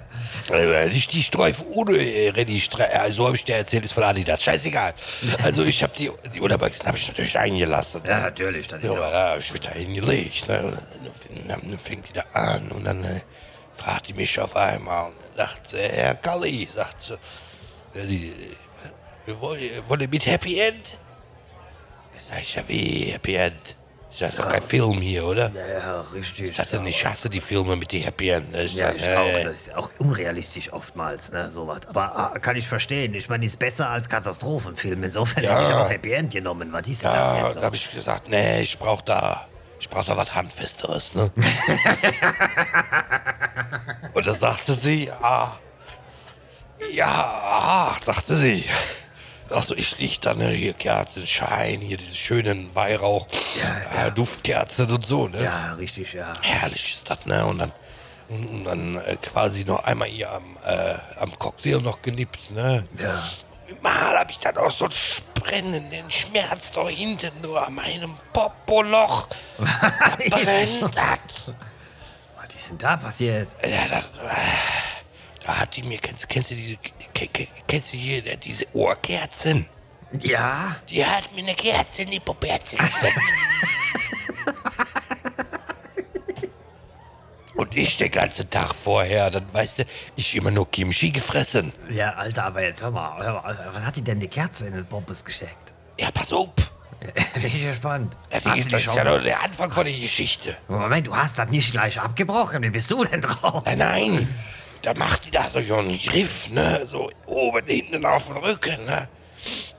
hätte 0.50 0.96
ich 0.96 1.06
die 1.08 1.22
Streifen 1.22 1.66
ohne, 1.66 1.98
äh, 1.98 2.30
Renny 2.30 2.58
Stre- 2.60 2.88
äh, 2.88 3.10
so 3.12 3.26
habe 3.26 3.36
ich 3.36 3.44
dir 3.44 3.56
erzählt, 3.56 3.84
ist 3.84 3.92
von 3.92 4.02
Adidas, 4.04 4.42
scheißegal. 4.42 4.94
Also 5.42 5.64
ich 5.64 5.82
habe 5.82 5.92
die, 5.96 6.10
die 6.34 6.40
Unterwachsen 6.40 6.86
habe 6.86 6.96
ich 6.96 7.06
natürlich 7.08 7.38
eingelassen. 7.38 8.02
Ja, 8.06 8.20
natürlich, 8.20 8.66
das 8.68 8.82
ist 8.82 8.84
Ja, 8.86 8.92
aber 8.92 9.10
da 9.10 9.30
hab 9.32 9.38
ich 9.38 9.52
mich 9.52 9.60
da 9.60 9.70
hingelegt. 9.72 10.48
Ne? 10.48 10.62
Und 11.28 11.48
dann, 11.48 11.60
dann 11.70 11.78
fängt 11.78 12.08
die 12.08 12.12
da 12.14 12.24
an 12.32 12.70
und 12.70 12.84
dann 12.84 13.04
äh, 13.04 13.20
fragt 13.76 14.08
die 14.08 14.14
mich 14.14 14.40
auf 14.40 14.56
einmal 14.56 15.06
und 15.08 15.14
dann 15.36 15.46
sagt 15.48 15.68
sie, 15.68 15.78
Herr 15.78 16.14
Kalli, 16.14 16.66
sagt 16.72 17.04
sie, 17.04 17.18
die, 17.94 18.28
äh, 18.28 18.32
wir 19.26 19.40
wollen, 19.40 19.60
wollen 19.88 20.08
mit 20.08 20.24
Happy 20.26 20.58
End? 20.58 20.96
Da 22.14 22.34
sag 22.34 22.40
ich, 22.42 22.54
ja 22.54 22.62
wie 22.66 23.10
Happy 23.12 23.34
End? 23.34 23.76
Ist 24.18 24.22
ja 24.22 24.30
doch 24.42 24.48
kein 24.48 24.62
Film 24.64 25.00
hier, 25.00 25.24
oder? 25.24 25.52
Ja, 25.54 26.00
richtig. 26.12 26.50
Ich 26.50 26.56
dachte, 26.56 26.82
ich 26.84 27.06
hasse 27.06 27.30
die 27.30 27.40
Filme 27.40 27.76
mit 27.76 27.92
den 27.92 28.02
Happy 28.02 28.30
End. 28.30 28.50
ne? 28.50 28.64
Ja, 28.64 28.88
sag, 28.88 28.96
ich 28.96 29.06
äh, 29.06 29.14
auch. 29.14 29.44
Das 29.44 29.56
ist 29.56 29.76
auch 29.76 29.90
unrealistisch 29.98 30.72
oftmals, 30.72 31.30
ne, 31.30 31.48
sowas. 31.52 31.82
Aber 31.86 32.16
ah, 32.16 32.36
kann 32.40 32.56
ich 32.56 32.66
verstehen. 32.66 33.14
Ich 33.14 33.28
meine, 33.28 33.44
ist 33.44 33.60
besser 33.60 33.90
als 33.90 34.08
Katastrophenfilm. 34.08 35.04
Insofern 35.04 35.44
hätte 35.44 35.62
ich 35.62 35.72
auch 35.72 35.88
Happy 35.88 36.10
End 36.10 36.32
genommen. 36.32 36.72
Was 36.72 36.88
ist 36.88 37.04
denn 37.04 37.12
das 37.12 37.32
Ja, 37.32 37.44
jetzt? 37.46 37.56
da 37.58 37.62
habe 37.62 37.76
ich 37.76 37.92
gesagt, 37.92 38.28
nee, 38.28 38.62
ich 38.62 38.76
brauch 38.76 39.02
da, 39.02 39.46
ich 39.78 39.88
brauch 39.88 40.04
da 40.04 40.16
was 40.16 40.34
Handfesteres, 40.34 41.14
ne? 41.14 41.30
Und 44.14 44.26
da 44.26 44.32
sagte 44.32 44.72
sie, 44.72 45.12
ah, 45.12 45.52
ja, 46.92 47.06
ah, 47.06 47.96
sagte 48.02 48.34
sie. 48.34 48.64
Also 49.50 49.74
ich 49.74 49.98
lieg 49.98 50.20
da, 50.20 50.34
ne, 50.34 50.48
hier 50.50 50.74
Kerzenschein, 50.74 51.80
hier 51.80 51.96
diese 51.96 52.14
schönen 52.14 52.74
Weihrauch, 52.74 53.26
Ja, 53.94 54.06
äh, 54.06 54.12
Duftkerzen 54.12 54.90
und 54.90 55.04
so, 55.06 55.28
ne? 55.28 55.42
Ja, 55.42 55.74
richtig, 55.74 56.12
ja. 56.12 56.34
Herrlich 56.42 56.94
ist 56.94 57.08
das, 57.10 57.24
ne? 57.26 57.44
Und 57.46 57.58
dann, 57.58 57.72
und, 58.28 58.46
und 58.46 58.64
dann 58.64 58.96
äh, 58.96 59.16
quasi 59.16 59.64
noch 59.64 59.84
einmal 59.84 60.08
hier 60.08 60.30
am, 60.32 60.56
äh, 60.64 60.94
am 61.18 61.38
Cocktail 61.38 61.80
noch 61.80 62.02
genippt, 62.02 62.50
ne? 62.50 62.86
Ja. 62.98 63.22
Mal 63.82 64.18
habe 64.18 64.30
ich 64.30 64.38
dann 64.38 64.56
auch 64.56 64.70
so 64.70 64.86
einen 64.86 64.94
brennenden 65.34 66.10
Schmerz 66.10 66.72
da 66.72 66.88
hinten 66.88 67.32
nur 67.42 67.66
an 67.66 67.74
meinem 67.74 68.16
Popoloch. 68.32 69.28
Brennt 69.58 70.96
das. 70.96 71.52
Was 72.36 72.54
ist 72.54 72.70
denn 72.70 72.78
da 72.78 72.96
passiert? 72.96 73.48
Ja, 73.62 73.86
das, 73.88 74.04
äh, 74.04 74.77
hat 75.56 75.76
die 75.76 75.82
mir, 75.82 75.98
kennst, 75.98 76.28
kennst 76.28 76.50
du 76.50 76.54
diese, 76.56 76.76
ke- 77.14 77.28
ke- 77.28 77.48
kennst 77.66 77.92
du 77.92 77.96
hier 77.96 78.26
äh, 78.26 78.36
diese 78.36 78.66
Ohrkerzen? 78.74 79.66
Ja? 80.20 80.76
Die 80.88 81.04
hat 81.04 81.32
mir 81.34 81.40
eine 81.42 81.54
Kerze 81.54 82.02
in 82.02 82.10
die 82.10 82.20
Puperze 82.20 82.76
gesteckt. 82.76 83.18
Und 87.54 87.76
ich 87.76 87.96
den 87.96 88.10
ganzen 88.12 88.48
Tag 88.50 88.72
vorher, 88.74 89.30
dann 89.30 89.52
weißt 89.52 89.80
du, 89.80 89.84
ich 90.14 90.36
immer 90.36 90.50
nur 90.52 90.70
Kimchi 90.70 91.10
gefressen. 91.10 91.72
Ja, 91.90 92.10
Alter, 92.14 92.44
aber 92.44 92.62
jetzt 92.62 92.82
hör 92.82 92.92
mal. 92.92 93.20
Hör 93.20 93.42
mal 93.42 93.70
was 93.72 93.82
hat 93.84 93.96
die 93.96 94.02
denn 94.02 94.20
die 94.20 94.28
Kerze 94.28 94.66
in 94.66 94.74
den 94.74 94.86
Pompes 94.86 95.24
gesteckt? 95.24 95.74
Ja, 95.98 96.10
pass 96.12 96.32
auf. 96.32 96.50
Bin 97.34 97.44
ich 97.46 97.62
gespannt. 97.64 98.16
Das, 98.30 98.44
ist, 98.56 98.72
das 98.72 98.86
ist 98.86 98.94
ja 98.94 99.02
nur 99.04 99.20
der 99.20 99.42
Anfang 99.42 99.72
von 99.72 99.84
der 99.84 99.94
Geschichte. 99.94 100.56
Moment, 100.68 101.08
du 101.08 101.16
hast 101.16 101.36
das 101.38 101.48
nicht 101.48 101.72
gleich 101.72 102.00
abgebrochen. 102.00 102.62
Wie 102.62 102.70
bist 102.70 102.90
du 102.92 103.04
denn 103.04 103.20
drauf? 103.20 103.62
Nein, 103.64 103.78
nein. 103.78 104.34
Da 104.82 104.94
macht 104.94 105.24
die 105.26 105.30
da 105.30 105.48
so 105.48 105.58
einen 105.58 105.98
Griff, 105.98 106.48
ne? 106.50 106.86
So 106.86 107.10
oben, 107.26 107.66
hinten 107.66 108.04
auf 108.06 108.26
dem 108.26 108.36
Rücken, 108.36 108.84
ne? 108.84 109.08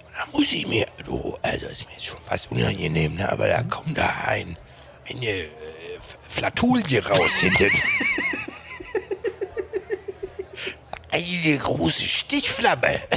Und 0.06 0.16
da 0.16 0.26
muss 0.32 0.52
ich 0.52 0.68
mir, 0.68 0.88
du, 1.06 1.38
also 1.42 1.68
ist 1.68 1.86
mir 1.86 1.94
jetzt 1.94 2.06
schon 2.06 2.22
fast 2.22 2.52
unangenehm, 2.52 3.16
ne? 3.16 3.32
Aber 3.32 3.48
da 3.48 3.64
kommt 3.64 3.98
da 3.98 4.10
ein, 4.28 4.58
eine 5.10 5.26
äh, 5.26 5.50
Flatulie 6.28 7.06
raus 7.06 7.38
hinten. 7.38 7.72
eine 11.12 11.58
große 11.58 12.04
Stichflamme. 12.04 13.02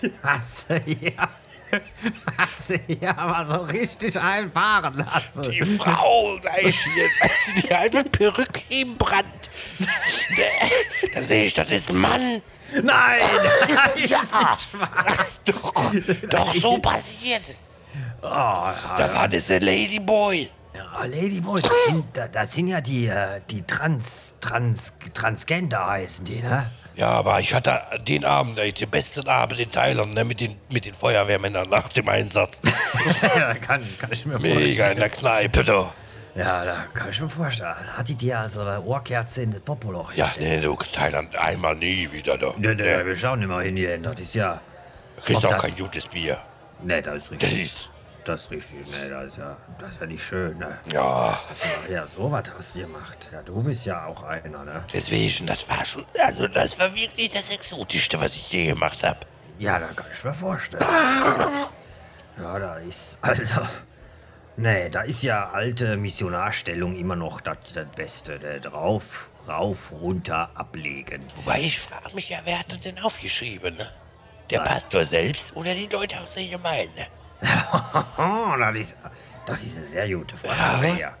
Du 0.00 0.08
ja. 0.08 1.28
Hast 2.38 2.70
du 2.70 2.74
ja 3.00 3.16
aber 3.16 3.44
so 3.46 3.56
richtig 3.64 4.18
einfahren 4.18 4.94
lassen. 4.98 5.42
Die 5.50 5.62
Frau 5.78 6.38
gleich 6.40 6.76
hier, 6.94 7.08
die 7.62 7.74
halbe 7.74 8.04
Perücke 8.04 8.62
im 8.70 8.96
Brand. 8.96 9.26
Da, 11.14 11.22
sehe 11.22 11.44
ich, 11.44 11.54
das 11.54 11.70
ist 11.70 11.90
ein 11.90 11.96
Mann. 11.96 12.42
Nein! 12.82 13.20
das 13.84 13.94
ist 13.96 14.10
Ja, 14.10 14.18
nicht 14.20 14.32
wahr. 14.32 14.58
doch, 15.44 15.94
doch 16.30 16.54
so 16.54 16.78
passiert. 16.78 17.54
Oh, 18.22 18.26
Da 18.28 19.10
war 19.14 19.28
das 19.28 19.50
ein 19.50 19.62
Ladyboy. 19.62 20.48
ja, 20.74 21.04
Ladyboy, 21.04 21.62
das 21.62 21.72
sind, 21.86 22.04
das, 22.16 22.30
das 22.30 22.52
sind 22.54 22.68
ja 22.68 22.80
die, 22.80 23.06
äh, 23.08 23.40
die 23.50 23.62
Trans, 23.62 24.34
Trans, 24.40 24.92
Transgender 25.14 25.86
heißen 25.86 26.24
die, 26.24 26.40
ne? 26.42 26.70
Ja, 27.00 27.08
aber 27.12 27.40
ich 27.40 27.54
hatte 27.54 27.80
den 28.06 28.26
Abend, 28.26 28.58
ey, 28.58 28.72
den 28.74 28.90
besten 28.90 29.26
Abend 29.26 29.58
in 29.58 29.72
Thailand, 29.72 30.12
ne, 30.12 30.22
mit 30.22 30.38
den, 30.38 30.56
mit 30.68 30.84
den 30.84 30.92
Feuerwehrmännern 30.92 31.66
nach 31.70 31.88
dem 31.88 32.06
Einsatz. 32.10 32.60
ja, 33.22 33.54
kann, 33.54 33.82
kann 33.98 34.12
ich 34.12 34.26
mir 34.26 34.38
Mega 34.38 34.58
in 34.58 34.64
vorstellen. 34.66 34.98
der 34.98 35.08
Kneipe, 35.08 35.64
da. 35.64 35.94
Ja, 36.34 36.62
da 36.64 36.84
kann 36.92 37.08
ich 37.08 37.18
mir 37.22 37.30
vorstellen. 37.30 37.74
Hat 37.96 38.06
die 38.06 38.14
dir 38.16 38.40
also 38.40 38.60
eine 38.60 38.82
Ohrkerze 38.82 39.42
in 39.42 39.50
das 39.50 39.60
Popoloch 39.60 40.12
Ja, 40.12 40.30
nee, 40.38 40.60
du, 40.60 40.76
Thailand 40.92 41.34
einmal 41.36 41.74
nie 41.74 42.12
wieder, 42.12 42.36
da. 42.36 42.52
Nee, 42.58 42.74
nee, 42.74 42.82
Nee, 42.82 43.06
wir 43.06 43.16
schauen 43.16 43.40
immer 43.42 43.62
hin 43.62 43.78
hier. 43.78 43.96
Das 43.98 44.20
ist 44.20 44.34
ja. 44.34 44.60
kriegst 45.24 45.42
ob 45.44 45.54
auch 45.54 45.58
kein 45.58 45.74
gutes 45.74 46.06
Bier. 46.06 46.36
Nee, 46.82 47.00
das 47.00 47.16
ist 47.16 47.32
Das 47.32 47.42
richtig. 47.44 47.62
ist, 47.62 47.89
Das 48.24 48.42
ist 48.42 48.50
richtig. 48.50 48.86
Nee, 48.90 49.08
das 49.08 49.26
ist 49.28 49.38
ja, 49.38 49.56
das 49.78 49.90
ist 49.92 50.00
ja 50.00 50.06
nicht 50.06 50.22
schön, 50.22 50.58
ne? 50.58 50.78
ja, 50.92 51.40
Ja, 51.90 52.06
so 52.06 52.30
was 52.30 52.44
hast 52.56 52.76
du 52.76 52.80
gemacht. 52.80 53.30
Ja, 53.32 53.42
du 53.42 53.62
bist 53.62 53.86
ja 53.86 54.04
auch 54.04 54.22
einer, 54.22 54.64
ne? 54.64 54.84
deswegen, 54.92 55.46
das 55.46 55.68
war 55.68 55.84
schon, 55.84 56.04
also 56.18 56.46
das 56.48 56.78
war 56.78 56.94
wirklich 56.94 57.32
das 57.32 57.50
Exotischste, 57.50 58.20
was 58.20 58.34
ich 58.36 58.50
je 58.52 58.66
gemacht 58.66 59.02
habe. 59.02 59.20
Ja, 59.58 59.78
da 59.78 59.88
kann 59.88 60.06
ich 60.12 60.24
mir 60.24 60.32
vorstellen. 60.34 60.82
Ja, 62.38 62.58
da 62.58 62.76
ist. 62.76 63.18
Alter. 63.22 63.68
Nee, 64.56 64.88
da 64.90 65.02
ist 65.02 65.22
ja 65.22 65.50
alte 65.50 65.96
Missionarstellung 65.96 66.94
immer 66.96 67.16
noch 67.16 67.40
das, 67.40 67.58
das 67.74 67.86
Beste. 67.94 68.38
Ne? 68.38 68.60
Drauf, 68.60 69.28
rauf, 69.48 69.90
runter, 69.92 70.50
ablegen. 70.54 71.22
Wobei 71.36 71.60
ich 71.60 71.78
frage 71.78 72.14
mich 72.14 72.28
ja, 72.28 72.38
wer 72.44 72.58
hat 72.58 72.72
das 72.72 72.80
denn 72.80 72.98
aufgeschrieben, 73.00 73.76
ne? 73.76 73.90
Der 74.50 74.60
Pastor 74.60 75.04
selbst 75.04 75.54
oder 75.56 75.74
die 75.74 75.86
Leute 75.86 76.20
aus 76.20 76.34
der 76.34 76.46
Gemeinde? 76.46 77.06
Das 78.58 78.76
ist, 78.76 78.96
das 79.46 79.62
ist 79.62 79.76
eine 79.78 79.86
sehr 79.86 80.08
gute 80.16 80.36
Frage. 80.36 80.98
Ja. 81.00 81.12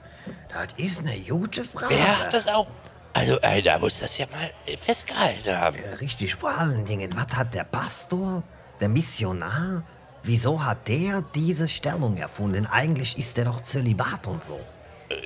Das 0.48 0.68
ist 0.76 1.06
eine 1.06 1.18
gute 1.20 1.64
Frage. 1.64 1.94
Wer 1.94 2.18
hat 2.20 2.34
das 2.34 2.46
auch? 2.46 2.66
Also, 3.12 3.38
ey, 3.40 3.62
da 3.62 3.78
muss 3.78 3.98
das 3.98 4.16
ja 4.18 4.26
mal 4.30 4.50
äh, 4.66 4.76
festgehalten 4.76 5.56
haben. 5.56 5.76
Ja, 5.82 5.94
Richtig, 5.96 6.34
vor 6.34 6.50
allen 6.50 6.84
Dingen, 6.84 7.10
was 7.16 7.36
hat 7.36 7.54
der 7.54 7.64
Pastor, 7.64 8.42
der 8.80 8.88
Missionar, 8.88 9.82
wieso 10.22 10.62
hat 10.64 10.86
der 10.86 11.22
diese 11.34 11.66
Stellung 11.66 12.16
erfunden? 12.16 12.66
Eigentlich 12.66 13.18
ist 13.18 13.36
er 13.38 13.46
doch 13.46 13.60
Zölibat 13.62 14.26
und 14.26 14.44
so. 14.44 14.60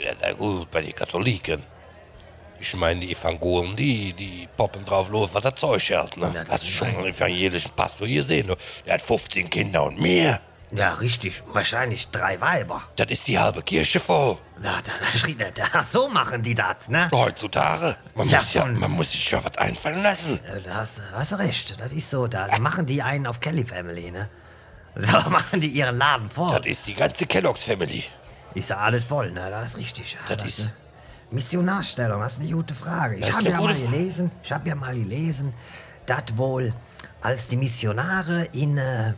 Ja, 0.03 0.13
na 0.21 0.33
gut, 0.33 0.71
bei 0.71 0.81
den 0.81 0.95
Katholiken. 0.95 1.63
Ich 2.61 2.73
meine, 2.75 3.01
die 3.01 3.13
Evangolen, 3.13 3.77
die, 3.77 4.15
die 4.15 4.49
poppen 4.57 4.85
drauf 4.87 5.11
los, 5.11 5.29
was 5.35 5.43
das 5.43 5.57
Zeug 5.57 5.83
hält, 5.91 6.17
ne? 6.17 6.31
Ja, 6.35 6.41
das 6.41 6.51
Hast 6.53 6.63
du 6.63 6.69
ist 6.69 6.75
schon 6.75 6.89
ein- 6.89 6.97
einen 6.97 7.07
evangelischen 7.09 7.73
Pastor 7.73 8.07
hier 8.07 8.23
sehen? 8.23 8.47
du? 8.47 8.57
Der 8.87 8.95
hat 8.95 9.03
15 9.03 9.51
Kinder 9.51 9.83
und 9.85 10.01
mehr. 10.01 10.41
Ja, 10.75 10.95
richtig, 10.95 11.43
wahrscheinlich 11.53 12.09
drei 12.09 12.41
Weiber. 12.41 12.83
Das 12.97 13.09
ist 13.11 13.29
die 13.29 13.39
halbe 13.39 13.63
Kirche 13.63 14.01
voll. 14.01 14.39
Na, 14.61 14.81
da 14.85 14.93
schrie 15.19 15.35
der, 15.35 15.51
da, 15.53 15.83
so 15.83 16.09
machen 16.09 16.43
die 16.43 16.55
das, 16.55 16.89
ne? 16.89 17.09
Heutzutage. 17.13 17.97
Man, 18.17 18.27
Ja, 18.27 18.39
muss, 18.39 18.53
ja, 18.55 18.65
man 18.67 18.91
muss 18.91 19.13
sich 19.13 19.31
ja 19.31 19.45
was 19.45 19.57
einfallen 19.57 20.03
lassen. 20.03 20.41
Ja, 20.49 20.59
Da 20.61 20.75
hast, 20.77 21.01
hast 21.13 21.33
du 21.33 21.37
recht, 21.37 21.81
das 21.81 21.93
ist 21.93 22.11
so. 22.11 22.27
Da 22.27 22.49
machen 22.59 22.87
die 22.87 23.03
einen 23.03 23.27
auf 23.27 23.39
Kelly 23.41 23.65
Family, 23.65 24.11
ne? 24.11 24.29
So 24.97 25.19
machen 25.31 25.61
die 25.61 25.69
ihren 25.69 25.97
Laden 25.97 26.29
voll. 26.29 26.57
Das 26.59 26.67
ist 26.67 26.87
die 26.87 26.95
ganze 26.95 27.27
Kellogg's 27.27 27.63
Family. 27.63 28.05
Ist 28.55 28.71
ja 28.71 28.77
alles 28.79 29.05
voll, 29.05 29.31
ne? 29.33 29.49
Das 29.51 29.69
ist 29.69 29.79
richtig. 29.79 30.17
Ja, 30.29 30.35
Das 30.37 30.47
ist- 30.47 30.61
eine 30.61 30.73
Missionarstellung, 31.31 32.21
das 32.21 32.35
ist 32.35 32.41
eine 32.43 32.51
gute 32.53 32.75
Frage. 32.75 33.19
Das 33.19 33.29
Ich 33.29 33.35
habe 33.35 33.49
ja 33.49 33.61
mal 33.61 33.75
gelesen, 33.75 34.31
ich 34.43 34.53
habe 34.53 34.69
ja 34.69 34.75
mal 34.75 34.95
gelesen, 34.95 35.53
dass 36.07 36.25
wohl, 36.37 36.73
als 37.21 37.47
die 37.49 37.57
Missionare 37.57 38.45
in, 38.53 38.79
äh, 38.79 39.15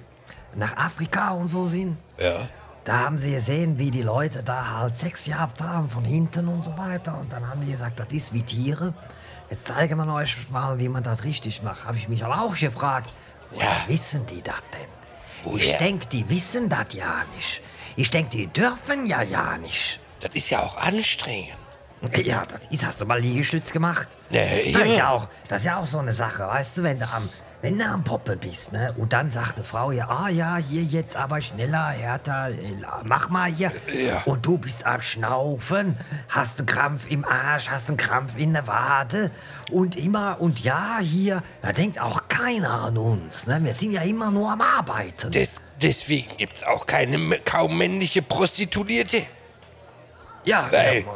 nach 0.57 0.77
Afrika 0.77 1.31
und 1.33 1.49
so 1.49 1.67
sind, 1.67 1.97
Ja. 2.19 2.49
da 2.85 2.99
haben 3.01 3.19
sie 3.19 3.33
gesehen, 3.33 3.79
wie 3.79 3.91
die 3.91 4.03
Leute 4.03 4.43
da 4.43 4.79
halt 4.79 4.97
Sex 4.97 5.25
gehabt 5.25 5.61
haben 5.61 5.89
von 5.91 6.05
hinten 6.05 6.49
und 6.49 6.63
so 6.63 6.77
weiter. 6.79 7.19
Und 7.19 7.33
dann 7.33 7.49
haben 7.49 7.61
die 7.61 7.73
gesagt, 7.73 7.99
das 8.01 8.09
ist 8.13 8.33
wie 8.33 8.43
Tiere. 8.43 8.95
Jetzt 9.51 9.67
zeigen 9.67 9.97
wir 9.99 10.13
euch 10.15 10.51
mal, 10.51 10.79
wie 10.79 10.89
man 10.89 11.03
das 11.03 11.23
richtig 11.25 11.63
macht. 11.63 11.85
Habe 11.85 11.97
ich 11.97 12.09
mich 12.09 12.25
aber 12.25 12.41
auch 12.43 12.57
gefragt, 12.57 13.11
woher 13.53 13.65
Ja. 13.69 13.85
wissen 13.89 14.27
die 14.27 14.43
das 14.43 14.57
denn? 14.73 15.53
Ich 15.55 15.69
Woher? 15.69 15.79
denke, 15.79 16.07
die 16.07 16.29
wissen 16.29 16.69
das 16.69 16.87
ja 16.93 17.25
nicht. 17.35 17.63
Ich 17.95 18.11
denke, 18.11 18.31
die 18.31 18.47
dürfen 18.49 19.07
ja 19.07 19.23
ja 19.23 19.57
nicht. 19.59 20.01
Das 20.21 20.31
ist 20.35 20.51
ja 20.51 20.61
auch 20.63 20.77
anstrengend. 20.77 21.57
Ja, 22.25 22.45
das 22.45 22.61
ist, 22.71 22.85
hast 22.87 23.01
du 23.01 23.07
mal 23.07 23.19
Liegestütz 23.21 23.73
gemacht? 23.73 24.19
Nee, 24.31 24.71
das, 24.73 24.83
ist 24.83 24.89
ja. 24.91 24.97
ja 24.97 25.09
auch, 25.11 25.29
das 25.49 25.59
ist 25.61 25.65
ja 25.65 25.77
auch 25.79 25.87
so 25.87 25.99
eine 25.99 26.13
Sache, 26.13 26.47
weißt 26.47 26.77
du, 26.77 26.83
wenn 26.83 26.99
du 26.99 27.09
am, 27.09 27.29
wenn 27.63 27.79
du 27.79 27.85
am 27.85 28.05
Poppen 28.05 28.39
bist, 28.39 28.73
ne? 28.73 28.95
Und 28.97 29.13
dann 29.13 29.31
sagt 29.31 29.59
die 29.59 29.63
Frau 29.63 29.91
ja, 29.91 30.09
ah 30.09 30.29
ja, 30.29 30.57
hier 30.57 30.83
jetzt 30.83 31.17
aber 31.17 31.41
schneller, 31.41 31.89
härter, 31.89 32.51
äh, 32.51 32.55
mach 33.05 33.29
mal 33.29 33.51
hier. 33.51 33.73
Ja. 33.93 34.23
Und 34.25 34.45
du 34.45 34.59
bist 34.59 34.87
am 34.87 35.01
Schnaufen, 35.01 35.97
hast 36.29 36.59
einen 36.59 36.67
Krampf 36.67 37.07
im 37.11 37.25
Arsch, 37.25 37.71
hast 37.71 37.89
einen 37.89 37.97
Krampf 37.97 38.37
in 38.37 38.53
der 38.53 38.67
Wade 38.67 39.31
und 39.71 39.97
immer, 39.97 40.41
und 40.41 40.61
ja, 40.61 40.99
hier, 41.01 41.43
da 41.63 41.73
denkt 41.73 42.01
auch 42.01 42.29
keiner 42.29 42.85
an 42.85 42.99
uns, 42.99 43.47
ne? 43.47 43.59
Wir 43.63 43.75
sind 43.75 43.93
ja 43.93 44.03
immer 44.03 44.31
nur 44.31 44.53
am 44.53 44.61
Arbeiten. 44.61 45.31
Des, 45.33 45.55
deswegen 45.81 46.37
gibt's 46.37 46.63
auch 46.63 46.87
keine 46.87 47.39
kaum 47.41 47.79
männliche 47.79 48.23
Prostituierte. 48.23 49.23
ja, 50.45 50.69
Weil 50.71 51.01
ja, 51.01 51.07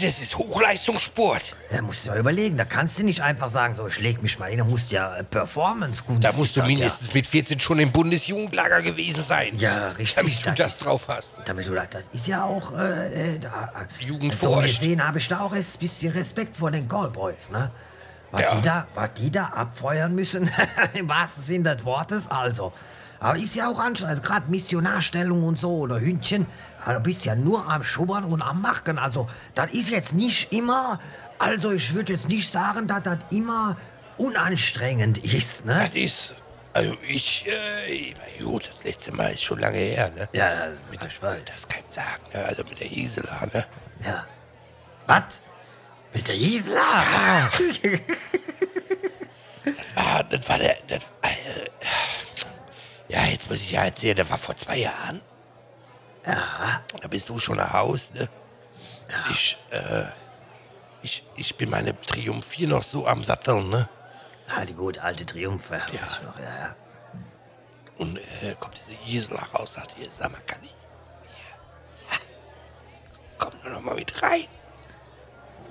Das 0.00 0.20
ist 0.22 0.38
Hochleistungssport. 0.38 1.54
Da 1.70 1.82
musst 1.82 2.06
du 2.06 2.10
mal 2.10 2.18
überlegen, 2.18 2.56
da 2.56 2.64
kannst 2.64 2.98
du 2.98 3.04
nicht 3.04 3.20
einfach 3.20 3.48
sagen, 3.48 3.74
so, 3.74 3.86
ich 3.86 4.00
leg 4.00 4.22
mich 4.22 4.38
mal 4.38 4.48
hin, 4.48 4.58
da 4.58 4.64
musst 4.64 4.90
du 4.90 4.96
ja 4.96 5.16
äh, 5.16 5.24
Performance 5.24 6.02
gut. 6.04 6.24
Da 6.24 6.32
musst 6.32 6.56
du 6.56 6.62
mindestens 6.62 7.12
mit 7.12 7.26
14 7.26 7.60
schon 7.60 7.78
im 7.78 7.92
Bundesjugendlager 7.92 8.80
gewesen 8.80 9.22
sein. 9.22 9.56
Ja, 9.56 9.90
richtig. 9.90 10.40
Damit 10.42 10.58
du 10.58 10.62
das 10.62 10.72
ist- 10.76 10.84
drauf 10.86 11.02
hast. 11.08 11.28
Damit 11.44 11.68
du 11.68 11.74
das, 11.74 11.88
das 11.90 12.08
ist 12.12 12.26
ja 12.26 12.44
auch, 12.44 12.72
äh, 12.78 13.34
äh, 13.34 13.38
da, 13.38 13.72
äh. 14.00 14.34
So 14.34 14.56
gesehen 14.56 15.06
habe 15.06 15.18
ich 15.18 15.28
da 15.28 15.40
auch 15.40 15.52
ein 15.52 15.64
bisschen 15.78 16.12
Respekt 16.12 16.56
vor 16.56 16.70
den 16.70 16.88
Callboys, 16.88 17.50
ne? 17.50 17.70
Was, 18.30 18.40
Ja. 18.42 18.54
die 18.54 18.62
da, 18.62 18.86
was 18.94 19.10
die 19.14 19.30
da 19.30 19.46
abfeuern 19.46 20.14
müssen, 20.14 20.50
im 20.94 21.08
wahrsten 21.08 21.42
Sinne 21.42 21.76
des 21.76 21.84
Wortes, 21.84 22.30
also. 22.30 22.72
Aber 23.20 23.38
ist 23.38 23.54
ja 23.56 23.68
auch 23.68 23.78
anstrengend, 23.78 24.10
also 24.18 24.22
gerade 24.22 24.50
Missionarstellung 24.50 25.42
und 25.44 25.58
so 25.58 25.70
oder 25.78 26.00
Hündchen, 26.00 26.46
aber 26.84 26.94
du 26.94 27.00
bist 27.00 27.24
ja 27.24 27.34
nur 27.34 27.68
am 27.70 27.82
Schubbern 27.82 28.24
und 28.24 28.42
am 28.42 28.62
Machen, 28.62 28.98
also 28.98 29.26
das 29.54 29.72
ist 29.72 29.90
jetzt 29.90 30.14
nicht 30.14 30.52
immer, 30.52 31.00
also 31.38 31.72
ich 31.72 31.94
würde 31.94 32.12
jetzt 32.12 32.28
nicht 32.28 32.48
sagen, 32.50 32.86
dass 32.86 33.02
das 33.02 33.18
immer 33.30 33.76
unanstrengend 34.18 35.18
ist, 35.18 35.64
ne? 35.64 35.90
Das 35.92 35.94
ist. 35.94 36.34
Also 36.74 36.94
ich, 37.08 37.44
äh, 37.48 38.14
gut, 38.42 38.70
das 38.76 38.84
letzte 38.84 39.12
Mal 39.12 39.32
ist 39.32 39.42
schon 39.42 39.58
lange 39.58 39.78
her, 39.78 40.10
ne? 40.14 40.28
Ja, 40.32 40.50
das, 40.66 40.88
ich 40.92 40.98
Das 41.00 41.20
weiß. 41.22 41.68
kann 41.68 41.82
ich 41.88 41.94
sagen, 41.94 42.22
ne? 42.32 42.44
Also 42.44 42.62
mit 42.64 42.78
der 42.78 42.88
Gisela, 42.88 43.46
ne? 43.52 43.66
Ja. 44.04 44.26
Was? 45.06 45.42
Mit 46.14 46.28
der 46.28 46.36
Gisela? 46.36 47.50
Ah, 49.96 50.22
das 50.22 50.48
war 50.48 50.58
der. 50.58 50.76
Das, 50.88 51.02
äh, 51.22 51.68
ja, 53.08 53.24
jetzt 53.26 53.48
muss 53.48 53.60
ich 53.60 53.72
ja 53.72 53.84
erzählen, 53.84 54.16
das 54.16 54.30
war 54.30 54.38
vor 54.38 54.56
zwei 54.56 54.76
Jahren. 54.78 55.20
Ja. 56.26 56.82
Da 57.00 57.08
bist 57.08 57.28
du 57.28 57.38
schon 57.38 57.56
nach 57.56 57.72
Haus, 57.72 58.12
ne? 58.12 58.28
Ich, 59.30 59.56
äh, 59.70 60.04
ich, 61.02 61.24
ich 61.36 61.56
bin 61.56 61.70
meine 61.70 61.98
Triumph 62.02 62.46
4 62.46 62.68
noch 62.68 62.82
so 62.82 63.06
am 63.06 63.24
Satteln, 63.24 63.70
ne? 63.70 63.88
Ah, 64.48 64.64
die 64.64 64.74
gute 64.74 65.02
alte 65.02 65.24
Triumph, 65.24 65.70
ja. 65.70 65.78
Ja. 65.78 65.84
ich 65.94 66.22
Noch, 66.22 66.38
ja, 66.38 66.44
ja. 66.44 66.76
Und 67.96 68.18
äh, 68.18 68.54
kommt 68.58 68.78
diese 68.78 68.96
Gisela 69.04 69.42
raus, 69.54 69.74
sagt 69.74 69.96
ihr, 69.98 70.10
sag 70.10 70.30
mal, 70.30 70.40
kann 70.42 70.60
ich? 70.62 70.74
Hier. 71.34 72.18
Komm 73.38 73.52
nur 73.62 73.72
noch 73.72 73.80
mal 73.80 73.94
mit 73.94 74.22
rein. 74.22 74.46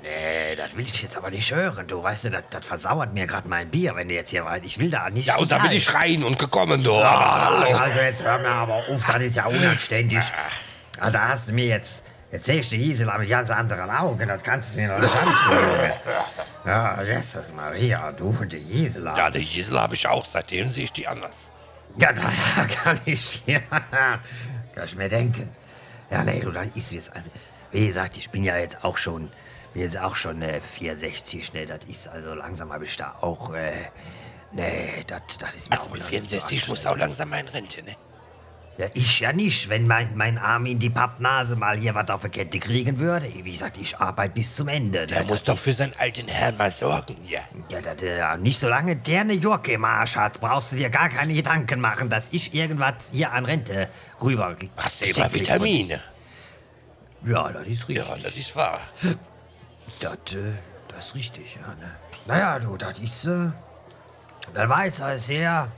Nee, 0.08 0.56
das 0.56 0.78
will 0.78 0.86
ich 0.86 1.02
jetzt 1.02 1.18
aber 1.18 1.30
nicht 1.30 1.54
hören. 1.54 1.86
Du 1.86 2.02
weißt 2.02 2.26
das, 2.26 2.44
das 2.50 2.66
versauert 2.66 3.14
mir 3.14 3.28
gerade 3.28 3.48
mein 3.50 3.70
Bier, 3.70 3.94
wenn 3.96 4.08
du 4.08 4.14
jetzt 4.14 4.30
hier 4.30 4.44
rein. 4.44 4.62
Ich 4.64 4.80
will 4.80 4.90
da 4.90 5.10
nicht. 5.10 5.28
Ja, 5.28 5.36
und 5.38 5.52
da 5.52 5.58
bin 5.58 5.72
ich 5.72 5.94
rein 5.94 6.24
und 6.24 6.40
gekommen, 6.40 6.82
du. 6.82 6.94
Aber 6.96 7.46
hallo. 7.46 7.78
Also 7.78 8.00
jetzt 8.00 8.24
hör 8.24 8.38
mir 8.38 8.50
aber 8.50 8.76
auf, 8.76 9.04
das 9.04 9.22
ist 9.22 9.36
ja 9.36 9.46
unanständig. 9.46 10.24
Also 11.00 11.20
hast 11.20 11.50
du 11.50 11.54
mir 11.54 11.66
jetzt. 11.66 12.04
Jetzt 12.32 12.46
sehe 12.46 12.60
ich 12.60 12.68
die 12.70 12.78
Gisela 12.78 13.18
mit 13.18 13.30
ganz 13.30 13.50
anderen 13.50 13.90
Augen, 13.90 14.28
das 14.28 14.44
kannst 14.44 14.76
du 14.76 14.82
mir 14.82 14.90
noch 14.90 15.00
nicht 15.00 15.16
antun. 15.16 15.58
Ja, 16.66 17.00
lass 17.02 17.32
das 17.32 17.54
mal 17.54 17.74
hier, 17.74 18.14
du 18.18 18.36
und 18.38 18.52
die 18.52 18.60
Gisela. 18.60 19.18
Ja, 19.18 19.30
die 19.30 19.46
Gisela 19.46 19.84
habe 19.84 19.96
ich 19.96 20.06
auch, 20.06 20.26
seitdem 20.26 20.70
sehe 20.70 20.84
ich 20.84 20.92
die 20.92 21.08
anders. 21.08 21.50
Ja, 21.98 22.12
da 22.12 22.24
kann 22.84 23.00
ich, 23.06 23.42
ja, 23.46 23.60
kann 24.76 24.84
ich 24.84 24.96
mir 24.98 25.08
denken. 25.08 25.50
Ja, 26.12 26.24
nee, 26.26 26.42
du, 26.42 26.52
das 26.52 26.68
ist 26.76 26.92
jetzt, 26.92 27.16
also, 27.16 27.32
wie 27.72 27.88
gesagt, 27.88 28.18
ich 28.18 28.30
bin 28.30 28.44
ja 28.44 28.58
jetzt 28.58 28.84
auch 28.84 28.98
schon, 28.98 29.32
bin 29.74 29.82
jetzt 29.82 29.98
auch 29.98 30.16
schon 30.16 30.42
äh, 30.42 30.62
64, 30.62 31.54
ne, 31.54 31.66
das 31.66 31.80
ist, 31.88 32.08
also 32.08 32.34
langsam 32.34 32.72
habe 32.72 32.86
ich 32.86 32.96
da 32.98 33.16
auch, 33.22 33.54
äh, 33.54 33.72
nee, 34.52 35.04
das, 35.08 35.56
ist 35.56 35.70
mir 35.70 35.78
Also 35.78 35.90
auch 35.90 35.94
mit 35.94 36.02
langsam 36.02 36.28
zu 36.28 36.28
64 36.28 36.68
muss 36.68 36.86
auch 36.86 36.98
langsam 36.98 37.30
mal 37.30 37.40
in 37.40 37.48
Rente, 37.48 37.84
ne? 37.84 37.96
Ja, 38.78 38.86
ich 38.94 39.22
ja 39.22 39.34
nicht, 39.34 39.70
wenn 39.70 39.88
mein, 39.88 40.16
mein 40.16 40.38
Arm 40.38 40.68
in 40.68 40.78
die 40.78 40.92
Pappnase 40.92 41.56
mal 41.56 41.78
hier 41.78 41.96
was 41.96 42.12
auf 42.12 42.22
die 42.22 42.30
Kette 42.30 42.60
kriegen 42.60 43.00
würde. 43.00 43.28
Wie 43.34 43.52
gesagt, 43.52 43.78
ich 43.78 43.98
arbeite 43.98 44.36
bis 44.36 44.54
zum 44.54 44.68
Ende. 44.68 45.08
Der 45.08 45.22
Das 45.22 45.30
muss 45.30 45.44
doch 45.44 45.58
für 45.58 45.74
seinen 45.74 45.94
alten 45.98 46.28
Herrn 46.28 46.58
mal 46.58 46.70
sorgen, 46.70 47.18
ja. 47.28 47.40
Ja, 47.72 47.82
das, 47.82 48.04
äh, 48.04 48.38
nicht 48.38 48.60
solange 48.60 48.96
der 48.96 49.22
eine 49.22 49.34
Jurke 49.34 49.74
im 49.74 49.84
Arsch 49.84 50.16
hat, 50.16 50.40
brauchst 50.40 50.74
du 50.74 50.76
dir 50.76 50.92
gar 50.92 51.10
keine 51.10 51.34
Gedanken 51.34 51.82
machen, 51.82 52.12
dass 52.12 52.30
ich 52.32 52.54
irgendwas 52.54 53.10
hier 53.12 53.32
an 53.32 53.46
Rente 53.46 53.90
rüber 54.22 54.56
Hast 54.76 55.02
du 55.02 55.06
immer. 55.06 55.34
Vitamine? 55.34 56.04
Ja, 57.26 57.52
das 57.52 57.68
ist 57.68 57.90
richtig. 57.90 58.08
Ja, 58.08 58.16
das 58.16 58.38
ist 58.38 58.56
wahr. 58.56 58.80
Das, 60.00 60.14
äh, 60.34 60.54
das 60.90 61.08
ist 61.08 61.16
richtig, 61.16 61.56
ja, 61.56 61.68
ne? 61.76 61.92
Naja, 62.26 62.60
du, 62.60 62.78
das 62.78 63.00
ist, 63.00 63.26
äh, 63.26 63.52
das 64.54 64.70
war 64.70 64.86
jetzt 64.86 65.02
sehr, 65.26 65.70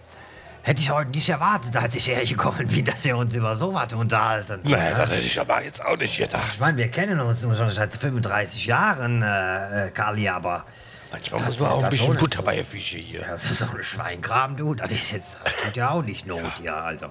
hätte 0.64 0.82
ich 0.82 0.90
heute 0.90 1.12
nicht 1.12 1.30
erwartet, 1.30 1.76
als 1.78 1.96
ich 1.96 2.08
hergekommen 2.08 2.68
bin, 2.68 2.86
dass 2.86 3.04
wir 3.06 3.18
uns 3.18 3.34
über 3.34 3.56
sowas 3.56 3.94
unterhalten. 3.94 4.62
Naja, 4.64 4.90
ja? 4.92 4.98
das 4.98 5.10
hätte 5.12 5.22
ich 5.22 5.40
aber 5.40 5.64
jetzt 5.64 5.84
auch 5.84 5.98
nicht 5.98 6.18
gedacht. 6.18 6.50
Ich 6.54 6.60
meine, 6.60 6.78
wir 6.78 6.90
kennen 6.90 7.20
uns 7.20 7.42
schon 7.42 7.70
seit 7.70 7.96
35 7.96 8.66
Jahren, 8.66 9.22
äh, 9.22 9.88
äh, 9.88 9.92
Kali, 9.92 10.28
aber 10.28 10.66
Manchmal 11.12 11.40
Das- 11.40 11.48
muss 11.50 11.60
man 11.60 11.72
auch 11.72 11.84
ein 11.84 11.90
bisschen 11.90 12.18
Butter 12.18 12.44
bei 12.44 12.56
der 12.58 12.66
Fische 12.66 12.98
hier. 13.00 13.22
das 13.22 13.44
ist 13.46 13.58
so 13.58 13.66
ein 13.66 13.82
Schweinkram, 13.82 14.56
du. 14.56 14.76
Das 14.76 14.92
ist 14.92 15.12
jetzt, 15.12 15.40
das 15.44 15.54
tut 15.64 15.76
ja 15.76 15.90
auch 15.90 16.04
nicht 16.04 16.28
Not, 16.28 16.60
ja, 16.62 16.82
also. 16.82 17.08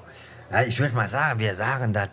Ja, 0.53 0.63
ich 0.63 0.79
würde 0.79 0.95
mal 0.95 1.09
sagen, 1.09 1.41
wir 1.41 1.55
sagen 1.57 1.93
das, 1.93 2.09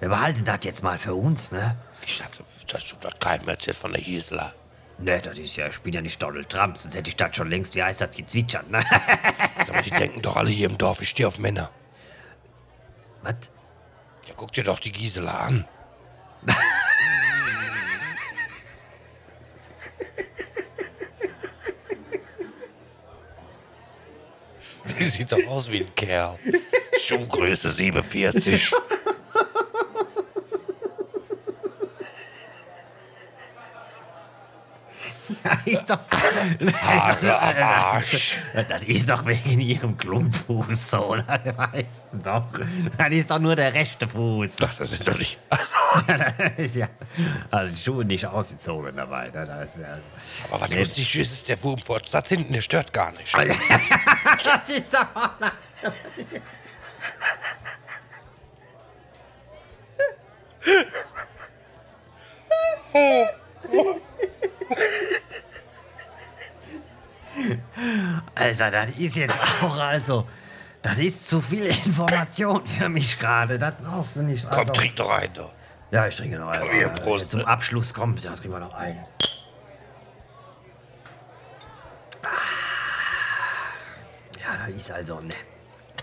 wir 0.00 0.10
behalten 0.10 0.44
das 0.44 0.58
jetzt 0.64 0.82
mal 0.82 0.98
für 0.98 1.14
uns, 1.14 1.50
ne? 1.50 1.76
Ich 2.06 2.16
sagte, 2.18 2.44
dass 2.72 2.86
du 2.86 2.96
das 3.00 3.14
keinem 3.18 3.48
erzählt 3.48 3.76
von 3.76 3.92
der 3.92 4.02
Gisela. 4.02 4.54
Ne, 4.98 5.20
das 5.20 5.38
ist 5.38 5.56
ja, 5.56 5.68
ich 5.68 5.80
bin 5.80 5.94
ja 5.94 6.00
nicht 6.00 6.22
Donald 6.22 6.48
Trump, 6.48 6.76
sonst 6.76 6.94
hätte 6.94 7.08
ich 7.08 7.16
das 7.16 7.34
schon 7.34 7.48
längst, 7.48 7.74
wie 7.74 7.82
heißt 7.82 8.02
das, 8.02 8.14
gezwitschert, 8.14 8.70
ne? 8.70 8.82
Sag 9.66 9.72
mal, 9.72 9.82
die 9.82 9.90
denken 9.90 10.20
doch 10.20 10.36
alle 10.36 10.50
hier 10.50 10.68
im 10.68 10.76
Dorf, 10.76 11.00
ich 11.00 11.08
stehe 11.08 11.26
auf 11.26 11.38
Männer. 11.38 11.70
Was? 13.22 13.50
Ja, 14.26 14.34
guck 14.36 14.52
dir 14.52 14.64
doch 14.64 14.78
die 14.78 14.92
Gisela 14.92 15.38
an. 15.38 15.64
Die 24.98 25.04
sieht 25.04 25.32
doch 25.32 25.46
aus 25.46 25.70
wie 25.70 25.80
ein 25.80 25.94
Kerl. 25.94 26.38
Schuhgröße 26.98 27.70
47. 27.70 28.70
ist 35.64 35.88
doch, 35.88 35.98
am 36.60 37.56
Arsch. 37.62 38.36
das 38.68 38.82
ist 38.84 39.08
doch 39.10 39.24
wegen 39.26 39.60
ihrem 39.60 39.96
Klumpfuß 39.96 40.90
so, 40.90 41.06
oder? 41.10 41.24
Weißt 41.26 42.06
du 42.12 42.18
doch. 42.18 42.46
Das 42.96 43.12
ist 43.12 43.30
doch 43.30 43.38
nur 43.38 43.56
der 43.56 43.74
rechte 43.74 44.06
Fuß. 44.08 44.50
Ach, 44.62 44.74
das 44.74 44.92
ist 44.92 45.06
doch 45.06 45.18
nicht. 45.18 45.38
Also, 45.48 45.64
Das 46.06 46.52
ist 46.58 46.76
ja, 46.76 46.88
also 47.50 47.72
die 47.74 47.80
Schuhe 47.80 48.04
nicht 48.04 48.26
ausgezogen 48.26 48.96
dabei. 48.96 49.30
ne? 49.30 49.46
Das 49.46 49.76
ist 49.76 49.80
ja, 49.80 49.98
aber 50.50 50.62
was 50.62 50.70
lustig 50.70 51.16
ist, 51.16 51.32
ist 51.32 51.48
der 51.48 51.62
Wurm 51.62 51.80
Satz 52.08 52.28
hinten, 52.28 52.52
der 52.52 52.62
stört 52.62 52.92
gar 52.92 53.12
nicht. 53.12 53.34
das 53.34 54.68
ist 54.68 54.94
doch... 54.94 55.06
Alter, 68.34 68.70
das 68.70 68.90
ist 68.90 69.16
jetzt 69.16 69.38
auch 69.62 69.78
also. 69.78 70.26
Das 70.82 70.98
ist 70.98 71.28
zu 71.28 71.40
viel 71.42 71.64
Information 71.66 72.66
für 72.66 72.88
mich 72.88 73.18
gerade. 73.18 73.58
Das 73.58 73.74
brauchst 73.76 74.16
du 74.16 74.22
nicht. 74.22 74.48
Komm, 74.48 74.58
Also, 74.60 74.72
trink 74.72 74.96
doch 74.96 75.10
ein, 75.10 75.32
doch. 75.34 75.52
ja, 75.90 76.06
ich 76.06 76.16
trinke 76.16 76.38
noch 76.38 76.48
einen. 76.48 76.62
Komm 76.62 76.70
hier, 76.70 76.86
Äh, 76.86 77.00
Prost, 77.00 77.30
Zum? 77.30 77.44
Abschluss 77.44 77.92
kommt, 77.92 78.22
ja, 78.24 78.32
trinken 78.32 78.52
wir 78.52 78.60
noch 78.60 78.72
einen. 78.74 79.04
Ah. 82.22 82.28
Ja, 84.40 84.66
das 84.66 84.76
ist 84.76 84.90
also, 84.90 85.18
ne. 85.20 85.34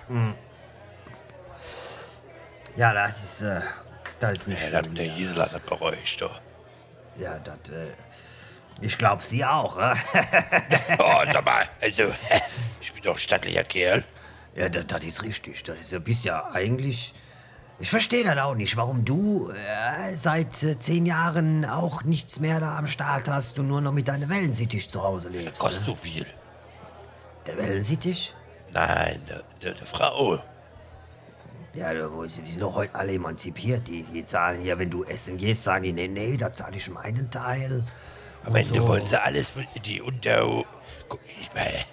Hm. 0.08 0.34
Ja, 2.76 2.94
das 2.94 3.24
ist, 3.24 3.42
äh, 3.42 3.62
das 4.20 4.34
ist 4.34 4.48
nicht 4.48 4.62
Ja, 4.72 4.84
schön. 4.84 4.94
der 4.96 5.08
Gisela, 5.08 5.48
das 5.48 5.62
bereue 5.62 5.96
ich 6.04 6.18
doch. 6.18 6.40
Ja, 7.18 7.40
das, 7.40 7.56
äh, 7.74 7.92
ich 8.82 8.98
glaub, 8.98 9.24
sie 9.24 9.44
auch, 9.46 9.78
äh? 9.78 9.96
Oh, 11.00 11.24
sag 11.32 11.46
mal, 11.46 11.68
also, 11.82 12.04
ich 12.82 12.94
bin 12.94 13.04
doch 13.04 13.16
ein 13.16 13.20
stattlicher 13.20 13.64
Kerl. 13.64 14.04
Ja, 14.56 14.70
das, 14.70 14.88
das 14.88 15.04
ist 15.04 15.24
richtig. 15.24 15.64
Das 15.64 15.80
ist, 15.82 15.92
du 15.92 16.00
bist 16.00 16.26
ja 16.26 16.50
eigentlich. 16.52 17.14
Ich 17.80 17.92
verstehe 17.92 18.24
das 18.24 18.38
auch 18.40 18.56
nicht, 18.56 18.76
warum 18.76 19.06
du 19.06 19.52
äh, 19.52 20.16
seit 20.16 20.64
äh, 20.64 20.80
zehn 20.80 21.06
Jahren 21.06 21.64
auch 21.64 22.04
nichts 22.04 22.40
mehr 22.40 22.60
da 22.60 22.76
am 22.76 22.88
Start 22.88 23.30
hast 23.30 23.60
und 23.60 23.68
nur 23.68 23.82
noch 23.82 23.92
mit 23.92 24.08
deinem 24.08 24.30
Wellensittich 24.30 24.90
zu 24.90 25.04
Hause 25.04 25.30
lebst. 25.30 25.60
Kostet 25.60 25.82
Ne? 25.82 25.86
so 25.86 25.96
viel. 25.96 26.26
Der 27.46 27.56
Wellensittich? 27.58 28.34
Nein, 28.74 29.22
der, 29.30 29.44
der, 29.62 29.74
der 29.76 29.86
Frau. 29.88 30.42
Ja, 31.76 31.94
die 31.94 32.28
sind 32.30 32.62
doch 32.62 32.74
heute 32.74 32.96
alle 32.96 33.14
emanzipiert. 33.14 33.88
Die, 33.88 34.02
die 34.02 34.26
zahlen 34.26 34.60
hier, 34.60 34.80
wenn 34.80 34.90
du 34.90 35.04
essen 35.04 35.38
gehst, 35.38 35.64
sagen 35.64 35.84
die, 35.84 35.94
nee, 35.94 36.08
nee, 36.08 36.36
da 36.36 36.52
zahle 36.52 36.78
ich 36.78 36.90
meinen 36.90 37.30
Teil. 37.30 37.84
Moment, 38.48 38.68
Ende 38.68 38.82
so. 38.82 38.88
wollen 38.88 39.06
sie 39.06 39.22
alles 39.22 39.50
von 39.50 39.68
die 39.84 40.02
unter. 40.02 40.66
Guck, 41.10 41.20
ich 41.40 41.54
mal. 41.54 41.86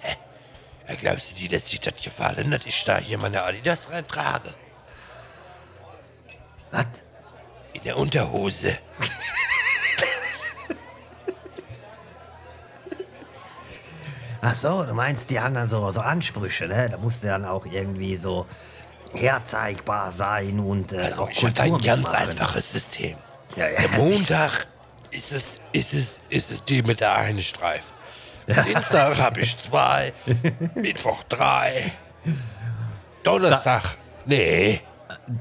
glaubst 0.97 1.31
du, 1.31 1.35
die 1.35 1.47
lässt 1.47 1.67
sich 1.67 1.79
das 1.81 1.93
gefallen, 2.01 2.51
dass 2.51 2.65
ich 2.65 2.83
da 2.85 2.97
hier 2.97 3.17
meine 3.17 3.43
Adidas 3.43 3.89
reintrage? 3.89 4.53
Was? 6.71 6.85
In 7.73 7.83
der 7.83 7.97
Unterhose. 7.97 8.77
Ach 14.41 14.55
so, 14.55 14.83
du 14.85 14.93
meinst, 14.93 15.31
die 15.31 15.39
haben 15.39 15.55
dann 15.55 15.67
so, 15.67 15.89
so 15.89 16.01
Ansprüche, 16.01 16.67
ne? 16.67 16.89
Da 16.89 16.97
musst 16.97 17.23
du 17.23 17.27
dann 17.27 17.45
auch 17.45 17.65
irgendwie 17.65 18.15
so 18.15 18.45
herzeigbar 19.13 20.11
sein 20.11 20.59
und 20.59 20.93
äh, 20.93 20.97
also 20.97 21.23
auch 21.23 21.29
ich 21.31 21.39
Kultur 21.39 21.63
ein 21.63 21.81
ganz 21.81 22.07
machen. 22.07 22.29
einfaches 22.29 22.71
System. 22.71 23.17
Ja, 23.55 23.67
ja. 23.69 23.81
Der 23.81 23.89
Montag 23.97 24.67
ist 25.15 25.31
es, 25.31 25.47
ist 25.71 25.93
es, 25.93 26.19
ist 26.29 26.51
es 26.51 26.63
die 26.65 26.81
mit 26.83 26.99
der 26.99 27.15
einen 27.15 27.41
Streife. 27.41 27.93
Dienstag 28.47 29.17
habe 29.17 29.39
ich 29.41 29.57
zwei, 29.57 30.13
Mittwoch 30.75 31.23
drei, 31.23 31.91
Donnerstag, 33.23 33.97
nee, 34.25 34.81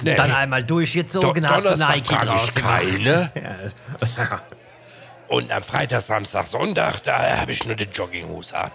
nee. 0.02 0.14
Dann 0.14 0.32
einmal 0.32 0.64
durchgezogen, 0.64 1.42
Do- 1.42 1.48
hast 1.48 1.58
du 1.58 1.62
Donnerstag 1.70 1.96
Nike 1.96 2.24
draus 2.26 2.54
keine. 2.54 3.30
Ja. 4.16 4.42
Und 5.28 5.50
am 5.50 5.62
Freitag, 5.62 6.02
Samstag, 6.02 6.46
Sonntag, 6.46 7.02
da 7.02 7.38
habe 7.40 7.52
ich 7.52 7.64
nur 7.64 7.74
die 7.74 7.84
Jogginghose 7.84 8.56
an. 8.56 8.70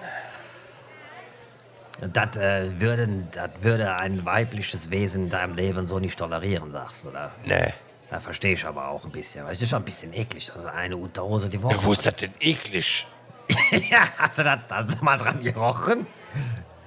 Das, 2.13 2.37
äh, 2.37 2.79
würde, 2.79 3.07
das 3.31 3.51
würde 3.61 3.95
ein 3.97 4.25
weibliches 4.25 4.89
Wesen 4.89 5.25
in 5.25 5.29
deinem 5.29 5.55
Leben 5.55 5.85
so 5.85 5.99
nicht 5.99 6.17
tolerieren, 6.17 6.71
sagst 6.71 7.03
du, 7.05 7.09
oder? 7.09 7.31
Nee. 7.45 7.73
Da 8.09 8.19
verstehe 8.19 8.53
ich 8.53 8.65
aber 8.65 8.87
auch 8.87 9.05
ein 9.05 9.11
bisschen. 9.11 9.45
Das 9.45 9.61
ist 9.61 9.69
schon 9.69 9.81
ein 9.81 9.85
bisschen 9.85 10.13
eklig, 10.13 10.51
also 10.55 10.67
eine 10.67 10.97
Unterhose 10.97 11.47
die 11.47 11.61
Woche. 11.61 11.77
Wo 11.83 11.91
ist 11.91 12.05
das 12.05 12.15
denn 12.15 12.33
eklig? 12.39 13.05
ja, 13.89 14.07
hast 14.17 14.39
du, 14.39 14.43
das, 14.43 14.59
hast 14.69 14.99
du 14.99 15.05
mal 15.05 15.17
dran 15.17 15.39
gerochen? 15.39 16.07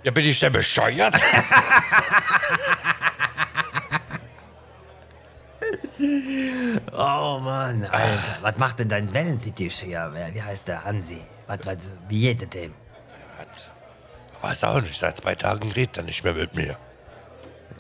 Ja, 0.03 0.11
bin 0.11 0.25
ich 0.25 0.39
denn 0.41 0.53
bescheuert? 0.53 1.15
Oh 6.93 7.39
Mann, 7.41 7.85
Alter. 7.85 8.39
Was 8.41 8.59
macht 8.59 8.81
denn 8.81 8.89
dein 8.89 9.13
Wellensittich 9.15 9.81
hier? 9.81 10.13
Wie 10.33 10.43
heißt 10.43 10.69
der? 10.69 10.85
Hansi? 10.85 11.21
Was, 11.47 11.59
was, 11.65 11.93
wie 12.09 12.23
geht 12.23 12.43
es 12.43 12.49
dem? 12.51 12.75
Weiß 14.41 14.65
auch 14.65 14.81
nicht, 14.81 14.99
seit 14.99 15.19
zwei 15.19 15.35
Tagen 15.37 15.71
redet 15.71 15.99
er 15.99 16.03
nicht 16.03 16.25
mehr 16.25 16.35
mit 16.35 16.55
mir. 16.55 16.77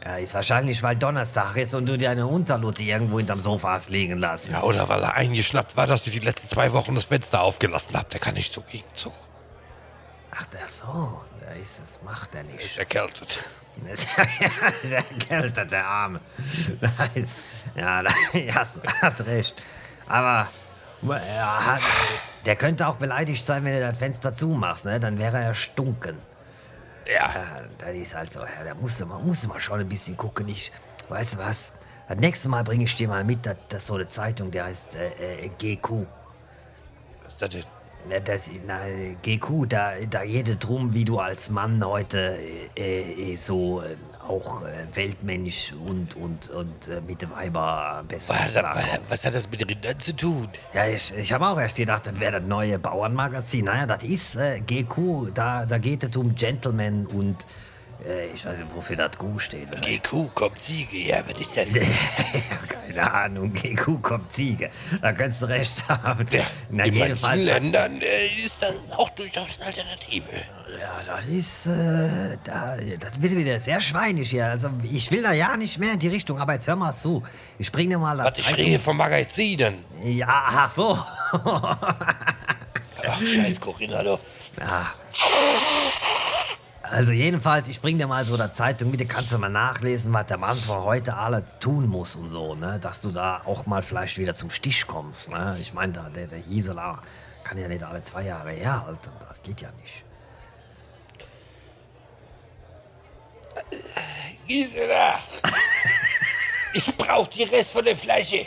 Ja, 0.05 0.16
ist 0.16 0.34
wahrscheinlich, 0.34 0.82
weil 0.82 0.96
Donnerstag 0.96 1.57
ist 1.57 1.74
und 1.74 1.86
du 1.86 1.96
dir 1.96 2.11
eine 2.11 2.26
Unterlutte 2.26 2.82
irgendwo 2.82 3.18
hinterm 3.18 3.38
Sofa 3.38 3.74
hast 3.74 3.88
liegen 3.90 4.18
lassen. 4.18 4.53
Ja, 4.53 4.62
oder 4.62 4.88
weil 4.88 5.00
er 5.03 5.14
eingeschnappt 5.14 5.76
war, 5.76 5.86
dass 5.86 6.07
ich 6.07 6.12
die 6.12 6.18
letzten 6.18 6.48
zwei 6.48 6.72
Wochen 6.72 6.94
das 6.96 7.05
Fenster 7.05 7.40
aufgelassen 7.40 7.96
habe. 7.96 8.09
Der 8.11 8.18
kann 8.18 8.34
nicht 8.34 8.53
so 8.53 8.62
Gegenzug. 8.62 9.12
Ach, 10.32 10.46
der 10.46 10.66
so. 10.66 11.20
Der 11.40 11.55
ist 11.57 11.78
es, 11.80 12.00
macht 12.03 12.34
er 12.34 12.42
nicht. 12.44 12.64
Ist 12.64 12.78
erkältet. 12.78 13.44
Ist 13.84 14.09
der 14.84 14.98
erkältet, 14.98 15.72
der 15.72 15.86
Arme. 15.86 16.20
Ja, 17.74 18.03
da 18.03 18.11
hast, 18.55 18.80
hast 19.00 19.24
recht. 19.24 19.55
Aber 20.07 20.48
er 21.09 21.66
hat, 21.66 21.80
der 22.44 22.57
könnte 22.57 22.86
auch 22.86 22.96
beleidigt 22.96 23.42
sein, 23.42 23.64
wenn 23.64 23.72
du 23.72 23.80
das 23.80 23.96
Fenster 23.96 24.34
zumachst, 24.34 24.84
ne? 24.84 25.00
Dann 25.00 25.18
wäre 25.18 25.38
er 25.38 25.55
stunken. 25.55 26.18
Ja. 27.07 27.32
Ja, 27.34 27.62
das 27.78 27.94
ist 27.94 28.14
halt 28.14 28.32
so. 28.32 28.40
Ja, 28.40 28.64
da 28.64 28.74
musst 28.74 29.00
du 29.00 29.07
mal, 29.07 29.18
musst 29.18 29.44
du 29.44 29.48
mal 29.48 29.61
schon 29.61 29.80
ein 29.80 29.88
bisschen 29.88 30.16
gucken. 30.16 30.48
Ich, 30.48 30.72
weißt 31.09 31.34
du 31.34 31.38
was? 31.38 31.74
Das 32.09 32.18
nächste 32.18 32.48
Mal 32.48 32.62
bringe 32.62 32.84
ich 32.84 32.94
dir 32.96 33.09
mal 33.09 33.24
mit, 33.24 33.46
das, 33.46 33.57
das 33.68 33.86
so 33.86 33.94
eine 33.94 34.09
Zeitung, 34.09 34.50
der 34.50 34.64
heißt 34.64 34.96
äh, 34.96 35.44
äh, 35.44 35.48
GQ. 35.48 36.07
Was 37.22 37.32
ist 37.32 37.42
das 37.42 37.50
denn? 37.50 37.64
Na, 38.09 38.18
das, 38.18 38.50
na, 38.66 38.78
GQ, 39.22 39.68
da, 39.68 39.92
da 40.11 40.24
geht 40.24 40.48
es 40.48 40.59
drum, 40.59 40.92
wie 40.92 41.05
du 41.05 41.18
als 41.18 41.50
Mann 41.50 41.84
heute 41.84 42.36
äh, 42.76 43.32
äh, 43.32 43.36
so 43.36 43.80
äh, 43.80 43.96
auch 44.26 44.62
äh, 44.62 44.86
weltmännisch 44.94 45.72
und, 45.72 46.16
und, 46.16 46.50
und 46.50 46.88
äh, 46.88 47.00
mit 47.00 47.22
dem 47.22 47.30
Weiber 47.30 47.98
am 47.98 48.07
besten 48.09 48.34
Was, 48.34 49.11
was, 49.11 49.24
hat 49.24 49.34
das 49.34 49.48
mit 49.48 49.68
Rindern 49.68 50.00
zu 50.00 50.16
tun? 50.16 50.48
Ja, 50.72 50.86
ich, 50.86 51.12
ich 51.16 51.32
habe 51.32 51.46
auch 51.46 51.59
erst 51.59 51.76
gedacht, 51.76 52.07
das 52.07 52.18
wäre 52.18 52.40
das 52.40 52.48
neue 52.48 52.78
Bauernmagazin. 52.78 53.66
Naja, 53.66 53.86
das 53.86 54.03
ist 54.03 54.36
äh, 54.36 54.61
GQ, 54.61 55.32
da, 55.32 55.64
da 55.64 55.78
geht 55.78 56.03
es 56.03 56.16
um 56.16 56.34
Gentlemen 56.34 57.07
und 57.07 57.42
äh, 57.42 57.46
ich 58.34 58.44
weiß 58.44 58.59
nicht, 58.59 58.74
wofür 58.74 58.96
das 58.96 59.16
Q 59.16 59.38
steht. 59.38 59.68
GQ, 59.80 60.34
kommt 60.34 60.61
Ziege. 60.61 60.98
Ja, 60.98 61.22
was 61.28 61.40
ist 61.40 61.57
das? 61.57 61.66
Keine 62.68 63.12
Ahnung, 63.12 63.53
GQ 63.53 64.03
kommt 64.03 64.32
Ziege. 64.32 64.70
Da 65.00 65.12
könntest 65.12 65.42
du 65.42 65.46
recht 65.46 65.88
haben. 65.88 66.26
Ja, 66.30 66.44
Na, 66.70 66.84
in 66.84 66.98
manchen 66.98 67.40
Ländern 67.44 68.00
äh, 68.03 68.26
ist 68.44 68.62
das 68.62 68.74
auch 68.96 69.11
durchaus 69.11 69.48
eine 69.57 69.66
Alternative. 69.66 70.28
Ja, 70.80 71.03
das 71.07 71.26
ist, 71.26 71.66
äh, 71.66 72.36
da, 72.44 72.76
das 72.76 73.22
wird 73.22 73.36
wieder 73.36 73.61
sehr 73.61 73.80
schweinig 73.80 74.30
hier. 74.30 74.46
Also, 74.46 74.70
ich 74.82 75.11
will 75.11 75.22
da 75.22 75.32
ja 75.32 75.57
nicht 75.57 75.78
mehr 75.78 75.92
in 75.92 75.98
die 75.98 76.09
Richtung, 76.09 76.38
aber 76.38 76.55
jetzt 76.55 76.66
hör 76.66 76.76
mal 76.76 76.94
zu. 76.94 77.22
Ich 77.59 77.70
dir 77.70 77.98
mal 77.98 78.18
Was 78.18 78.34
das 78.34 78.38
ich 78.38 78.57
rede 78.57 78.78
von 78.78 78.96
Magazinen. 78.96 79.84
Ja, 80.03 80.44
ach 80.48 80.70
so. 80.70 80.98
Ach, 83.05 83.20
scheiß 83.22 83.61
Corinna, 83.61 84.03
du. 84.03 84.18
ja. 84.61 84.92
Also 86.93 87.11
jedenfalls, 87.12 87.68
ich 87.68 87.80
bring 87.80 87.97
dir 87.97 88.07
mal 88.07 88.26
so 88.26 88.34
eine 88.34 88.53
Zeitung 88.53 88.90
mit, 88.90 89.09
kannst 89.09 89.32
du 89.32 89.38
mal 89.38 89.49
nachlesen, 89.49 90.12
was 90.12 90.26
der 90.26 90.36
Mann 90.36 90.59
von 90.59 90.82
heute 90.84 91.16
alles 91.16 91.45
tun 91.59 91.86
muss 91.86 92.16
und 92.16 92.28
so, 92.28 92.55
ne? 92.55 92.78
Dass 92.80 93.01
du 93.01 93.11
da 93.11 93.40
auch 93.47 93.64
mal 93.64 93.82
vielleicht 93.82 94.18
wieder 94.18 94.34
zum 94.34 94.51
Stich 94.51 94.86
kommst, 94.86 95.30
ne? 95.30 95.57
Ich 95.59 95.72
meine, 95.72 95.95
da, 95.95 96.11
der, 96.11 96.26
der 96.26 96.40
Gisela 96.40 97.01
kann 97.45 97.57
ja 97.57 97.66
nicht 97.66 97.82
alle 97.82 98.03
zwei 98.03 98.24
Jahre 98.24 98.51
herhalten, 98.51 99.11
das 99.26 99.43
geht 99.43 99.62
ja 99.62 99.70
nicht. 99.80 100.05
Gisela! 104.47 105.18
ich 106.74 106.95
brauch 106.99 107.26
die 107.28 107.45
Rest 107.45 107.70
von 107.70 107.86
der 107.86 107.97
Flasche. 107.97 108.45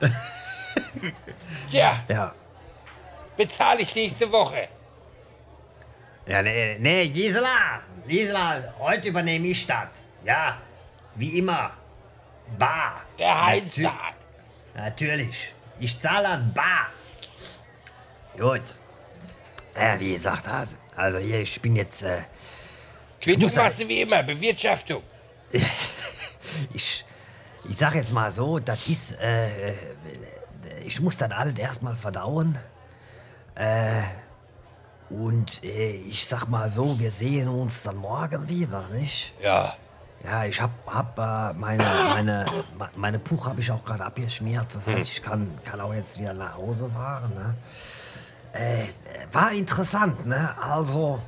Tja, 1.70 2.04
Ja. 2.08 2.32
bezahle 3.36 3.80
ich 3.80 3.92
nächste 3.92 4.30
Woche. 4.30 4.68
Ja, 6.26 6.42
nee, 6.42 6.78
nee, 6.78 7.08
Gisela, 7.08 7.82
Gisela, 8.08 8.74
heute 8.78 9.08
übernehme 9.08 9.46
ich 9.48 9.66
das. 9.66 9.88
Ja, 10.24 10.58
wie 11.16 11.38
immer. 11.38 11.72
Bar. 12.58 13.02
Der 13.18 13.60
sagt. 13.66 14.16
Natürlich. 14.74 15.54
Ich 15.78 16.00
zahle 16.00 16.28
an 16.28 16.52
bar. 16.54 16.88
Gut. 18.38 18.62
Ja, 19.76 20.00
wie 20.00 20.14
gesagt, 20.14 20.46
Hase. 20.48 20.76
Also 20.96 21.18
hier, 21.18 21.40
ich 21.40 21.60
bin 21.60 21.76
jetzt, 21.76 22.02
äh, 22.02 22.22
Quittung 23.20 23.50
machst 23.54 23.80
du 23.80 23.88
wie 23.88 24.00
immer, 24.00 24.22
Bewirtschaftung. 24.22 25.02
ich, 26.72 27.04
ich 27.68 27.76
sag 27.76 27.94
jetzt 27.94 28.12
mal 28.12 28.30
so, 28.32 28.58
das 28.60 28.86
ist, 28.86 29.12
äh, 29.20 29.70
äh, 29.70 29.74
ich 30.84 31.00
muss 31.00 31.18
das 31.18 31.30
alles 31.32 31.58
erstmal 31.58 31.96
verdauen. 31.96 32.58
Äh, 33.56 34.02
und 35.22 35.62
äh, 35.64 35.90
ich 35.92 36.26
sag 36.26 36.46
mal 36.48 36.68
so, 36.70 36.98
wir 36.98 37.10
sehen 37.10 37.48
uns 37.48 37.82
dann 37.82 37.96
morgen 37.96 38.48
wieder, 38.48 38.88
nicht? 38.88 39.34
Ja, 39.42 39.74
Ja, 40.24 40.44
ich 40.46 40.60
hab, 40.60 40.70
hab 40.86 41.18
äh, 41.18 41.52
meine, 41.58 41.84
meine, 42.08 42.46
me- 42.78 42.90
meine 42.96 43.18
Puch 43.18 43.46
habe 43.46 43.60
ich 43.60 43.70
auch 43.70 43.84
gerade 43.84 44.04
abgeschmiert. 44.04 44.66
Das 44.74 44.86
heißt, 44.86 45.08
ich 45.12 45.22
kann, 45.22 45.50
kann 45.64 45.80
auch 45.80 45.92
jetzt 45.94 46.18
wieder 46.18 46.32
nach 46.34 46.56
Hause 46.56 46.90
fahren. 46.90 47.32
Ne? 47.34 47.54
Äh, 48.52 48.86
war 49.32 49.52
interessant, 49.52 50.24
ne? 50.26 50.54
Also, 50.60 51.20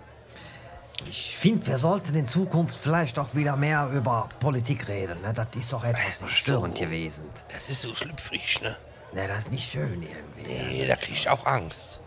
ich 1.09 1.37
finde, 1.37 1.67
wir 1.67 1.77
sollten 1.79 2.15
in 2.15 2.27
Zukunft 2.27 2.75
vielleicht 2.75 3.19
auch 3.19 3.35
wieder 3.35 3.55
mehr 3.57 3.91
über 3.93 4.29
Politik 4.41 4.89
reden. 4.89 5.21
Ne? 5.21 5.35
Das 5.35 5.49
ist 5.55 5.73
doch 5.73 5.85
etwas 5.85 6.17
verstörend 6.17 6.79
gewesen. 6.79 7.25
das 7.53 7.69
ist 7.69 7.83
so 7.83 7.95
schlüpfrig, 7.95 8.61
ne? 8.63 8.77
Ne, 9.13 9.29
das 9.29 9.39
ist 9.41 9.51
nicht 9.53 9.71
schön 9.71 10.03
irgendwie. 10.03 10.53
ne? 10.53 10.69
Nee, 10.69 10.87
da 10.87 10.97
krieg 10.97 11.13
ich 11.13 11.29
auch 11.29 11.45
Angst. 11.47 12.01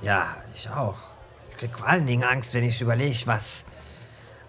Ja, 0.00 0.36
ich 0.54 0.68
auch. 0.70 0.96
Ich 1.62 1.68
krieg 1.68 1.78
vor 1.78 1.88
allen 1.88 2.06
Dingen 2.06 2.24
Angst, 2.24 2.54
wenn 2.54 2.64
ich 2.64 2.80
überlege, 2.80 3.24
was, 3.26 3.66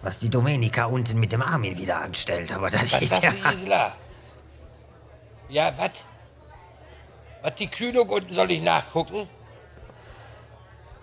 was 0.02 0.18
die 0.18 0.28
Domenica 0.28 0.86
unten 0.86 1.20
mit 1.20 1.32
dem 1.32 1.42
Armin 1.42 1.78
wieder 1.78 2.00
anstellt. 2.00 2.52
Aber 2.52 2.70
das 2.70 2.92
Was 2.92 3.02
ist 3.02 3.22
sagst 3.22 3.66
ja... 3.68 3.92
Ja, 5.48 5.72
was? 5.78 5.90
Was 7.40 7.54
die 7.54 7.68
Kühlung 7.68 8.08
unten 8.08 8.34
soll 8.34 8.50
ich 8.50 8.60
nachgucken? 8.60 9.28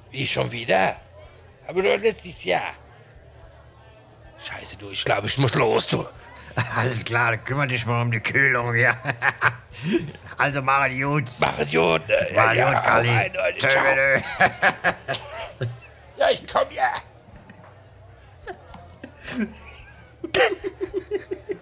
Wie 0.09 0.27
schon 0.27 0.51
wieder? 0.51 0.97
Aber 1.65 1.81
doch 1.81 1.97
letztes 1.97 2.43
Jahr. 2.43 2.73
Scheiße, 4.37 4.75
du, 4.75 4.89
ich 4.89 5.05
glaube, 5.05 5.27
ich 5.27 5.37
muss 5.37 5.55
los, 5.55 5.87
du. 5.87 6.05
Alles 6.75 7.05
klar, 7.05 7.37
kümmere 7.37 7.67
dich 7.67 7.85
mal 7.85 8.01
um 8.01 8.11
die 8.11 8.19
Kühlung, 8.19 8.75
ja. 8.75 8.97
also 10.37 10.61
mach 10.61 10.87
es 10.87 10.99
gut. 10.99 11.31
Mach 11.39 11.59
es 11.59 11.71
gut. 11.71 12.05
ne? 12.09 12.27
Mach 12.35 12.53
ja, 12.53 12.73
gut, 12.73 13.61
Ciao. 13.61 13.81
tschö. 13.93 14.21
Ja, 16.21 16.29
ich 16.29 16.45
komm 16.45 16.69
ja. 16.69 17.01